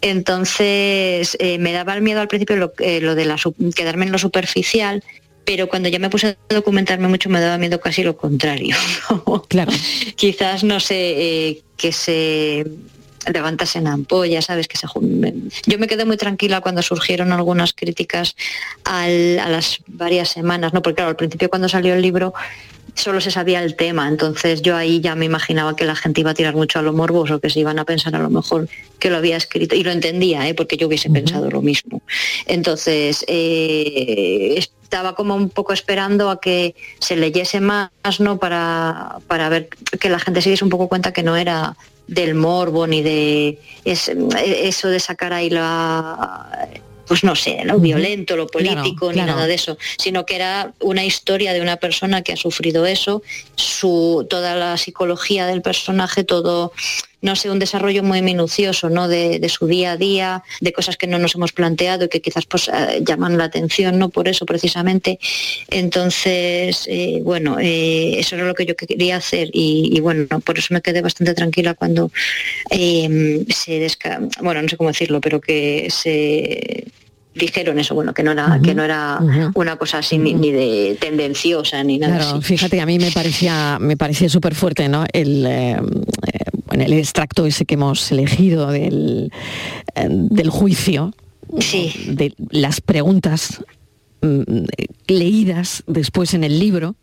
entonces 0.00 1.36
eh, 1.38 1.58
me 1.58 1.72
daba 1.72 1.94
el 1.94 2.02
miedo 2.02 2.20
al 2.20 2.28
principio 2.28 2.56
lo, 2.56 2.72
eh, 2.78 3.00
lo 3.00 3.14
de 3.14 3.24
la, 3.24 3.36
quedarme 3.74 4.06
en 4.06 4.12
lo 4.12 4.18
superficial, 4.18 5.02
pero 5.46 5.68
cuando 5.68 5.88
ya 5.88 5.98
me 5.98 6.10
puse 6.10 6.26
a 6.26 6.54
documentarme 6.54 7.08
mucho 7.08 7.30
me 7.30 7.40
daba 7.40 7.56
miedo 7.56 7.80
casi 7.80 8.02
lo 8.02 8.16
contrario. 8.16 8.76
Claro. 9.48 9.72
Quizás, 10.16 10.64
no 10.64 10.80
sé, 10.80 10.96
eh, 10.96 11.62
que 11.76 11.92
se 11.92 12.66
levantasen 13.32 13.86
ampollas, 13.86 14.46
¿sabes? 14.46 14.68
Que 14.68 14.76
se 14.76 14.86
Yo 15.66 15.78
me 15.78 15.86
quedé 15.86 16.04
muy 16.04 16.16
tranquila 16.16 16.60
cuando 16.60 16.82
surgieron 16.82 17.32
algunas 17.32 17.72
críticas 17.72 18.36
al- 18.84 19.38
a 19.38 19.48
las 19.48 19.78
varias 19.86 20.28
semanas, 20.30 20.72
¿no? 20.72 20.82
Porque 20.82 20.96
claro, 20.96 21.10
al 21.10 21.16
principio 21.16 21.48
cuando 21.48 21.68
salió 21.68 21.94
el 21.94 22.02
libro 22.02 22.34
solo 22.94 23.20
se 23.20 23.30
sabía 23.30 23.62
el 23.62 23.76
tema, 23.76 24.08
entonces 24.08 24.62
yo 24.62 24.74
ahí 24.74 25.00
ya 25.00 25.14
me 25.14 25.26
imaginaba 25.26 25.76
que 25.76 25.84
la 25.84 25.94
gente 25.96 26.22
iba 26.22 26.30
a 26.30 26.34
tirar 26.34 26.54
mucho 26.54 26.78
a 26.78 26.82
lo 26.82 26.94
morboso, 26.94 27.40
que 27.40 27.50
se 27.50 27.60
iban 27.60 27.78
a 27.78 27.84
pensar 27.84 28.14
a 28.16 28.18
lo 28.20 28.30
mejor 28.30 28.68
que 28.98 29.10
lo 29.10 29.18
había 29.18 29.36
escrito, 29.36 29.74
y 29.74 29.82
lo 29.84 29.90
entendía, 29.90 30.48
¿eh? 30.48 30.54
porque 30.54 30.78
yo 30.78 30.86
hubiese 30.86 31.10
pensado 31.10 31.50
lo 31.50 31.60
mismo. 31.60 32.00
Entonces, 32.46 33.22
eh, 33.28 34.54
estaba 34.56 35.14
como 35.14 35.34
un 35.34 35.50
poco 35.50 35.74
esperando 35.74 36.30
a 36.30 36.40
que 36.40 36.74
se 37.00 37.16
leyese 37.16 37.60
más, 37.60 37.90
¿no? 38.18 38.38
Para, 38.38 39.18
para 39.26 39.50
ver 39.50 39.68
que 40.00 40.08
la 40.08 40.18
gente 40.18 40.40
se 40.40 40.48
diese 40.48 40.64
un 40.64 40.70
poco 40.70 40.88
cuenta 40.88 41.12
que 41.12 41.22
no 41.22 41.36
era 41.36 41.76
del 42.06 42.34
morbo 42.34 42.86
ni 42.86 43.02
de 43.02 43.58
es- 43.84 44.10
eso 44.40 44.88
de 44.88 45.00
sacar 45.00 45.32
ahí 45.32 45.50
la 45.50 46.68
pues 47.06 47.22
no 47.22 47.36
sé, 47.36 47.60
lo 47.64 47.78
violento, 47.78 48.36
lo 48.36 48.48
político, 48.48 49.10
claro. 49.10 49.26
ni 49.28 49.32
nada 49.32 49.46
de 49.46 49.54
eso, 49.54 49.78
sino 49.96 50.26
que 50.26 50.34
era 50.34 50.72
una 50.80 51.04
historia 51.04 51.52
de 51.52 51.60
una 51.60 51.76
persona 51.76 52.22
que 52.22 52.32
ha 52.32 52.36
sufrido 52.36 52.84
eso, 52.84 53.22
su 53.54 54.26
toda 54.28 54.56
la 54.56 54.76
psicología 54.76 55.46
del 55.46 55.62
personaje, 55.62 56.24
todo 56.24 56.72
no 57.26 57.34
sé, 57.36 57.50
un 57.50 57.58
desarrollo 57.58 58.02
muy 58.02 58.22
minucioso, 58.22 58.88
¿no? 58.88 59.08
De, 59.08 59.38
de 59.40 59.48
su 59.48 59.66
día 59.66 59.92
a 59.92 59.96
día, 59.96 60.42
de 60.60 60.72
cosas 60.72 60.96
que 60.96 61.06
no 61.06 61.18
nos 61.18 61.34
hemos 61.34 61.52
planteado 61.52 62.04
y 62.04 62.08
que 62.08 62.20
quizás 62.20 62.46
pues 62.46 62.68
eh, 62.68 63.02
llaman 63.04 63.36
la 63.36 63.44
atención, 63.44 63.98
¿no? 63.98 64.08
Por 64.08 64.28
eso 64.28 64.46
precisamente. 64.46 65.18
Entonces, 65.68 66.86
eh, 66.88 67.20
bueno, 67.22 67.58
eh, 67.60 68.18
eso 68.18 68.36
era 68.36 68.44
lo 68.44 68.54
que 68.54 68.64
yo 68.64 68.74
quería 68.76 69.16
hacer 69.16 69.50
y, 69.52 69.90
y, 69.92 70.00
bueno, 70.00 70.40
por 70.40 70.56
eso 70.58 70.72
me 70.72 70.80
quedé 70.80 71.02
bastante 71.02 71.34
tranquila 71.34 71.74
cuando 71.74 72.10
eh, 72.70 73.44
se 73.48 73.78
desca 73.80 74.20
bueno, 74.40 74.62
no 74.62 74.68
sé 74.68 74.76
cómo 74.76 74.90
decirlo, 74.90 75.20
pero 75.20 75.40
que 75.40 75.88
se 75.90 76.84
dijeron 77.34 77.78
eso, 77.78 77.94
bueno, 77.94 78.14
que 78.14 78.22
no 78.22 78.32
era, 78.32 78.58
que 78.64 78.74
no 78.74 78.82
era 78.82 79.20
una 79.54 79.76
cosa 79.76 79.98
así 79.98 80.16
ni, 80.16 80.32
ni 80.32 80.52
de 80.52 80.96
tendenciosa 80.98 81.82
ni 81.84 81.98
nada 81.98 82.16
Claro, 82.16 82.38
así. 82.38 82.46
fíjate, 82.54 82.80
a 82.80 82.86
mí 82.86 82.98
me 82.98 83.10
parecía, 83.10 83.78
me 83.78 83.96
parecía 83.96 84.28
súper 84.30 84.54
fuerte, 84.54 84.88
¿no? 84.88 85.04
El, 85.12 85.44
eh, 85.46 85.76
bueno, 86.66 86.84
el 86.84 86.92
extracto 86.94 87.46
ese 87.46 87.64
que 87.64 87.74
hemos 87.74 88.10
elegido 88.12 88.68
del, 88.70 89.32
eh, 89.94 90.08
del 90.08 90.50
juicio, 90.50 91.14
de 91.48 92.34
las 92.50 92.80
preguntas 92.80 93.62
mm, 94.22 94.64
leídas 95.06 95.84
después 95.86 96.34
en 96.34 96.42
el 96.44 96.58
libro. 96.58 96.96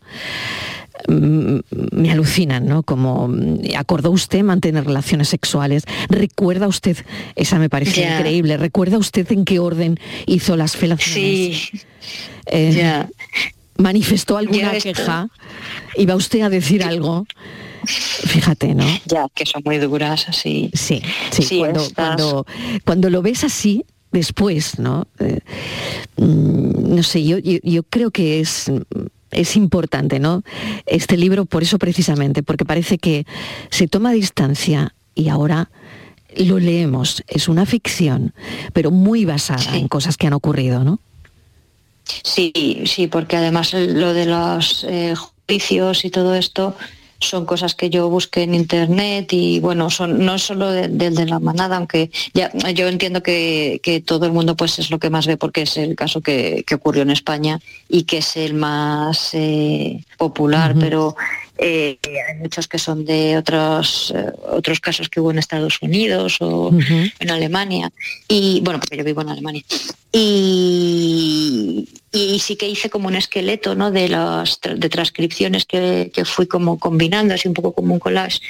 mm, 1.08 1.58
Me 1.92 2.10
alucinan, 2.12 2.66
¿no? 2.66 2.82
Como 2.82 3.28
mm, 3.28 3.60
acordó 3.76 4.10
usted 4.10 4.42
mantener 4.42 4.84
relaciones 4.84 5.28
sexuales. 5.28 5.84
¿Recuerda 6.08 6.68
usted, 6.68 6.98
esa 7.36 7.58
me 7.58 7.68
parece 7.70 8.02
increíble, 8.18 8.56
¿recuerda 8.58 8.98
usted 8.98 9.30
en 9.32 9.44
qué 9.44 9.58
orden 9.58 9.98
hizo 10.26 10.56
las 10.56 10.76
felaciones? 10.76 11.70
Sí, 11.70 11.80
Eh, 12.46 13.04
¿Manifestó 13.76 14.36
alguna 14.36 14.72
queja? 14.78 15.28
¿Iba 15.96 16.14
usted 16.14 16.42
a 16.42 16.50
decir 16.50 16.84
algo? 16.84 17.26
Fíjate, 17.86 18.74
¿no? 18.74 18.84
Ya, 19.06 19.26
que 19.34 19.46
son 19.46 19.62
muy 19.64 19.78
duras, 19.78 20.28
así. 20.28 20.70
Sí, 20.74 21.02
sí, 21.30 21.58
cuando, 21.58 21.88
cuando, 21.94 22.46
cuando 22.84 23.10
lo 23.10 23.22
ves 23.22 23.44
así, 23.44 23.84
después, 24.12 24.78
¿no? 24.78 25.06
Eh, 25.18 25.40
mm, 26.16 26.94
no 26.94 27.02
sé, 27.02 27.24
yo, 27.24 27.38
yo, 27.38 27.58
yo 27.62 27.82
creo 27.82 28.10
que 28.10 28.40
es 28.40 28.70
es 29.34 29.56
importante, 29.56 30.20
¿no? 30.20 30.42
Este 30.86 31.16
libro, 31.16 31.44
por 31.44 31.62
eso 31.62 31.78
precisamente, 31.78 32.42
porque 32.42 32.64
parece 32.64 32.98
que 32.98 33.26
se 33.70 33.88
toma 33.88 34.12
distancia 34.12 34.94
y 35.14 35.28
ahora 35.28 35.70
lo 36.36 36.58
leemos. 36.58 37.22
Es 37.28 37.48
una 37.48 37.66
ficción, 37.66 38.32
pero 38.72 38.90
muy 38.90 39.24
basada 39.24 39.76
en 39.76 39.88
cosas 39.88 40.16
que 40.16 40.26
han 40.26 40.32
ocurrido, 40.32 40.84
¿no? 40.84 41.00
Sí, 42.22 42.52
sí, 42.86 43.06
porque 43.06 43.36
además 43.36 43.72
lo 43.72 44.12
de 44.12 44.26
los 44.26 44.84
eh, 44.84 45.14
juicios 45.46 46.04
y 46.04 46.10
todo 46.10 46.34
esto 46.34 46.76
son 47.28 47.46
cosas 47.46 47.74
que 47.74 47.90
yo 47.90 48.08
busqué 48.08 48.42
en 48.42 48.54
internet 48.54 49.32
y 49.32 49.60
bueno, 49.60 49.90
son, 49.90 50.24
no 50.24 50.34
es 50.34 50.42
solo 50.42 50.70
del 50.70 50.96
de, 50.96 51.26
la 51.26 51.38
manada, 51.38 51.76
aunque 51.76 52.10
ya 52.32 52.50
yo 52.74 52.88
entiendo 52.88 53.22
que, 53.22 53.80
todo 54.06 54.26
el 54.26 54.32
mundo 54.32 54.56
pues 54.56 54.78
es 54.78 54.90
lo 54.90 54.98
que 54.98 55.10
más 55.10 55.26
ve 55.26 55.36
porque 55.36 55.62
es 55.62 55.76
el 55.76 55.94
caso 55.96 56.20
que, 56.20 56.64
ocurrió 56.74 57.02
en 57.02 57.10
España 57.10 57.60
y 57.88 58.02
que 58.02 58.18
es 58.18 58.36
el 58.36 58.54
más 58.54 59.30
eh, 59.34 60.04
popular, 60.18 60.74
pero 60.78 61.16
eh, 61.58 61.98
hay 62.04 62.36
muchos 62.38 62.66
que 62.66 62.78
son 62.78 63.04
de 63.04 63.36
otros 63.36 64.12
eh, 64.14 64.32
otros 64.48 64.80
casos 64.80 65.08
que 65.08 65.20
hubo 65.20 65.30
en 65.30 65.38
Estados 65.38 65.80
Unidos 65.82 66.38
o 66.40 66.72
en 67.18 67.30
Alemania. 67.30 67.92
Y 68.28 68.60
bueno 68.62 68.80
porque 68.80 68.96
yo 68.96 69.04
vivo 69.04 69.20
en 69.22 69.28
Alemania. 69.28 69.62
Y, 70.12 71.88
sí 72.40 72.56
que 72.56 72.68
hice 72.68 72.90
como 72.90 73.08
un 73.08 73.14
esqueleto 73.14 73.74
¿no? 73.74 73.90
de 73.90 74.08
las 74.08 74.60
de 74.60 74.88
transcripciones 74.88 75.64
que, 75.64 76.10
que 76.12 76.24
fui 76.24 76.46
como 76.46 76.78
combinando 76.78 77.34
así 77.34 77.48
un 77.48 77.54
poco 77.54 77.72
como 77.72 77.94
un 77.94 78.00
collage. 78.00 78.40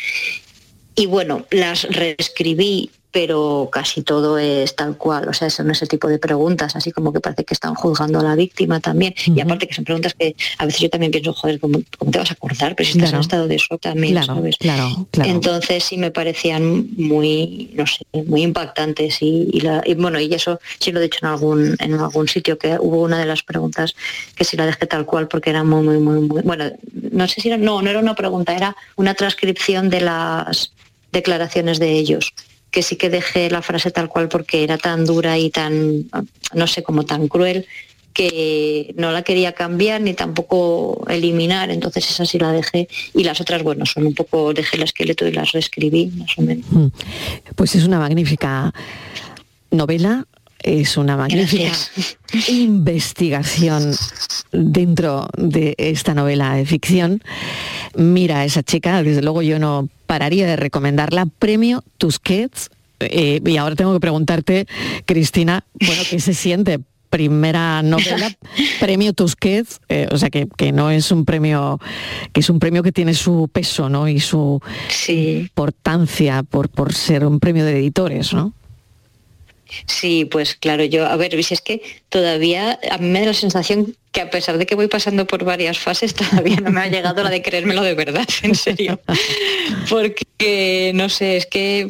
Y 0.97 1.07
bueno 1.07 1.47
las 1.51 1.85
reescribí 1.85 2.91
pero 3.15 3.69
casi 3.71 4.03
todo 4.03 4.39
es 4.39 4.75
tal 4.75 4.97
cual, 4.97 5.29
o 5.29 5.33
sea, 5.33 5.49
son 5.49 5.71
ese 5.71 5.87
tipo 5.87 6.09
de 6.09 6.19
preguntas, 6.19 6.75
así 6.75 6.91
como 6.91 7.13
que 7.13 7.21
parece 7.21 7.45
que 7.45 7.55
están 7.55 7.77
juzgando 7.77 8.19
a 8.19 8.25
la 8.25 8.35
víctima 8.35 8.81
también, 8.81 9.15
y 9.25 9.41
aparte 9.41 9.69
que 9.69 9.75
son 9.75 9.85
preguntas 9.85 10.15
que 10.15 10.35
a 10.59 10.67
veces 10.67 10.81
yo 10.81 10.91
también 10.91 11.13
pienso, 11.13 11.33
joder, 11.33 11.61
¿cómo, 11.61 11.79
te 12.11 12.19
vas 12.19 12.33
a 12.33 12.35
acordar? 12.35 12.75
Pero 12.75 12.91
si 12.91 12.99
estás 12.99 13.13
en 13.13 13.21
estado 13.21 13.47
de 13.47 13.57
shock 13.57 13.81
también, 13.81 14.21
¿sabes? 14.25 14.57
Claro, 14.57 15.07
claro. 15.13 15.31
Entonces 15.31 15.85
sí 15.85 15.97
me 15.97 16.11
parecían 16.11 16.89
muy, 16.97 17.71
no 17.75 17.87
sé, 17.87 18.05
muy 18.27 18.43
impactantes 18.43 19.19
y, 19.21 19.63
bueno, 19.97 20.19
y 20.19 20.35
eso 20.35 20.59
sí 20.81 20.91
lo 20.91 20.99
he 20.99 21.05
dicho 21.05 21.21
en 21.23 21.29
algún, 21.29 21.77
en 21.79 21.95
algún 21.95 22.27
sitio, 22.27 22.59
que 22.59 22.77
hubo 22.81 23.01
una 23.01 23.21
de 23.21 23.27
las 23.27 23.45
preguntas 23.45 23.95
que 24.35 24.43
sí 24.43 24.57
la 24.57 24.67
dejé 24.67 24.87
tal 24.87 25.07
cual 25.07 25.29
porque 25.29 25.51
era 25.51 25.63
muy, 25.63 25.85
muy, 25.85 25.99
muy, 25.99 26.19
muy, 26.19 26.43
bueno, 26.43 26.65
no 27.13 27.29
sé 27.29 27.41
si 27.41 27.47
era, 27.47 27.59
no, 27.59 27.81
no 27.81 27.89
era 27.89 28.01
una 28.01 28.17
pregunta, 28.17 28.57
era 28.57 28.75
una 28.97 29.15
transcripción 29.15 29.89
de 29.89 30.01
las 30.01 30.73
declaraciones 31.13 31.79
de 31.79 31.93
ellos 31.93 32.35
que 32.75 32.83
sí 32.83 32.97
que 32.97 33.09
dejé 33.09 33.49
la 33.51 33.63
frase 33.63 33.93
tal 33.93 34.09
cual 34.09 34.29
porque 34.29 34.65
era 34.65 34.79
tan 34.79 35.05
dura 35.07 35.39
y 35.39 35.49
tan, 35.49 36.11
no 36.55 36.67
sé, 36.67 36.83
como 36.83 37.05
tan 37.05 37.29
cruel, 37.29 37.67
que 38.13 38.93
no 38.97 39.13
la 39.13 39.23
quería 39.23 39.53
cambiar 39.53 40.01
ni 40.01 40.13
tampoco 40.13 41.05
eliminar, 41.09 41.71
entonces 41.71 42.11
esa 42.11 42.27
sí 42.27 42.37
la 42.41 42.51
dejé. 42.51 42.89
Y 43.15 43.23
las 43.23 43.41
otras, 43.41 43.63
bueno, 43.63 43.87
son 43.87 44.09
un 44.09 44.15
poco, 44.15 44.53
dejé 44.53 44.77
el 44.77 44.83
esqueleto 44.83 45.25
y 45.25 45.31
las 45.31 45.53
reescribí, 45.53 46.07
más 46.17 46.31
o 46.37 46.43
menos. 46.43 46.67
Mm. 46.69 46.87
Pues 47.55 47.77
es 47.77 47.85
una 47.85 48.01
magnífica 48.01 48.75
novela, 49.71 50.27
es 50.59 50.97
una 50.97 51.17
magnífica 51.17 51.73
investigación 52.49 53.95
dentro 54.51 55.29
de 55.37 55.77
esta 55.79 56.13
novela 56.13 56.57
de 56.57 56.67
ficción. 56.67 57.23
Mira 57.95 58.41
a 58.41 58.45
esa 58.45 58.65
chica, 58.65 59.01
desde 59.05 59.23
luego 59.23 59.43
yo 59.43 59.61
no 59.61 59.89
pararía 60.15 60.47
de 60.47 60.55
recomendarla. 60.55 61.27
Premio 61.27 61.83
Tusquets. 61.99 62.71
Eh, 63.01 63.41
y 63.45 63.57
ahora 63.57 63.75
tengo 63.75 63.93
que 63.93 63.99
preguntarte, 63.99 64.69
Cristina, 65.07 65.65
bueno, 65.85 66.03
¿qué 66.09 66.21
se 66.21 66.35
siente? 66.35 66.79
Primera 67.11 67.83
novela, 67.83 68.31
premio 68.81 69.13
Tusquets, 69.13 69.81
eh, 69.89 70.07
o 70.13 70.17
sea 70.17 70.31
que, 70.31 70.73
no 70.73 70.93
es 70.93 71.11
un 71.11 71.25
premio, 71.25 71.81
que 72.33 72.41
es 72.41 72.49
un 72.49 72.61
premio 72.61 72.85
que 72.85 72.93
tiene 72.93 73.15
su 73.15 73.51
peso, 73.53 73.89
¿no? 73.89 74.07
Y 74.07 74.21
su 74.21 74.61
importancia 75.09 76.45
por, 76.45 76.69
por 76.69 76.95
ser 76.95 77.27
un 77.27 77.41
premio 77.41 77.65
de 77.65 77.77
editores, 77.77 78.33
¿no? 78.33 78.53
Sí, 79.87 80.25
pues 80.25 80.55
claro, 80.55 80.85
yo, 80.85 81.07
a 81.07 81.17
ver, 81.17 81.35
es 81.35 81.61
que 81.61 81.83
todavía 82.09 82.79
a 82.91 82.99
mí 82.99 83.09
me 83.09 83.21
da 83.21 83.27
la 83.27 83.35
sensación 83.35 83.97
que 84.15 84.21
a 84.21 84.31
pesar 84.31 84.59
de 84.59 84.65
que 84.65 84.77
voy 84.77 84.87
pasando 84.87 85.27
por 85.27 85.45
varias 85.45 85.79
fases, 85.79 86.15
todavía 86.31 86.57
no 86.57 86.71
me 86.71 86.81
ha 86.81 86.87
llegado 86.87 87.23
la 87.23 87.31
de 87.31 87.43
creérmelo 87.43 87.83
de 87.83 87.95
verdad, 87.95 88.27
en 88.43 88.55
serio. 88.55 89.01
Porque, 89.91 90.93
no 90.95 91.09
sé, 91.09 91.37
es 91.37 91.47
que 91.47 91.89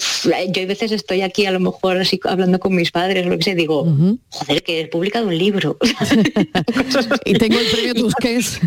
yo 0.48 0.62
a 0.62 0.66
veces 0.66 0.90
estoy 0.90 1.20
aquí 1.20 1.46
a 1.46 1.52
lo 1.52 1.60
mejor 1.60 1.98
así 1.98 2.18
hablando 2.24 2.58
con 2.58 2.74
mis 2.74 2.90
padres, 2.90 3.26
lo 3.26 3.36
que 3.36 3.44
sé, 3.44 3.54
digo, 3.54 3.86
joder, 4.30 4.62
que 4.62 4.80
he 4.80 4.86
publicado 4.88 5.28
un 5.28 5.36
libro. 5.36 5.76
y 7.26 7.34
tengo 7.34 7.58
el 7.60 7.66
premio 7.66 7.94
Tusquets. 7.94 8.60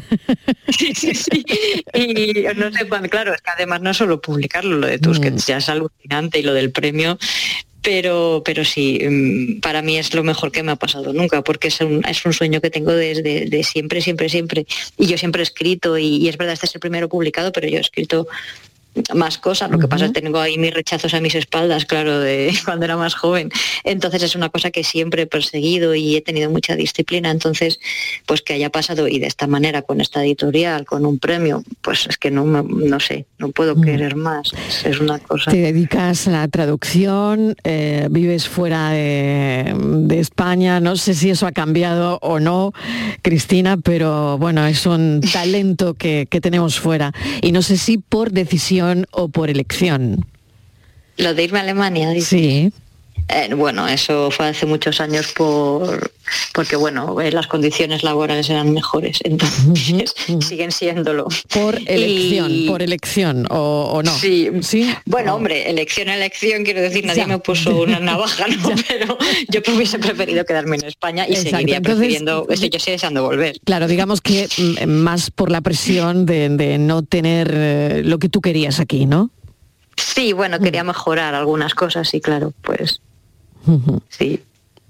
sí, 0.78 0.94
sí, 0.94 1.16
sí. 1.16 1.44
Y 1.94 2.46
no 2.56 2.72
sé, 2.72 2.88
claro, 3.10 3.34
es 3.34 3.42
que 3.42 3.52
además 3.56 3.82
no 3.82 3.94
solo 3.94 4.22
publicarlo, 4.22 4.78
lo 4.78 4.88
de 4.88 5.00
Tusquets 5.00 5.46
mm. 5.46 5.50
ya 5.50 5.58
es 5.58 5.70
alucinante 5.70 6.40
y 6.40 6.44
lo 6.44 6.54
del 6.54 6.72
premio 6.72 7.18
pero, 7.88 8.42
pero 8.44 8.66
sí, 8.66 9.00
mm, 9.00 9.62
para 9.62 9.82
mí 9.82 9.98
es 9.98 10.14
lo 10.14 10.22
mejor 10.22 10.52
que 10.52 10.62
me 10.62 10.74
ha 10.74 10.76
pasado 10.76 11.14
nunca, 11.14 11.42
porque 11.42 11.70
es 11.70 11.80
un, 11.80 12.06
es 12.06 12.26
un 12.26 12.34
sueño 12.34 12.60
que 12.60 12.70
tengo 12.70 12.92
desde 12.92 13.46
de 13.46 13.64
siempre, 13.64 14.02
siempre, 14.02 14.28
siempre. 14.28 14.66
Y 14.98 15.08
yo 15.08 15.18
siempre 15.18 15.42
he 15.42 15.44
escrito, 15.44 15.98
y, 15.98 16.28
es 16.28 16.36
verdad, 16.36 16.56
este 16.56 16.66
es 16.66 16.76
el 16.76 16.82
primero 16.82 17.08
publicado, 17.08 17.54
pero 17.54 17.66
yo 17.70 17.78
he 17.78 17.80
escrito 17.80 18.28
más 19.14 19.38
cosas. 19.38 19.70
Lo 19.72 19.80
que 19.80 19.88
pasa 19.88 20.06
es 20.06 20.12
que 20.12 20.22
tengo 20.22 20.40
ahí 20.40 20.58
mis 20.58 20.74
rechazos 20.74 21.14
a 21.14 21.22
mis 21.22 21.36
espaldas, 21.36 21.86
claro, 21.86 22.20
de 22.20 22.54
cuando 22.66 22.86
era 22.86 22.98
más 22.98 23.16
joven. 23.16 23.50
Entonces 23.84 24.24
es 24.24 24.36
una 24.36 24.50
cosa 24.50 24.72
que 24.72 24.84
siempre 24.84 25.24
he 25.24 25.28
perseguido 25.28 25.96
y 25.96 26.16
he 26.16 26.22
tenido 26.22 26.50
mucha 26.50 26.76
disciplina. 26.76 27.32
Entonces, 27.32 27.80
pues 28.26 28.42
que 28.42 28.54
haya 28.54 28.70
pasado 28.70 29.08
y 29.08 29.20
de 29.20 29.28
esta 29.28 29.48
manera, 29.48 29.82
con 29.82 30.02
esta 30.02 30.24
editorial, 30.24 30.86
con 30.86 31.06
un 31.06 31.20
premio, 31.20 31.64
pues 31.82 32.08
es 32.08 32.18
que 32.18 32.32
no, 32.32 32.46
no 32.46 33.00
sé, 33.00 33.26
no 33.38 33.50
puedo 33.50 33.76
mm. 33.76 33.82
querer 33.82 34.16
más. 34.16 34.52
Es 34.84 35.00
una 35.00 35.20
cosa. 35.20 35.52
Te 35.52 35.58
dedicas 35.58 36.28
a 36.28 36.32
la 36.32 36.48
traducción, 36.48 37.56
eh, 37.64 38.08
vives 38.10 38.48
fuera 38.48 38.92
de, 38.92 39.76
España. 40.18 40.80
No 40.80 40.96
sé 40.96 41.14
si 41.14 41.30
eso 41.30 41.46
ha 41.46 41.52
cambiado 41.52 42.18
o 42.24 42.40
no, 42.40 42.74
Cristina, 43.22 43.78
pero 43.78 44.40
bueno, 44.40 44.66
es 44.66 44.86
un 44.88 45.22
talento 45.34 45.94
que, 45.94 46.28
que 46.28 46.42
tenemos 46.42 46.80
fuera. 46.80 47.14
Y 47.42 47.52
no 47.52 47.62
sé 47.62 47.78
si 47.78 48.00
por 48.00 48.32
decisión 48.32 48.77
o 49.12 49.30
por 49.30 49.50
elección? 49.50 50.26
Lo 51.18 51.34
de 51.34 51.44
irme 51.44 51.60
a 51.60 51.62
Alemania, 51.64 52.14
Sí. 52.22 52.72
Eh, 53.30 53.54
bueno, 53.54 53.88
eso 53.88 54.32
fue 54.32 54.48
hace 54.48 54.66
muchos 54.66 55.02
años 55.02 55.34
por 55.34 56.12
porque 56.54 56.76
bueno, 56.76 57.20
eh, 57.22 57.32
las 57.32 57.48
condiciones 57.48 58.04
laborales 58.04 58.50
eran 58.50 58.74
mejores, 58.74 59.20
entonces 59.24 60.14
siguen 60.42 60.72
siéndolo. 60.72 61.28
Por 61.54 61.76
elección, 61.86 62.66
por 62.68 62.82
elección 62.82 63.46
o, 63.50 64.02
no. 64.04 64.12
Sí, 64.18 64.50
sí. 64.62 64.94
Bueno, 65.06 65.36
hombre, 65.36 65.70
elección 65.70 66.10
elección, 66.10 66.64
quiero 66.64 66.82
decir, 66.82 67.06
nadie 67.06 67.26
me 67.26 67.40
puso 67.40 67.82
una 67.82 68.00
navaja, 68.00 68.48
¿no? 68.48 68.70
Pero 68.88 69.18
yo 69.50 69.62
hubiese 69.74 70.00
preferido 70.00 70.46
quedarme 70.46 70.78
en 70.78 70.86
España 70.86 71.26
y 71.28 71.36
seguiría 71.36 71.82
prefiriendo, 71.82 72.48
estoy, 72.50 72.70
yo 72.70 72.80
deseando 72.86 73.24
volver. 73.24 73.60
Claro, 73.64 73.88
digamos 73.88 74.22
que 74.22 74.48
mm, 74.58 74.90
más 74.90 75.32
por 75.32 75.52
la 75.52 75.62
presión 75.62 76.26
de, 76.26 76.78
no 76.80 77.04
tener 77.04 77.52
eh, 77.54 78.02
lo 78.04 78.20
que 78.20 78.30
tú 78.30 78.42
querías 78.42 78.80
aquí, 78.80 79.06
¿no? 79.06 79.32
Sí, 79.96 80.34
bueno, 80.34 80.60
quería 80.60 80.84
mejorar 80.84 81.34
algunas 81.34 81.74
cosas 81.74 82.14
y 82.14 82.22
claro, 82.22 82.54
pues 82.62 83.02
Sí. 84.10 84.42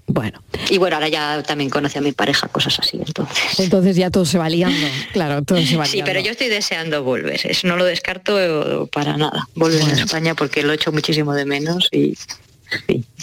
Bueno. 0.08 0.42
Y 0.70 0.78
bueno, 0.78 0.96
ahora 0.96 1.08
ya 1.08 1.42
también 1.42 1.68
conoce 1.68 1.98
a 1.98 2.00
mi 2.00 2.12
pareja, 2.12 2.48
cosas 2.48 2.78
así, 2.80 2.98
entonces. 3.04 3.60
Entonces 3.60 3.94
ya 3.94 4.10
todo 4.10 4.24
se 4.24 4.38
va 4.38 4.48
liando, 4.48 4.86
claro, 5.12 5.42
todo 5.42 5.60
se 5.62 5.76
va 5.76 5.84
Sí, 5.84 6.02
pero 6.04 6.20
yo 6.20 6.30
estoy 6.30 6.48
deseando 6.48 7.04
volver, 7.04 7.38
eso 7.44 7.68
no 7.68 7.76
lo 7.76 7.84
descarto 7.84 8.88
para 8.90 9.18
nada, 9.18 9.46
volver 9.54 9.82
a 9.82 9.92
España 9.92 10.34
porque 10.34 10.62
lo 10.62 10.72
he 10.72 10.76
hecho 10.76 10.92
muchísimo 10.92 11.34
de 11.34 11.44
menos 11.44 11.88
y... 11.92 12.16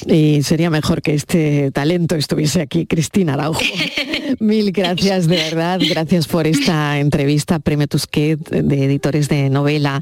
Y 0.08 0.42
sería 0.42 0.72
mejor 0.72 1.04
que 1.04 1.14
este 1.14 1.70
talento 1.70 2.16
estuviese 2.16 2.62
aquí, 2.62 2.88
Cristina 2.88 3.36
Araujo. 3.36 3.62
Mil 4.40 4.72
gracias, 4.72 5.28
de 5.28 5.36
verdad. 5.36 5.80
Gracias 5.88 6.28
por 6.28 6.48
esta 6.48 6.98
entrevista, 6.98 7.60
Premio 7.60 7.88
Tusquet 7.88 8.40
de 8.40 8.86
editores 8.86 9.30
de 9.30 9.52
novela. 9.52 10.02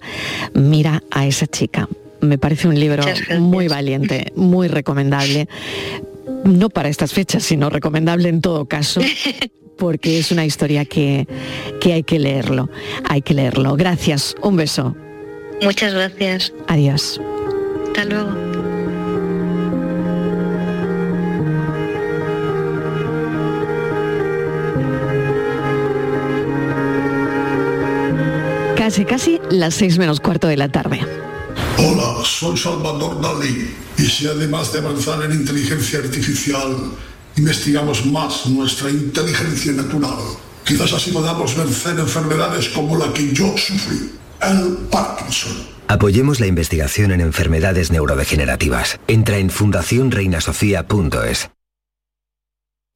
Mira 0.54 1.04
a 1.12 1.28
esa 1.28 1.46
chica 1.46 1.90
me 2.24 2.38
parece 2.38 2.68
un 2.68 2.80
libro 2.80 3.04
muy 3.40 3.68
valiente, 3.68 4.32
muy 4.36 4.68
recomendable. 4.68 5.48
No 6.46 6.70
para 6.70 6.90
estas 6.90 7.14
fechas, 7.14 7.44
sino 7.44 7.70
recomendable 7.70 8.30
en 8.30 8.42
todo 8.42 8.66
caso, 8.66 9.02
porque 9.78 10.20
es 10.20 10.32
una 10.32 10.46
historia 10.46 10.86
que, 10.86 11.28
que 11.80 11.94
hay 11.94 12.04
que 12.04 12.20
leerlo. 12.20 12.70
Hay 13.08 13.22
que 13.22 13.34
leerlo. 13.34 13.76
Gracias. 13.76 14.36
Un 14.42 14.58
beso. 14.58 14.96
Muchas 15.62 15.94
gracias. 15.94 16.54
Adiós. 16.68 17.22
Hasta 17.88 18.06
luego. 18.06 18.54
casi 28.84 29.06
casi 29.06 29.40
las 29.50 29.76
6 29.76 29.98
menos 29.98 30.20
cuarto 30.20 30.50
de 30.50 30.58
la 30.58 30.68
tarde. 30.68 31.00
Hola, 31.78 32.24
soy 32.24 32.58
Salvador 32.58 33.22
Dalí. 33.22 33.74
Y 33.98 34.04
si 34.04 34.28
además 34.28 34.72
de 34.74 34.80
avanzar 34.80 35.24
en 35.24 35.32
inteligencia 35.32 36.00
artificial, 36.00 36.76
investigamos 37.38 38.06
más 38.06 38.46
nuestra 38.48 38.90
inteligencia 38.90 39.72
natural, 39.72 40.18
quizás 40.64 40.94
así 40.94 41.12
podamos 41.12 41.56
vencer 41.56 42.00
enfermedades 42.00 42.70
como 42.70 42.98
la 42.98 43.12
que 43.14 43.34
yo 43.34 43.56
sufrí, 43.58 44.12
el 44.42 44.78
Parkinson. 44.90 45.74
Apoyemos 45.88 46.40
la 46.40 46.48
investigación 46.48 47.12
en 47.12 47.22
enfermedades 47.22 47.92
neurodegenerativas. 47.92 49.00
Entra 49.08 49.38
en 49.38 49.50
fundacionreinasofía.es. 49.50 51.50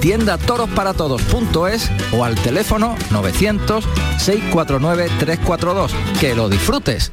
tienda 0.00 0.36
torosparatodos.es 0.38 1.90
o 2.12 2.24
al 2.24 2.34
teléfono 2.34 2.96
900-649-342. 3.10 5.92
Que 6.18 6.34
lo 6.34 6.48
disfrutes. 6.48 7.12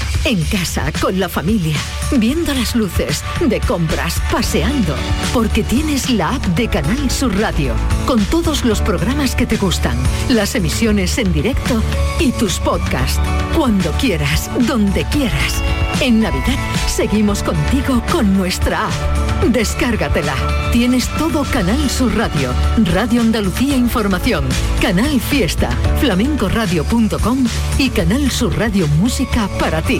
en 0.25 0.43
casa, 0.45 0.91
con 1.01 1.19
la 1.19 1.29
familia, 1.29 1.75
viendo 2.17 2.53
las 2.53 2.75
luces, 2.75 3.23
de 3.39 3.59
compras, 3.59 4.21
paseando, 4.31 4.95
porque 5.33 5.63
tienes 5.63 6.09
la 6.09 6.35
app 6.35 6.45
de 6.47 6.67
Canal 6.67 7.09
Sur 7.09 7.37
Radio, 7.39 7.73
con 8.05 8.23
todos 8.25 8.63
los 8.63 8.81
programas 8.81 9.35
que 9.35 9.45
te 9.45 9.57
gustan, 9.57 9.97
las 10.29 10.55
emisiones 10.55 11.17
en 11.17 11.33
directo 11.33 11.81
y 12.19 12.31
tus 12.33 12.59
podcasts, 12.59 13.19
cuando 13.55 13.91
quieras, 13.93 14.49
donde 14.67 15.05
quieras. 15.05 15.61
En 16.01 16.19
Navidad 16.19 16.57
seguimos 16.87 17.43
contigo 17.43 18.01
con 18.11 18.35
nuestra 18.37 18.87
app. 18.87 18.93
Descárgatela. 19.49 20.35
Tienes 20.71 21.07
todo 21.17 21.43
Canal 21.43 21.89
Sur 21.89 22.15
Radio, 22.15 22.53
Radio 22.93 23.21
Andalucía 23.21 23.75
Información, 23.75 24.45
Canal 24.81 25.19
Fiesta, 25.19 25.69
flamencoradio.com 25.99 27.45
y 27.77 27.89
Canal 27.89 28.31
Sur 28.31 28.57
Radio 28.57 28.87
Música 28.87 29.49
para 29.59 29.81
ti. 29.81 29.99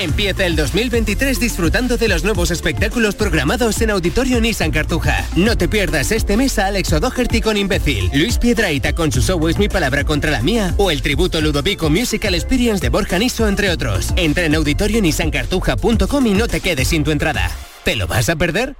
Empieza 0.00 0.46
el 0.46 0.56
2023 0.56 1.38
disfrutando 1.38 1.98
de 1.98 2.08
los 2.08 2.24
nuevos 2.24 2.50
espectáculos 2.50 3.16
programados 3.16 3.82
en 3.82 3.90
Auditorio 3.90 4.40
Nissan 4.40 4.70
Cartuja. 4.70 5.28
No 5.36 5.58
te 5.58 5.68
pierdas 5.68 6.10
este 6.10 6.38
mes 6.38 6.58
a 6.58 6.68
Alex 6.68 6.94
O'Doherty 6.94 7.42
con 7.42 7.58
Imbécil, 7.58 8.10
Luis 8.14 8.38
Piedraita 8.38 8.94
con 8.94 9.12
su 9.12 9.20
show 9.20 9.46
Es 9.46 9.58
mi 9.58 9.68
palabra 9.68 10.04
contra 10.04 10.30
la 10.30 10.40
mía 10.40 10.74
o 10.78 10.90
el 10.90 11.02
tributo 11.02 11.42
Ludovico 11.42 11.90
Musical 11.90 12.34
Experience 12.34 12.80
de 12.80 12.88
Borja 12.88 13.18
Niso, 13.18 13.46
entre 13.46 13.68
otros. 13.68 14.14
Entra 14.16 14.46
en 14.46 14.54
auditorionissancartuja.com 14.54 16.26
y 16.26 16.30
no 16.30 16.48
te 16.48 16.60
quedes 16.60 16.88
sin 16.88 17.04
tu 17.04 17.10
entrada. 17.10 17.50
¿Te 17.84 17.94
lo 17.94 18.06
vas 18.06 18.30
a 18.30 18.36
perder? 18.36 18.76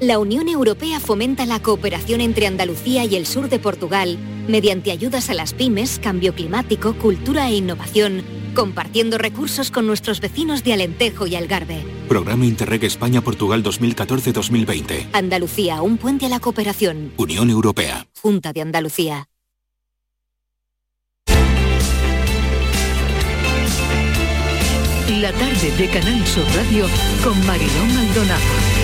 La 0.00 0.18
Unión 0.18 0.48
Europea 0.48 0.98
fomenta 0.98 1.44
la 1.44 1.60
cooperación 1.60 2.22
entre 2.22 2.46
Andalucía 2.46 3.04
y 3.04 3.16
el 3.16 3.26
sur 3.26 3.50
de 3.50 3.58
Portugal 3.58 4.16
mediante 4.48 4.92
ayudas 4.92 5.28
a 5.28 5.34
las 5.34 5.52
pymes, 5.52 5.98
cambio 6.02 6.34
climático, 6.34 6.94
cultura 6.94 7.50
e 7.50 7.56
innovación, 7.56 8.24
compartiendo 8.54 9.18
recursos 9.18 9.70
con 9.70 9.86
nuestros 9.86 10.20
vecinos 10.20 10.64
de 10.64 10.72
Alentejo 10.72 11.26
y 11.26 11.36
Algarve. 11.36 11.84
Programa 12.08 12.46
Interreg 12.46 12.84
España-Portugal 12.84 13.62
2014-2020. 13.62 15.08
Andalucía, 15.12 15.82
un 15.82 15.96
puente 15.96 16.26
a 16.26 16.28
la 16.28 16.40
cooperación. 16.40 17.12
Unión 17.16 17.50
Europea. 17.50 18.06
Junta 18.20 18.52
de 18.52 18.62
Andalucía. 18.62 19.26
La 25.20 25.32
tarde 25.32 25.70
de 25.76 25.88
Canal 25.88 26.26
Sur 26.26 26.44
Radio 26.54 26.86
con 27.22 27.44
Mariló 27.44 27.84
Maldonado. 27.94 28.79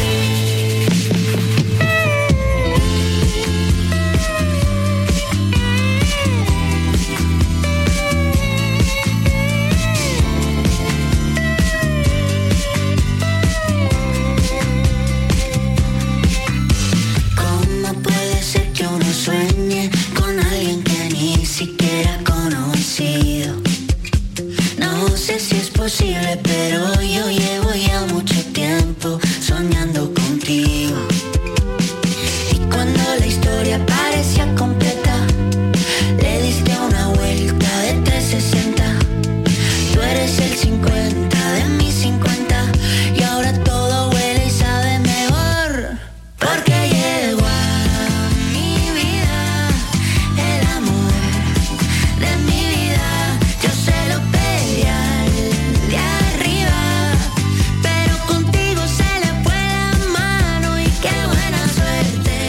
imposible, 25.87 26.37
pero 26.43 27.01
yo 27.01 27.31
llevo 27.31 27.73
ya 27.75 28.05
mucho 28.07 28.36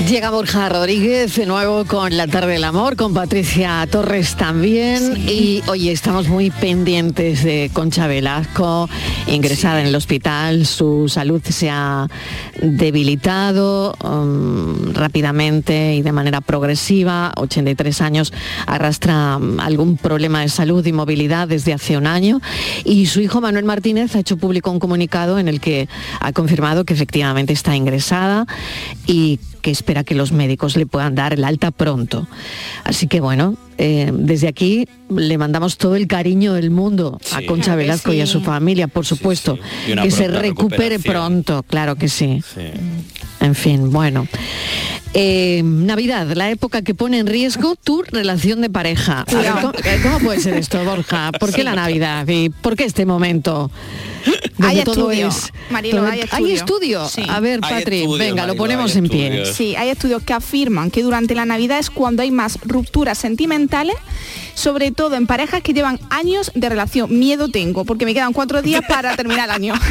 Llega 0.08 0.30
Borja 0.30 0.70
Rodríguez 0.70 1.36
de 1.36 1.46
nuevo 1.46 1.84
con 1.84 2.16
la 2.16 2.28
tarde 2.28 2.54
del 2.54 2.64
amor, 2.64 2.96
con 2.96 3.14
Patricia 3.14 3.86
Torres 3.92 4.38
también. 4.38 5.18
Y 5.28 5.62
oye, 5.68 5.92
estamos 5.92 6.30
muy 6.30 6.50
pendientes 6.50 7.44
de 7.44 7.70
Concha 7.74 8.08
Velasco, 8.08 8.88
ingresada 9.28 9.82
en 9.82 9.88
el 9.88 9.96
hospital. 9.96 10.66
Su 10.66 11.10
salud 11.10 11.42
se 11.44 11.70
ha 11.70 12.08
debilitado 12.62 13.96
um, 14.02 14.94
rápidamente 14.94 15.96
y 15.96 16.04
de 16.04 16.12
manera 16.14 16.40
progresiva. 16.40 17.34
83 17.36 18.00
años, 18.00 18.32
arrastra 18.66 19.36
um, 19.36 19.60
algún 19.60 19.98
problema 19.98 20.40
de 20.40 20.48
salud 20.48 20.86
y 20.86 20.94
movilidad 20.94 21.50
desde 21.50 21.74
hace 21.74 21.98
un 21.98 22.08
año. 22.08 22.40
Y 22.86 23.08
su 23.08 23.20
hijo 23.20 23.42
Manuel 23.42 23.66
Martínez 23.66 24.16
ha 24.16 24.20
hecho 24.20 24.38
público 24.38 24.72
un 24.72 24.80
comunicado 24.80 25.38
en 25.38 25.50
el 25.50 25.60
que 25.60 25.90
ha 26.22 26.32
confirmado 26.32 26.86
que 26.86 26.94
efectivamente 26.94 27.52
está 27.52 27.76
ingresada 27.76 28.48
y 29.06 29.42
que 29.68 29.72
espera 29.72 30.06
que 30.06 30.16
los 30.16 30.32
médicos 30.32 30.78
le 30.78 30.86
puedan 30.86 31.14
dar 31.14 31.34
el 31.34 31.44
alta 31.44 31.72
pronto. 31.72 32.26
Así 32.86 33.08
que 33.08 33.20
bueno, 33.20 33.58
eh, 33.78 34.12
desde 34.14 34.48
aquí 34.48 34.88
le 35.10 35.38
mandamos 35.38 35.78
todo 35.78 35.96
el 35.96 36.08
cariño 36.08 36.54
del 36.54 36.72
mundo 36.72 37.20
a 37.32 37.42
Concha 37.44 37.66
Claro 37.66 37.78
Velasco 37.78 38.14
y 38.14 38.22
a 38.22 38.26
su 38.28 38.42
familia, 38.42 38.88
por 38.88 39.06
supuesto, 39.06 39.58
que 40.02 40.12
se 40.12 40.28
recupere 40.28 41.00
pronto, 41.00 41.64
claro 41.64 41.96
que 41.96 42.10
sí. 42.10 42.42
En 43.40 43.54
fin, 43.56 43.92
bueno. 43.92 44.28
Eh, 45.14 45.62
Navidad, 45.64 46.28
la 46.36 46.52
época 46.52 46.82
que 46.82 46.94
pone 46.94 47.18
en 47.20 47.28
riesgo 47.28 47.76
tu 47.82 48.04
relación 48.04 48.62
de 48.62 48.70
pareja. 48.70 49.22
A 49.28 49.36
ver, 49.36 49.52
¿cómo, 49.54 49.72
eh, 49.84 50.00
cómo 50.04 50.20
puede 50.20 50.40
ser 50.42 50.56
esto, 50.56 50.84
Borja? 50.84 51.32
¿Por 51.40 51.54
qué 51.54 51.64
la 51.64 51.74
Navidad? 51.74 52.28
¿Y 52.28 52.50
por 52.50 52.76
qué 52.76 52.84
este 52.84 53.06
momento? 53.06 53.72
donde 54.58 54.80
Hay 54.80 54.84
todo 54.84 55.10
estudio, 55.12 55.28
es- 55.30 55.54
Marilo, 55.70 55.98
todo- 56.00 56.08
hay 56.08 56.20
¿Hay 56.20 56.24
estudio. 56.52 56.56
estudio? 56.56 57.08
Sí. 57.08 57.24
A 57.30 57.40
ver, 57.40 57.62
Patri, 57.62 58.00
estudios, 58.02 58.20
venga, 58.20 58.46
lo 58.46 58.56
ponemos 58.56 58.94
en 58.98 59.08
pie. 59.08 59.46
Sí, 59.46 59.76
hay 59.78 59.90
estudios 59.90 60.22
que 60.24 60.34
afirman 60.34 60.92
que 60.92 61.02
durante 61.02 61.34
la 61.34 61.46
Navidad 61.46 61.80
es 61.80 61.90
cuando 61.90 62.22
hay 62.24 62.32
más 62.32 62.60
rupturas 62.66 63.18
sentimentales, 63.18 63.67
sobre 64.54 64.92
todo 64.92 65.16
en 65.16 65.28
parejas 65.28 65.62
que 65.62 65.74
llevan 65.74 66.00
años 66.10 66.52
de 66.56 66.70
relación. 66.70 67.18
Miedo 67.20 67.50
tengo, 67.50 67.86
porque 67.86 68.06
me 68.06 68.14
quedan 68.14 68.34
cuatro 68.34 68.62
días 68.62 68.82
para 68.88 69.16
terminar 69.16 69.46
el 69.50 69.56
año. 69.56 69.74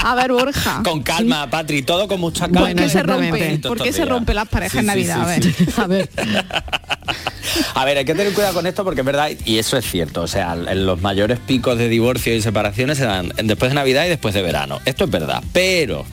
A 0.00 0.14
ver, 0.14 0.32
Borja. 0.32 0.80
Con 0.84 1.02
calma, 1.02 1.50
Patri, 1.50 1.82
todo 1.82 2.06
con 2.08 2.20
mucha 2.20 2.44
calma. 2.48 2.60
¿Por 2.68 2.76
qué 2.76 2.88
se 2.88 3.02
rompe? 3.02 3.58
¿Por 3.58 3.82
qué 3.82 3.92
se 3.92 3.98
días. 3.98 4.08
rompen 4.08 4.36
las 4.36 4.48
parejas 4.48 4.72
Sí, 4.72 4.78
en 4.78 4.86
Navidad? 4.86 5.16
sí, 5.40 5.66
a 5.76 5.86
ver. 5.86 6.08
sí. 6.08 6.22
A 7.74 7.84
ver, 7.84 7.96
hay 7.98 8.04
que 8.04 8.14
tener 8.14 8.32
cuidado 8.34 8.54
con 8.54 8.66
esto 8.66 8.84
porque 8.84 9.00
es 9.00 9.06
verdad, 9.06 9.30
y 9.44 9.58
eso 9.58 9.76
es 9.78 9.84
cierto, 9.90 10.22
o 10.22 10.26
sea, 10.28 10.52
en 10.52 10.84
los 10.86 11.00
mayores 11.00 11.38
picos 11.40 11.78
de 11.78 11.88
divorcio 11.88 12.34
y 12.34 12.42
separaciones 12.42 12.98
se 12.98 13.06
dan 13.06 13.32
después 13.42 13.70
de 13.70 13.74
Navidad 13.74 14.04
y 14.04 14.08
después 14.10 14.34
de 14.34 14.42
verano. 14.42 14.80
Esto 14.84 15.04
es 15.04 15.10
verdad, 15.10 15.42
pero 15.52 16.04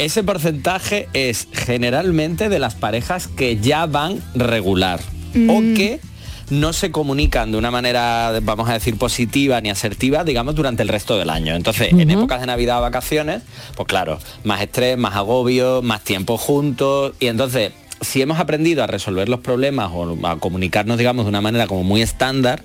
ese 0.00 0.24
porcentaje 0.24 1.08
es 1.12 1.46
generalmente 1.52 2.48
de 2.48 2.58
las 2.58 2.74
parejas 2.74 3.28
que 3.28 3.58
ya 3.58 3.84
van 3.84 4.22
regular 4.34 5.00
o 5.48 5.60
que 5.60 6.00
no 6.48 6.72
se 6.72 6.90
comunican 6.90 7.52
de 7.52 7.58
una 7.58 7.70
manera, 7.70 8.32
vamos 8.42 8.68
a 8.68 8.72
decir, 8.72 8.96
positiva 8.96 9.60
ni 9.60 9.70
asertiva, 9.70 10.24
digamos, 10.24 10.54
durante 10.54 10.82
el 10.82 10.88
resto 10.88 11.18
del 11.18 11.30
año. 11.30 11.54
Entonces, 11.54 11.92
en 11.92 12.10
épocas 12.10 12.40
de 12.40 12.46
Navidad 12.46 12.78
o 12.78 12.82
vacaciones, 12.82 13.42
pues 13.76 13.86
claro, 13.86 14.18
más 14.42 14.60
estrés, 14.62 14.96
más 14.96 15.14
agobio, 15.14 15.82
más 15.82 16.02
tiempo 16.02 16.38
juntos. 16.38 17.12
Y 17.20 17.26
entonces, 17.26 17.72
si 18.00 18.22
hemos 18.22 18.40
aprendido 18.40 18.82
a 18.82 18.86
resolver 18.86 19.28
los 19.28 19.40
problemas 19.40 19.90
o 19.92 20.26
a 20.26 20.40
comunicarnos, 20.40 20.98
digamos, 20.98 21.26
de 21.26 21.28
una 21.28 21.42
manera 21.42 21.66
como 21.66 21.84
muy 21.84 22.02
estándar, 22.02 22.62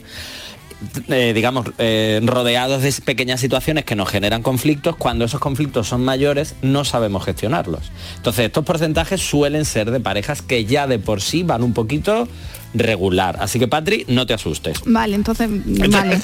eh, 1.07 1.31
digamos, 1.33 1.67
eh, 1.77 2.19
rodeados 2.23 2.81
de 2.81 2.91
pequeñas 3.03 3.39
situaciones 3.41 3.85
que 3.85 3.95
nos 3.95 4.09
generan 4.09 4.41
conflictos, 4.41 4.95
cuando 4.95 5.25
esos 5.25 5.39
conflictos 5.39 5.87
son 5.87 6.03
mayores 6.03 6.55
no 6.61 6.85
sabemos 6.85 7.25
gestionarlos. 7.25 7.91
Entonces 8.17 8.45
estos 8.45 8.65
porcentajes 8.65 9.21
suelen 9.21 9.65
ser 9.65 9.91
de 9.91 9.99
parejas 9.99 10.41
que 10.41 10.65
ya 10.65 10.87
de 10.87 10.99
por 10.99 11.21
sí 11.21 11.43
van 11.43 11.63
un 11.63 11.73
poquito 11.73 12.27
regular. 12.73 13.37
Así 13.39 13.57
que 13.57 13.67
Patri, 13.69 14.03
no 14.09 14.25
te 14.25 14.33
asustes. 14.33 14.79
Vale, 14.85 15.15
entonces, 15.15 15.49
vale. 15.89 16.19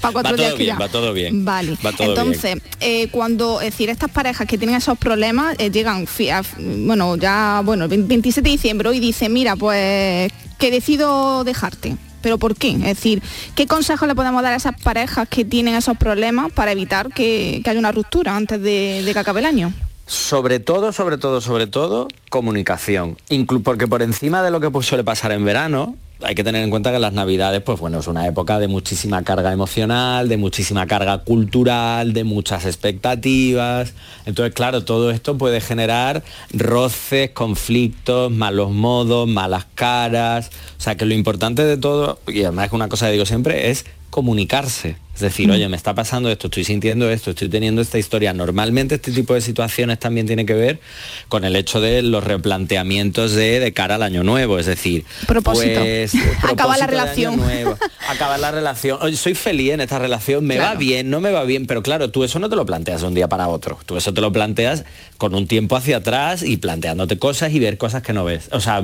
Para 0.00 0.12
cuatro 0.12 0.32
Va 0.32 0.36
días 0.36 0.48
todo 0.50 0.56
que 0.56 0.64
bien, 0.64 0.76
ya. 0.76 0.78
va 0.78 0.88
todo 0.88 1.12
bien. 1.12 1.44
Vale, 1.44 1.76
Va 1.84 1.92
todo 1.92 2.08
entonces, 2.10 2.58
eh, 2.80 3.08
cuando, 3.10 3.60
es 3.60 3.72
decir, 3.72 3.90
estas 3.90 4.10
parejas 4.10 4.46
que 4.46 4.56
tienen 4.58 4.76
esos 4.76 4.96
problemas 4.98 5.56
llegan, 5.58 6.06
a- 6.32 6.42
bueno, 6.58 7.16
ya, 7.16 7.60
bueno, 7.64 7.84
el 7.84 8.04
27 8.04 8.48
de 8.48 8.52
diciembre 8.52 8.90
y 8.94 9.00
dicen, 9.00 9.32
mira, 9.32 9.54
pues 9.56 10.32
que 10.58 10.70
decido 10.70 11.44
dejarte. 11.44 11.96
¿Pero 12.24 12.38
por 12.38 12.56
qué? 12.56 12.70
Es 12.70 12.82
decir, 12.82 13.22
¿qué 13.54 13.66
consejo 13.66 14.06
le 14.06 14.14
podemos 14.14 14.42
dar 14.42 14.54
a 14.54 14.56
esas 14.56 14.80
parejas 14.80 15.28
que 15.28 15.44
tienen 15.44 15.74
esos 15.74 15.98
problemas 15.98 16.50
para 16.50 16.72
evitar 16.72 17.12
que, 17.12 17.60
que 17.62 17.68
haya 17.68 17.78
una 17.78 17.92
ruptura 17.92 18.34
antes 18.34 18.62
de, 18.62 19.02
de 19.04 19.12
que 19.12 19.18
acabe 19.18 19.40
el 19.40 19.46
año? 19.46 19.74
Sobre 20.06 20.58
todo, 20.58 20.90
sobre 20.92 21.18
todo, 21.18 21.42
sobre 21.42 21.66
todo, 21.66 22.08
comunicación. 22.30 23.18
Porque 23.62 23.86
por 23.86 24.00
encima 24.00 24.42
de 24.42 24.50
lo 24.50 24.58
que 24.58 24.70
pues, 24.70 24.86
suele 24.86 25.04
pasar 25.04 25.32
en 25.32 25.44
verano, 25.44 25.96
hay 26.24 26.34
que 26.34 26.44
tener 26.44 26.62
en 26.62 26.70
cuenta 26.70 26.92
que 26.92 26.98
las 26.98 27.12
navidades, 27.12 27.62
pues 27.62 27.78
bueno, 27.78 28.00
es 28.00 28.06
una 28.06 28.26
época 28.26 28.58
de 28.58 28.68
muchísima 28.68 29.22
carga 29.22 29.52
emocional, 29.52 30.28
de 30.28 30.36
muchísima 30.36 30.86
carga 30.86 31.18
cultural, 31.18 32.12
de 32.12 32.24
muchas 32.24 32.64
expectativas. 32.64 33.94
Entonces, 34.26 34.54
claro, 34.54 34.84
todo 34.84 35.10
esto 35.10 35.36
puede 35.36 35.60
generar 35.60 36.22
roces, 36.52 37.30
conflictos, 37.30 38.30
malos 38.30 38.70
modos, 38.70 39.28
malas 39.28 39.66
caras. 39.74 40.50
O 40.78 40.80
sea 40.80 40.96
que 40.96 41.04
lo 41.04 41.14
importante 41.14 41.64
de 41.64 41.76
todo, 41.76 42.18
y 42.26 42.42
además 42.42 42.66
es 42.66 42.72
una 42.72 42.88
cosa 42.88 43.06
que 43.06 43.12
digo 43.12 43.26
siempre, 43.26 43.70
es 43.70 43.84
comunicarse. 44.10 44.96
Es 45.14 45.20
decir, 45.20 45.50
oye, 45.50 45.68
me 45.68 45.76
está 45.76 45.94
pasando 45.94 46.28
esto, 46.28 46.48
estoy 46.48 46.64
sintiendo 46.64 47.08
esto, 47.08 47.30
estoy 47.30 47.48
teniendo 47.48 47.80
esta 47.80 47.98
historia. 47.98 48.32
Normalmente 48.32 48.96
este 48.96 49.12
tipo 49.12 49.34
de 49.34 49.40
situaciones 49.40 49.98
también 50.00 50.26
tiene 50.26 50.44
que 50.44 50.54
ver 50.54 50.80
con 51.28 51.44
el 51.44 51.54
hecho 51.54 51.80
de 51.80 52.02
los 52.02 52.24
replanteamientos 52.24 53.32
de, 53.32 53.60
de 53.60 53.72
cara 53.72 53.94
al 53.94 54.02
año 54.02 54.24
nuevo. 54.24 54.58
Es 54.58 54.66
decir, 54.66 55.04
Propósito. 55.26 55.80
pues, 55.80 56.14
Acaba 56.42 56.76
la 56.76 56.86
propósito 56.86 56.86
de 56.86 57.26
año 57.26 57.32
relación. 57.32 57.36
nuevo, 57.36 57.78
acabar 58.08 58.40
la 58.40 58.50
relación. 58.50 58.98
Oye, 59.02 59.16
soy 59.16 59.34
feliz 59.34 59.72
en 59.72 59.80
esta 59.80 59.98
relación, 59.98 60.44
me 60.44 60.58
va 60.58 60.74
bien, 60.74 61.10
no 61.10 61.20
me 61.20 61.30
va 61.30 61.44
bien, 61.44 61.66
pero 61.66 61.82
claro, 61.82 62.10
tú 62.10 62.24
eso 62.24 62.38
no 62.38 62.48
te 62.48 62.56
lo 62.56 62.66
planteas 62.66 63.02
de 63.02 63.06
un 63.06 63.14
día 63.14 63.28
para 63.28 63.48
otro. 63.48 63.78
Tú 63.86 63.96
eso 63.96 64.12
te 64.12 64.20
lo 64.20 64.32
planteas 64.32 64.84
con 65.16 65.34
un 65.34 65.46
tiempo 65.46 65.76
hacia 65.76 65.98
atrás 65.98 66.42
y 66.42 66.56
planteándote 66.56 67.18
cosas 67.18 67.52
y 67.52 67.58
ver 67.60 67.78
cosas 67.78 68.02
que 68.02 68.12
no 68.12 68.24
ves. 68.24 68.48
O 68.52 68.60
sea, 68.60 68.82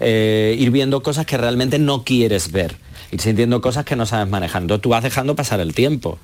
eh, 0.00 0.56
ir 0.58 0.70
viendo 0.70 1.02
cosas 1.02 1.26
que 1.26 1.36
realmente 1.36 1.78
no 1.78 2.04
quieres 2.04 2.52
ver. 2.52 2.76
Ir 3.10 3.20
sintiendo 3.20 3.60
cosas 3.60 3.84
que 3.84 3.94
no 3.94 4.06
sabes 4.06 4.28
manejar. 4.30 4.62
Entonces 4.62 4.80
tú 4.82 4.88
vas 4.88 5.02
dejando 5.02 5.36
pasar 5.36 5.60
el 5.60 5.71
tiempo 5.72 6.18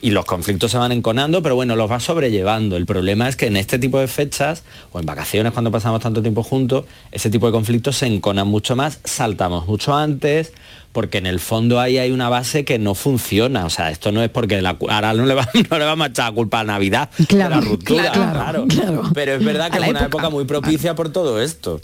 y 0.00 0.10
los 0.10 0.24
conflictos 0.24 0.70
se 0.70 0.78
van 0.78 0.92
enconando, 0.92 1.42
pero 1.42 1.54
bueno, 1.54 1.76
los 1.76 1.90
vas 1.90 2.02
sobrellevando. 2.02 2.76
El 2.76 2.86
problema 2.86 3.28
es 3.28 3.36
que 3.36 3.46
en 3.46 3.56
este 3.56 3.78
tipo 3.78 3.98
de 4.00 4.08
fechas 4.08 4.62
o 4.92 4.98
en 5.00 5.04
vacaciones 5.06 5.52
cuando 5.52 5.70
pasamos 5.70 6.00
tanto 6.00 6.22
tiempo 6.22 6.42
juntos, 6.42 6.84
ese 7.12 7.28
tipo 7.30 7.46
de 7.46 7.52
conflictos 7.52 7.96
se 7.96 8.06
enconan 8.06 8.48
mucho 8.48 8.76
más, 8.76 8.98
saltamos 9.04 9.66
mucho 9.66 9.94
antes, 9.94 10.52
porque 10.92 11.18
en 11.18 11.26
el 11.26 11.38
fondo 11.38 11.80
ahí 11.80 11.98
hay 11.98 12.10
una 12.12 12.28
base 12.30 12.64
que 12.64 12.78
no 12.78 12.94
funciona. 12.94 13.66
O 13.66 13.70
sea, 13.70 13.90
esto 13.90 14.10
no 14.10 14.22
es 14.22 14.30
porque 14.30 14.62
la, 14.62 14.76
ahora 14.88 15.12
no 15.12 15.26
le, 15.26 15.34
va- 15.34 15.48
no 15.70 15.78
le 15.78 15.84
vamos 15.84 16.06
a 16.06 16.10
echar 16.10 16.30
la 16.30 16.34
culpa 16.34 16.60
a 16.60 16.64
Navidad 16.64 17.10
Claro, 17.28 17.56
la 17.56 17.60
ruptura, 17.60 18.10
claro, 18.12 18.66
claro. 18.68 19.02
Pero 19.12 19.32
es 19.34 19.44
verdad 19.44 19.70
que 19.70 19.76
es 19.76 19.82
una 19.82 19.90
época. 19.90 20.06
época 20.06 20.30
muy 20.30 20.44
propicia 20.46 20.94
por 20.94 21.10
todo 21.10 21.42
esto. 21.42 21.80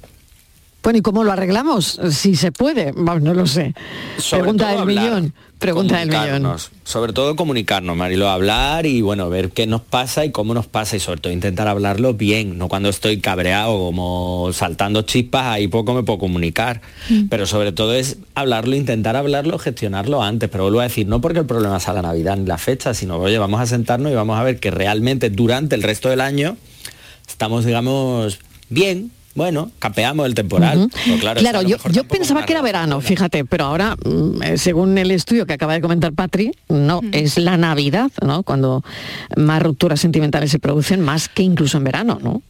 Bueno, 0.85 0.99
¿y 0.99 1.03
cómo 1.03 1.25
lo 1.25 1.33
arreglamos? 1.33 1.99
Si 2.11 2.37
se 2.37 2.53
puede, 2.53 2.93
Vamos, 2.95 3.23
no 3.23 3.33
lo 3.33 3.47
sé. 3.47 3.75
Sobre 4.19 4.43
Pregunta 4.43 4.69
del 4.69 4.81
hablar, 4.81 5.05
millón. 5.05 5.35
Pregunta 5.59 5.99
del 5.99 6.11
millón. 6.11 6.59
Sobre 6.85 7.15
todo 7.15 7.37
comunicarnos, 7.37 7.97
Marilo, 7.97 8.29
hablar 8.29 8.85
y 8.85 9.01
bueno, 9.01 9.31
ver 9.31 9.51
qué 9.51 9.67
nos 9.67 9.81
pasa 9.81 10.27
y 10.27 10.31
cómo 10.31 10.53
nos 10.53 10.67
pasa 10.67 10.95
y 10.97 11.01
sobre 11.01 11.23
todo 11.23 11.33
intentar 11.33 11.69
hablarlo 11.69 12.13
bien, 12.13 12.59
no 12.59 12.69
cuando 12.69 12.91
estoy 12.91 13.19
cabreado 13.19 13.79
como 13.79 14.51
saltando 14.53 15.01
chispas, 15.03 15.47
ahí 15.47 15.69
poco 15.69 15.95
me 15.95 16.03
puedo 16.03 16.19
comunicar. 16.19 16.83
Mm. 17.09 17.29
Pero 17.31 17.47
sobre 17.47 17.73
todo 17.73 17.95
es 17.95 18.19
hablarlo, 18.35 18.77
intentar 18.77 19.17
hablarlo, 19.17 19.59
gestionarlo 19.59 20.23
antes. 20.23 20.51
Pero 20.51 20.65
vuelvo 20.65 20.81
a 20.81 20.85
decir, 20.85 21.07
no 21.07 21.23
porque 21.23 21.39
el 21.39 21.47
problema 21.47 21.81
sea 21.81 21.95
la 21.95 22.03
Navidad 22.03 22.37
ni 22.37 22.45
la 22.45 22.59
fecha, 22.59 22.93
sino 22.93 23.17
oye, 23.17 23.39
vamos 23.39 23.59
a 23.59 23.65
sentarnos 23.65 24.13
y 24.13 24.15
vamos 24.15 24.39
a 24.39 24.43
ver 24.43 24.61
que 24.61 24.71
realmente 24.71 25.31
durante 25.31 25.77
el 25.77 25.83
resto 25.83 26.11
del 26.11 26.21
año 26.21 26.59
estamos, 27.27 27.65
digamos, 27.65 28.39
bien. 28.69 29.13
Bueno, 29.35 29.71
capeamos 29.79 30.27
el 30.27 30.35
temporal. 30.35 30.89
Pero 31.05 31.19
claro, 31.19 31.41
Claro, 31.41 31.63
yo, 31.63 32.05
pensaba 32.05 32.47
que 32.47 32.53
era 32.53 32.63
verano, 32.63 33.01
fíjate, 33.01 33.45
pero 33.45 33.65
ahora, 33.65 33.97
mm, 33.97 34.43
eh, 34.43 34.59
según 34.59 34.97
el 34.97 35.11
estudio 35.11 35.47
que 35.47 35.55
acaba 35.55 35.75
de 35.75 35.81
comentar 35.81 36.13
Patri, 36.13 36.53
no, 36.69 37.01
es 37.13 37.39
la 37.39 37.57
Navidad, 37.57 38.11
¿no? 38.25 38.43
Cuando 38.45 38.85
más 39.37 39.63
rupturas 39.63 40.01
sentimentales 40.01 40.51
se 40.51 40.59
producen, 40.59 41.01
más 41.01 41.29
que 41.29 41.43
incluso 41.43 41.79
en 41.79 41.85
verano, 41.85 42.19
¿no? 42.23 42.43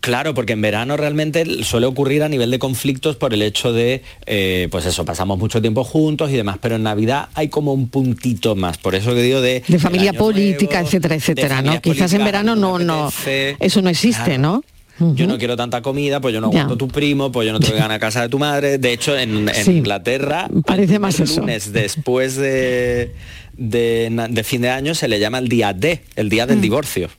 Claro, 0.00 0.32
porque 0.32 0.54
en 0.54 0.62
verano 0.62 0.96
realmente 0.96 1.62
suele 1.62 1.86
ocurrir 1.86 2.22
a 2.22 2.28
nivel 2.28 2.50
de 2.50 2.58
conflictos 2.58 3.16
por 3.16 3.34
el 3.34 3.42
hecho 3.42 3.72
de, 3.72 4.02
eh, 4.24 4.68
pues 4.70 4.86
eso, 4.86 5.04
pasamos 5.04 5.38
mucho 5.38 5.60
tiempo 5.60 5.84
juntos 5.84 6.30
y 6.30 6.34
demás, 6.34 6.56
pero 6.60 6.76
en 6.76 6.84
Navidad 6.84 7.28
hay 7.34 7.48
como 7.48 7.74
un 7.74 7.88
puntito 7.88 8.56
más, 8.56 8.78
por 8.78 8.94
eso 8.94 9.14
que 9.14 9.22
digo 9.22 9.42
de... 9.42 9.62
De 9.68 9.78
familia 9.78 10.14
política, 10.14 10.80
nuevo, 10.80 10.86
etcétera, 10.86 11.14
etcétera, 11.16 11.62
¿no? 11.62 11.80
Quizás 11.82 12.12
en 12.14 12.24
verano 12.24 12.56
no, 12.56 12.78
no, 12.78 13.12
eso 13.60 13.82
no 13.82 13.90
existe, 13.90 14.24
claro. 14.24 14.42
¿no? 14.42 14.64
Yo 15.00 15.26
no 15.26 15.38
quiero 15.38 15.56
tanta 15.56 15.82
comida, 15.82 16.20
pues 16.20 16.32
yo 16.34 16.40
no 16.40 16.46
aguanto 16.48 16.76
tu 16.76 16.86
primo, 16.88 17.32
pues 17.32 17.46
yo 17.46 17.52
no 17.52 17.58
te 17.60 17.66
voy 17.68 17.78
a 17.78 17.82
ganar 17.82 17.96
a 17.96 17.98
casa 17.98 18.22
de 18.22 18.28
tu 18.28 18.38
madre. 18.38 18.78
De 18.78 18.92
hecho, 18.92 19.16
en, 19.18 19.48
en 19.48 19.54
Sí. 19.64 19.72
Inglaterra, 19.78 20.48
Parece 20.66 20.98
más 21.00 21.18
eso. 21.18 21.40
lunes 21.40 21.72
después 21.72 22.36
de, 22.36 23.12
de, 23.56 24.42
fin 24.44 24.62
de 24.62 24.70
año 24.70 24.94
se 24.94 25.08
le 25.08 25.18
llama 25.18 25.38
el 25.38 25.48
día 25.48 25.72
D, 25.72 26.00
el 26.16 26.28
día 26.28 26.46
del 26.46 26.58
Mm. 26.58 26.62
divorcio. 26.62 27.10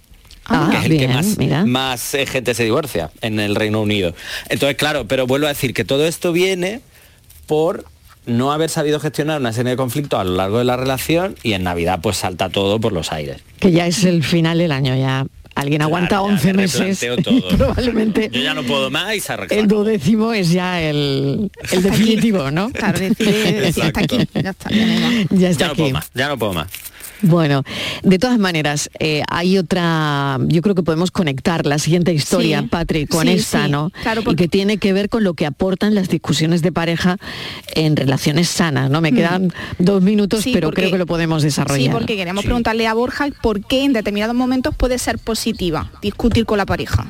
Ah, 0.47 0.69
que 0.71 0.77
es 0.77 0.85
el 0.85 0.97
que 0.99 1.07
más, 1.07 1.65
más 1.65 2.13
eh, 2.13 2.25
gente 2.27 2.53
se 2.53 2.63
divorcia 2.63 3.09
en 3.21 3.39
el 3.39 3.55
Reino 3.55 3.81
Unido. 3.81 4.13
Entonces, 4.47 4.77
claro, 4.77 5.07
pero 5.07 5.25
vuelvo 5.25 5.47
a 5.47 5.49
decir 5.49 5.73
que 5.73 5.83
todo 5.83 6.05
esto 6.07 6.31
viene 6.31 6.81
por 7.47 7.85
no 8.27 8.51
haber 8.51 8.69
sabido 8.69 8.99
gestionar 8.99 9.39
una 9.39 9.53
serie 9.53 9.71
de 9.71 9.75
conflictos 9.77 10.19
a 10.19 10.23
lo 10.23 10.35
largo 10.35 10.59
de 10.59 10.63
la 10.65 10.77
relación 10.77 11.35
y 11.43 11.53
en 11.53 11.63
Navidad 11.63 11.99
pues 12.01 12.17
salta 12.17 12.49
todo 12.49 12.79
por 12.79 12.91
los 12.93 13.11
aires. 13.11 13.37
Que 13.59 13.71
ya 13.71 13.85
es 13.87 14.03
el 14.03 14.23
final 14.23 14.59
del 14.59 14.71
año, 14.71 14.95
ya 14.95 15.25
alguien 15.55 15.81
aguanta 15.81 16.21
11 16.21 16.47
me 16.53 16.61
meses. 16.63 17.01
y 17.03 17.21
todo. 17.23 17.47
probablemente 17.57 18.29
Yo 18.31 18.41
ya 18.41 18.53
no 18.53 18.63
puedo 18.63 18.89
más 18.91 19.15
y 19.15 19.19
se 19.19 19.33
arregla. 19.33 19.57
el 19.57 19.67
duodécimo 19.67 20.33
es 20.33 20.51
ya 20.51 20.81
el, 20.81 21.49
el 21.71 21.81
definitivo, 21.83 22.51
¿no? 22.51 22.69
Claro, 22.71 22.99
decide, 22.99 23.61
decide 23.61 23.85
hasta 23.87 23.99
aquí. 24.01 24.17
Ya 24.33 24.49
está, 24.51 24.69
ya. 24.69 24.85
Ya 25.31 25.49
está 25.49 25.59
Ya 25.59 25.67
no 25.67 25.71
aquí. 25.73 25.81
puedo 25.81 25.93
más, 25.93 26.11
ya 26.13 26.27
no 26.29 26.37
puedo 26.37 26.53
más. 26.53 26.67
Bueno, 27.21 27.63
de 28.03 28.19
todas 28.19 28.37
maneras, 28.39 28.89
eh, 28.99 29.23
hay 29.29 29.57
otra, 29.57 30.37
yo 30.47 30.61
creo 30.61 30.75
que 30.75 30.83
podemos 30.83 31.11
conectar 31.11 31.65
la 31.65 31.79
siguiente 31.79 32.13
historia, 32.13 32.61
Sí, 32.61 32.67
Patri, 32.67 33.07
con 33.07 33.27
sí, 33.27 33.33
esta, 33.33 33.65
sí, 33.65 33.71
¿no? 33.71 33.91
claro, 34.03 34.21
Y 34.21 34.23
porque- 34.23 34.43
que 34.43 34.47
tiene 34.49 34.77
que 34.77 34.93
ver 34.93 35.09
con 35.09 35.23
lo 35.23 35.33
que 35.33 35.45
aportan 35.45 35.95
las 35.95 36.09
discusiones 36.09 36.61
de 36.61 36.71
pareja 36.71 37.17
en 37.73 37.95
relaciones 37.95 38.49
sanas, 38.49 38.89
¿no? 38.89 39.01
Me 39.01 39.11
Mm. 39.11 39.15
quedan 39.15 39.53
dos 39.79 40.01
minutos, 40.01 40.41
Sí, 40.43 40.51
pero 40.53 40.67
porque- 40.67 40.81
creo 40.81 40.91
que 40.91 40.97
lo 40.97 41.05
podemos 41.05 41.41
desarrollar. 41.43 41.81
Sí, 41.83 41.89
porque 41.89 42.15
queremos 42.15 42.43
preguntarle 42.43 42.87
a 42.87 42.93
Borja 42.93 43.27
por 43.41 43.61
qué 43.65 43.83
en 43.85 43.93
determinados 43.93 44.35
momentos 44.35 44.75
puede 44.75 44.97
ser 44.99 45.17
positiva 45.19 45.91
discutir 46.01 46.45
con 46.45 46.57
la 46.57 46.65
pareja. 46.65 47.07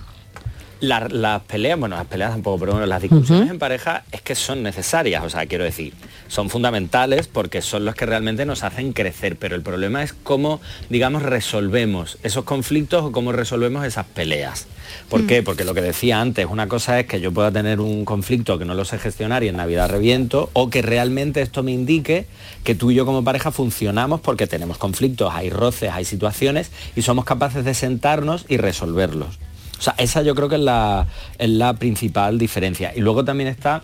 La- 0.81 1.07
las 1.09 1.41
peleas, 1.43 1.79
bueno, 1.79 1.95
las 1.95 2.05
peleas 2.05 2.31
tampoco, 2.31 2.59
pero 2.59 2.71
bueno, 2.73 2.85
las 2.85 3.01
discusiones 3.01 3.49
en 3.49 3.57
pareja 3.59 4.03
es 4.11 4.21
que 4.21 4.35
son 4.35 4.61
necesarias, 4.61 5.23
o 5.23 5.29
sea, 5.29 5.45
quiero 5.45 5.63
decir, 5.63 5.93
son 6.27 6.49
fundamentales 6.49 7.27
porque 7.27 7.61
son 7.61 7.85
los 7.85 7.95
que 7.95 8.05
realmente 8.05 8.45
nos 8.45 8.61
hacen 8.63 8.91
crecer, 8.91 9.37
pero 9.37 9.55
el 9.55 9.61
problema 9.61 10.03
es 10.03 10.11
cómo, 10.13 10.59
digamos, 10.89 11.23
resolvemos 11.23 12.17
esos 12.23 12.43
conflictos 12.43 13.03
o 13.05 13.11
cómo 13.13 13.31
resolvemos 13.31 13.85
esas 13.85 14.05
peleas. 14.05 14.67
¿Por 15.09 15.23
Mm. 15.23 15.27
qué? 15.27 15.43
Porque 15.43 15.63
lo 15.63 15.73
que 15.73 15.81
decía 15.81 16.19
antes, 16.19 16.45
una 16.49 16.67
cosa 16.67 16.99
es 16.99 17.05
que 17.07 17.21
yo 17.21 17.31
pueda 17.31 17.51
tener 17.51 17.79
un 17.79 18.03
conflicto 18.03 18.59
que 18.59 18.65
no 18.65 18.73
lo 18.75 18.83
sé 18.83 18.99
gestionar 18.99 19.43
y 19.43 19.47
en 19.47 19.55
Navidad 19.57 19.89
reviento, 19.89 20.49
o 20.53 20.69
que 20.69 20.81
realmente 20.81 21.41
esto 21.41 21.63
me 21.63 21.71
indique 21.71 22.25
que 22.65 22.75
tú 22.75 22.91
y 22.91 22.95
yo 22.95 23.05
como 23.05 23.23
pareja 23.23 23.51
funcionamos 23.51 24.19
porque 24.19 24.45
tenemos 24.45 24.77
conflictos, 24.77 25.31
hay 25.33 25.49
roces, 25.49 25.91
hay 25.93 26.03
situaciones 26.05 26.69
y 26.97 27.01
somos 27.01 27.23
capaces 27.23 27.63
de 27.63 27.73
sentarnos 27.73 28.45
y 28.49 28.57
resolverlos. 28.57 29.39
O 29.77 29.81
sea, 29.81 29.93
esa 29.97 30.21
yo 30.21 30.35
creo 30.35 30.49
que 30.49 30.55
es 30.55 30.61
la, 30.61 31.07
es 31.37 31.49
la 31.49 31.73
principal 31.73 32.37
diferencia. 32.37 32.93
Y 32.95 33.01
luego 33.01 33.25
también 33.25 33.49
está 33.49 33.81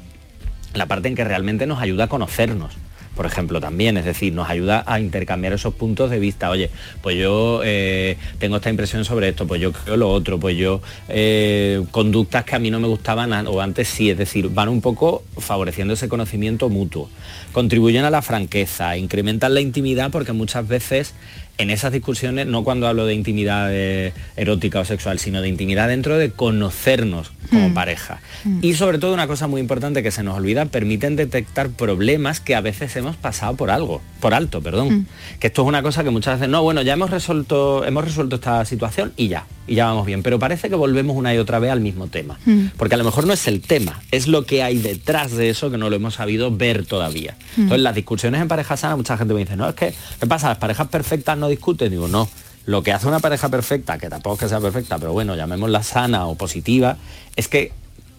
la 0.73 0.85
parte 0.85 1.07
en 1.09 1.15
que 1.15 1.23
realmente 1.23 1.65
nos 1.67 1.81
ayuda 1.81 2.05
a 2.05 2.07
conocernos. 2.07 2.73
Por 3.15 3.25
ejemplo, 3.25 3.59
también, 3.59 3.97
es 3.97 4.05
decir, 4.05 4.31
nos 4.33 4.49
ayuda 4.49 4.85
a 4.87 4.97
intercambiar 5.01 5.51
esos 5.51 5.73
puntos 5.73 6.09
de 6.09 6.17
vista. 6.17 6.49
Oye, 6.49 6.69
pues 7.01 7.17
yo 7.17 7.59
eh, 7.63 8.17
tengo 8.39 8.55
esta 8.55 8.69
impresión 8.69 9.03
sobre 9.03 9.27
esto, 9.27 9.45
pues 9.45 9.59
yo 9.59 9.73
creo 9.73 9.97
lo 9.97 10.09
otro, 10.09 10.39
pues 10.39 10.55
yo 10.55 10.81
eh, 11.09 11.83
conductas 11.91 12.45
que 12.45 12.55
a 12.55 12.59
mí 12.59 12.71
no 12.71 12.79
me 12.79 12.87
gustaban 12.87 13.33
an- 13.33 13.47
o 13.47 13.59
antes 13.59 13.89
sí, 13.89 14.09
es 14.09 14.17
decir, 14.17 14.47
van 14.49 14.69
un 14.69 14.79
poco 14.79 15.23
favoreciendo 15.37 15.93
ese 15.93 16.07
conocimiento 16.07 16.69
mutuo. 16.69 17.09
Contribuyen 17.51 18.05
a 18.05 18.09
la 18.09 18.21
franqueza, 18.21 18.95
incrementan 18.95 19.53
la 19.53 19.59
intimidad 19.59 20.09
porque 20.09 20.31
muchas 20.31 20.65
veces 20.65 21.13
en 21.61 21.69
esas 21.69 21.91
discusiones, 21.91 22.47
no 22.47 22.63
cuando 22.63 22.87
hablo 22.87 23.05
de 23.05 23.13
intimidad 23.13 23.69
eh, 23.71 24.13
erótica 24.35 24.79
o 24.79 24.85
sexual, 24.85 25.19
sino 25.19 25.41
de 25.41 25.47
intimidad 25.47 25.87
dentro 25.87 26.17
de 26.17 26.31
conocernos 26.31 27.31
como 27.49 27.69
Mm. 27.69 27.73
pareja. 27.73 28.19
Y 28.61 28.73
sobre 28.73 28.97
todo 28.97 29.13
una 29.13 29.27
cosa 29.27 29.47
muy 29.47 29.61
importante 29.61 30.03
que 30.03 30.11
se 30.11 30.23
nos 30.23 30.35
olvida, 30.37 30.65
permiten 30.65 31.15
detectar 31.15 31.69
problemas 31.69 32.39
que 32.39 32.55
a 32.55 32.61
veces 32.61 32.95
hemos 32.95 33.15
pasado 33.15 33.55
por 33.55 33.69
algo, 33.71 34.01
por 34.21 34.33
alto, 34.33 34.61
perdón. 34.61 34.99
Mm. 34.99 35.05
Que 35.39 35.47
esto 35.47 35.63
es 35.63 35.67
una 35.67 35.81
cosa 35.83 36.03
que 36.05 36.09
muchas 36.09 36.39
veces, 36.39 36.49
no, 36.49 36.63
bueno, 36.63 36.81
ya 36.81 36.93
hemos 36.93 37.09
resuelto, 37.09 37.83
hemos 37.83 38.05
resuelto 38.05 38.35
esta 38.35 38.63
situación 38.63 39.11
y 39.17 39.27
ya, 39.27 39.45
y 39.67 39.75
ya 39.75 39.87
vamos 39.87 40.05
bien. 40.05 40.23
Pero 40.23 40.39
parece 40.39 40.69
que 40.69 40.75
volvemos 40.75 41.17
una 41.17 41.33
y 41.33 41.37
otra 41.37 41.59
vez 41.59 41.71
al 41.71 41.81
mismo 41.81 42.07
tema. 42.07 42.39
Mm. 42.45 42.67
Porque 42.77 42.95
a 42.95 42.97
lo 42.97 43.03
mejor 43.03 43.27
no 43.27 43.33
es 43.33 43.47
el 43.47 43.61
tema, 43.61 44.01
es 44.11 44.27
lo 44.27 44.45
que 44.45 44.63
hay 44.63 44.77
detrás 44.77 45.31
de 45.31 45.49
eso 45.49 45.69
que 45.69 45.77
no 45.77 45.89
lo 45.89 45.97
hemos 45.97 46.13
sabido 46.13 46.55
ver 46.55 46.85
todavía. 46.85 47.35
Mm. 47.57 47.63
Entonces 47.63 47.83
las 47.83 47.95
discusiones 47.95 48.41
en 48.41 48.47
pareja 48.47 48.77
sana, 48.77 48.95
mucha 48.95 49.17
gente 49.17 49.33
me 49.33 49.41
dice, 49.41 49.57
no, 49.57 49.67
es 49.67 49.75
que, 49.75 49.93
¿qué 50.19 50.27
pasa? 50.27 50.47
¿Las 50.47 50.59
parejas 50.59 50.87
perfectas 50.87 51.37
no 51.37 51.49
discuten? 51.49 51.91
Digo, 51.91 52.07
no. 52.07 52.29
Lo 52.65 52.83
que 52.83 52.93
hace 52.93 53.07
una 53.07 53.19
pareja 53.19 53.49
perfecta, 53.49 53.97
que 53.97 54.07
tampoco 54.07 54.35
es 54.35 54.39
que 54.41 54.47
sea 54.47 54.59
perfecta, 54.59 54.99
pero 54.99 55.11
bueno, 55.11 55.35
llamémosla 55.35 55.81
sana 55.81 56.27
o 56.27 56.35
positiva, 56.35 56.97
es 57.35 57.47
que 57.47 57.71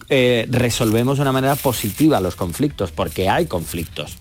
eh, 0.09 0.47
resolvemos 0.49 1.17
de 1.17 1.21
una 1.21 1.31
manera 1.31 1.55
positiva 1.55 2.19
los 2.19 2.35
conflictos, 2.35 2.91
porque 2.91 3.29
hay 3.29 3.45
conflictos. 3.45 4.17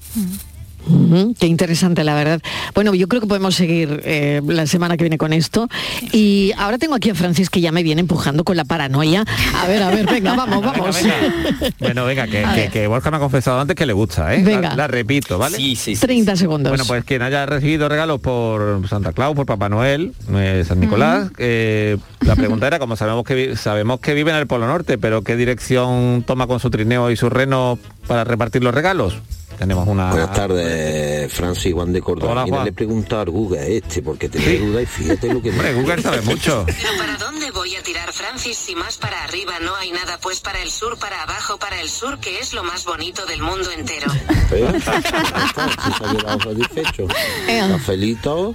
Qué 1.39 1.47
interesante, 1.47 2.05
la 2.05 2.14
verdad. 2.14 2.41
Bueno, 2.74 2.95
yo 2.95 3.09
creo 3.09 3.20
que 3.20 3.26
podemos 3.26 3.55
seguir 3.55 4.01
eh, 4.05 4.41
la 4.47 4.66
semana 4.66 4.97
que 4.97 5.05
viene 5.05 5.18
con 5.18 5.33
esto. 5.33 5.68
Y 6.12 6.53
ahora 6.59 6.78
tengo 6.78 6.95
aquí 6.95 7.11
a 7.11 7.14
Francis 7.14 7.51
que 7.51 7.61
ya 7.61 7.72
me 7.72 7.83
viene 7.83 8.01
empujando 8.01 8.45
con 8.45 8.57
la 8.57 8.64
paranoia. 8.64 9.24
A 9.62 9.66
ver, 9.68 9.83
a 9.83 9.91
ver, 9.91 10.07
venga, 10.07 10.35
vamos, 10.37 10.62
vamos. 10.64 10.97
Bueno, 11.78 12.05
venga, 12.05 12.26
que, 12.26 12.45
que- 12.55 12.68
que 12.72 12.87
Borja 12.87 13.11
me 13.11 13.16
ha 13.16 13.20
confesado 13.20 13.61
antes 13.61 13.76
que 13.76 13.87
le 13.87 13.93
gusta, 13.93 14.35
¿eh? 14.35 14.43
Venga. 14.43 14.70
La, 14.70 14.76
la 14.76 14.87
repito, 14.89 15.39
¿vale? 15.39 15.57
Sí, 15.57 15.76
sí, 15.76 15.97
30 15.97 16.37
segundos. 16.37 16.70
Bueno, 16.70 16.85
pues 16.87 17.05
quien 17.05 17.22
haya 17.22 17.45
recibido 17.47 17.89
regalos 17.89 18.20
por 18.20 18.87
Santa 18.89 19.12
Claus, 19.12 19.35
por 19.37 19.47
Papá 19.47 19.68
Noel, 19.68 20.12
eh, 20.35 20.64
San 20.66 20.80
Nicolás, 20.80 21.30
eh, 21.39 21.97
la 22.20 22.37
pregunta 22.37 22.66
era, 22.66 22.78
como 22.78 22.97
sabemos 22.97 23.24
que 23.24 23.57
sabemos 23.57 24.01
que 24.01 24.14
vive 24.14 24.30
en 24.30 24.37
el 24.39 24.47
Polo 24.47 24.66
Norte, 24.66 24.99
pero 24.99 25.22
¿qué 25.22 25.37
dirección 25.37 26.24
toma 26.26 26.47
con 26.47 26.61
su 26.61 26.70
trineo 26.70 27.11
y 27.11 27.16
su 27.16 27.28
reno 27.30 27.78
para 28.07 28.24
repartir 28.24 28.62
los 28.62 28.74
regalos? 28.74 29.18
Tenemos 29.63 29.87
una... 29.87 30.11
Buenas 30.11 30.33
tardes, 30.33 31.33
Francis 31.33 31.73
Juan 31.73 31.93
de 31.93 32.03
Córdoba. 32.03 32.33
Hola, 32.33 32.45
Mira, 32.45 32.57
Juan. 32.57 32.65
le 32.65 32.71
he 32.71 32.73
preguntado 32.73 33.23
a 33.23 33.25
Google 33.27 33.61
a 33.61 33.67
este 33.67 34.03
porque 34.03 34.29
tenía 34.29 34.59
duda 34.59 34.83
y 34.83 34.87
fíjate 34.87 35.33
lo 35.33 35.41
que 35.41 35.53
me 35.53 35.59
Hombre, 35.59 35.75
Google 35.75 36.03
sabe 36.03 36.21
mucho. 36.23 36.65
Pero 36.67 36.89
¿para 36.99 37.17
dónde 37.17 37.53
voy 37.53 37.77
a 37.77 37.83
tirar, 37.85 38.13
Francis? 38.13 38.57
Si 38.59 38.75
más 38.75 38.97
para 38.97 39.23
arriba 39.23 39.61
no 39.61 39.77
hay 39.77 39.93
nada, 39.93 40.19
pues 40.21 40.41
para 40.41 40.61
el 40.61 40.69
sur, 40.69 40.99
para 40.99 41.23
abajo, 41.23 41.59
para 41.59 41.81
el 41.81 41.89
sur, 41.89 42.19
que 42.19 42.41
es 42.41 42.53
lo 42.55 42.65
más 42.65 42.85
bonito 42.85 43.25
del 43.25 43.41
mundo 43.41 43.71
entero. 43.71 44.11
¿Eh? 44.51 44.73
Está, 44.75 45.01
se 45.01 46.05
ha 46.05 46.17
quedado 46.17 46.41
satisfecho. 46.41 47.07
Cafelito 47.47 48.55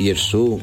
y 0.00 0.10
el 0.10 0.18
sur. 0.18 0.60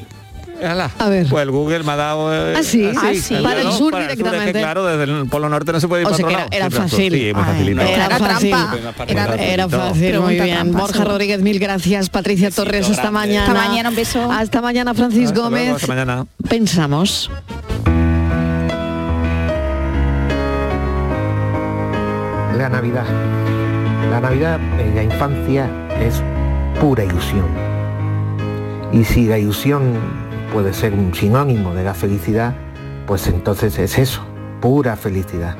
A 0.98 1.08
ver. 1.08 1.26
Pues 1.28 1.42
el 1.42 1.50
Google 1.50 1.82
me 1.84 1.92
ha 1.92 1.96
dado... 1.96 2.32
eh, 2.34 2.54
Ah, 2.58 2.62
sí. 2.62 2.86
así, 2.96 3.34
Ah, 3.36 3.40
Para 3.42 3.60
el 3.60 3.72
sur 3.72 3.94
es 3.94 4.08
que, 4.08 4.16
directamente. 4.16 4.58
claro, 4.60 4.84
desde 4.86 5.04
el 5.12 5.26
Polo 5.28 5.48
Norte 5.48 5.72
no 5.72 5.80
se 5.80 5.88
puede 5.88 6.02
ir 6.02 6.06
O 6.06 6.10
para 6.10 6.16
sea 6.16 6.26
otro 6.26 6.36
que 6.38 6.42
lado. 6.44 6.56
era, 6.66 6.70
fácil. 6.70 7.12
Sí, 7.12 7.32
muy 7.34 7.44
facilito. 7.44 7.80
Era 7.82 8.06
Era 8.06 8.18
fácil. 8.18 8.50
trampa. 8.50 8.76
Era, 9.06 9.34
Era 9.34 9.68
fácil, 9.68 10.20
muy 10.20 10.34
bien. 10.34 10.54
trampa, 10.56 10.78
Borja. 10.80 11.04
Rodríguez, 11.04 11.42
mil 11.42 11.58
gracias. 11.58 12.08
Patricia 12.10 12.50
Torres, 12.50 12.82
hasta 12.88 13.02
grande. 13.02 13.18
mañana. 13.18 13.46
Hasta 13.52 13.68
mañana, 13.68 13.88
un 13.90 13.96
beso. 13.96 14.32
Hasta 14.32 14.62
mañana, 14.62 14.94
Francis 14.94 15.26
Hasta 15.26 15.34
luego, 15.34 15.50
Gómez. 15.50 15.74
hasta 15.74 15.86
mañana. 15.88 16.26
Pensamos. 16.48 17.30
La 22.56 22.68
Navidad. 22.70 23.04
La 24.10 24.20
Navidad 24.20 24.58
en 24.80 24.94
la 24.94 25.02
infancia 25.02 25.68
es 26.00 26.22
pura 26.80 27.04
ilusión. 27.04 27.44
Y 28.92 29.04
si 29.04 29.26
la 29.26 29.38
ilusión 29.38 29.82
puede 30.56 30.72
ser 30.72 30.94
un 30.94 31.12
sinónimo 31.12 31.74
de 31.74 31.84
la 31.84 31.92
felicidad, 31.92 32.54
pues 33.06 33.26
entonces 33.26 33.78
es 33.78 33.98
eso, 33.98 34.22
pura 34.62 34.96
felicidad. 34.96 35.54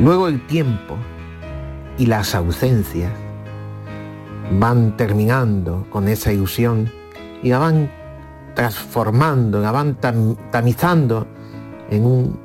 Luego 0.00 0.26
el 0.26 0.46
tiempo 0.46 0.96
y 1.98 2.06
las 2.06 2.34
ausencias 2.34 3.12
van 4.58 4.96
terminando 4.96 5.86
con 5.90 6.08
esa 6.08 6.32
ilusión 6.32 6.90
y 7.42 7.50
la 7.50 7.58
van 7.58 7.90
transformando, 8.54 9.60
la 9.60 9.70
van 9.70 10.00
tam- 10.00 10.38
tamizando 10.50 11.26
en 11.90 12.06
un 12.06 12.40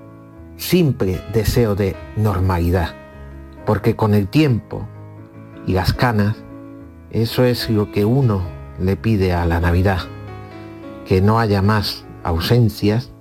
simple 0.58 1.22
deseo 1.32 1.76
de 1.76 1.96
normalidad. 2.18 2.90
Porque 3.66 3.96
con 3.96 4.14
el 4.14 4.28
tiempo 4.28 4.86
y 5.66 5.72
las 5.72 5.94
canas, 5.94 6.36
eso 7.12 7.46
es 7.46 7.70
lo 7.70 7.94
que 7.94 8.04
uno 8.04 8.42
le 8.78 8.98
pide 8.98 9.32
a 9.32 9.46
la 9.46 9.62
Navidad. 9.62 10.00
Que 11.06 11.22
no 11.22 11.40
haya 11.40 11.62
más 11.62 12.06
ausencias 12.24 13.12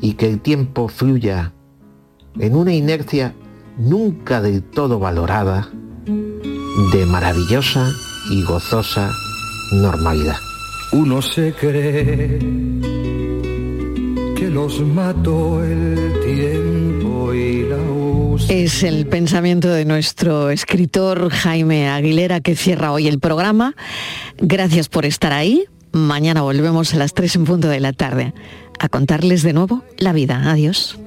y 0.00 0.14
que 0.14 0.26
el 0.26 0.40
tiempo 0.40 0.88
fluya 0.88 1.52
en 2.38 2.56
una 2.56 2.72
inercia 2.72 3.34
nunca 3.78 4.40
del 4.40 4.62
todo 4.62 4.98
valorada 4.98 5.68
de 6.06 7.06
maravillosa 7.06 7.90
y 8.30 8.42
gozosa 8.42 9.10
normalidad. 9.72 10.36
Uno 10.92 11.22
se 11.22 11.52
cree 11.52 12.38
que 14.36 14.48
los 14.50 14.80
mató 14.80 15.62
el 15.64 16.12
tiempo 16.24 17.32
y 17.32 17.62
la 17.62 17.76
ausencia. 17.76 18.56
Es 18.56 18.82
el 18.82 19.06
pensamiento 19.06 19.68
de 19.68 19.84
nuestro 19.84 20.50
escritor 20.50 21.30
Jaime 21.30 21.88
Aguilera 21.88 22.40
que 22.40 22.56
cierra 22.56 22.92
hoy 22.92 23.08
el 23.08 23.20
programa. 23.20 23.74
Gracias 24.38 24.88
por 24.88 25.06
estar 25.06 25.32
ahí. 25.32 25.64
Mañana 25.92 26.42
volvemos 26.42 26.94
a 26.94 26.96
las 26.96 27.14
3 27.14 27.36
en 27.36 27.44
punto 27.44 27.68
de 27.68 27.80
la 27.80 27.92
tarde 27.92 28.32
a 28.78 28.88
contarles 28.88 29.42
de 29.42 29.52
nuevo 29.52 29.84
la 29.98 30.12
vida. 30.12 30.50
Adiós. 30.50 30.98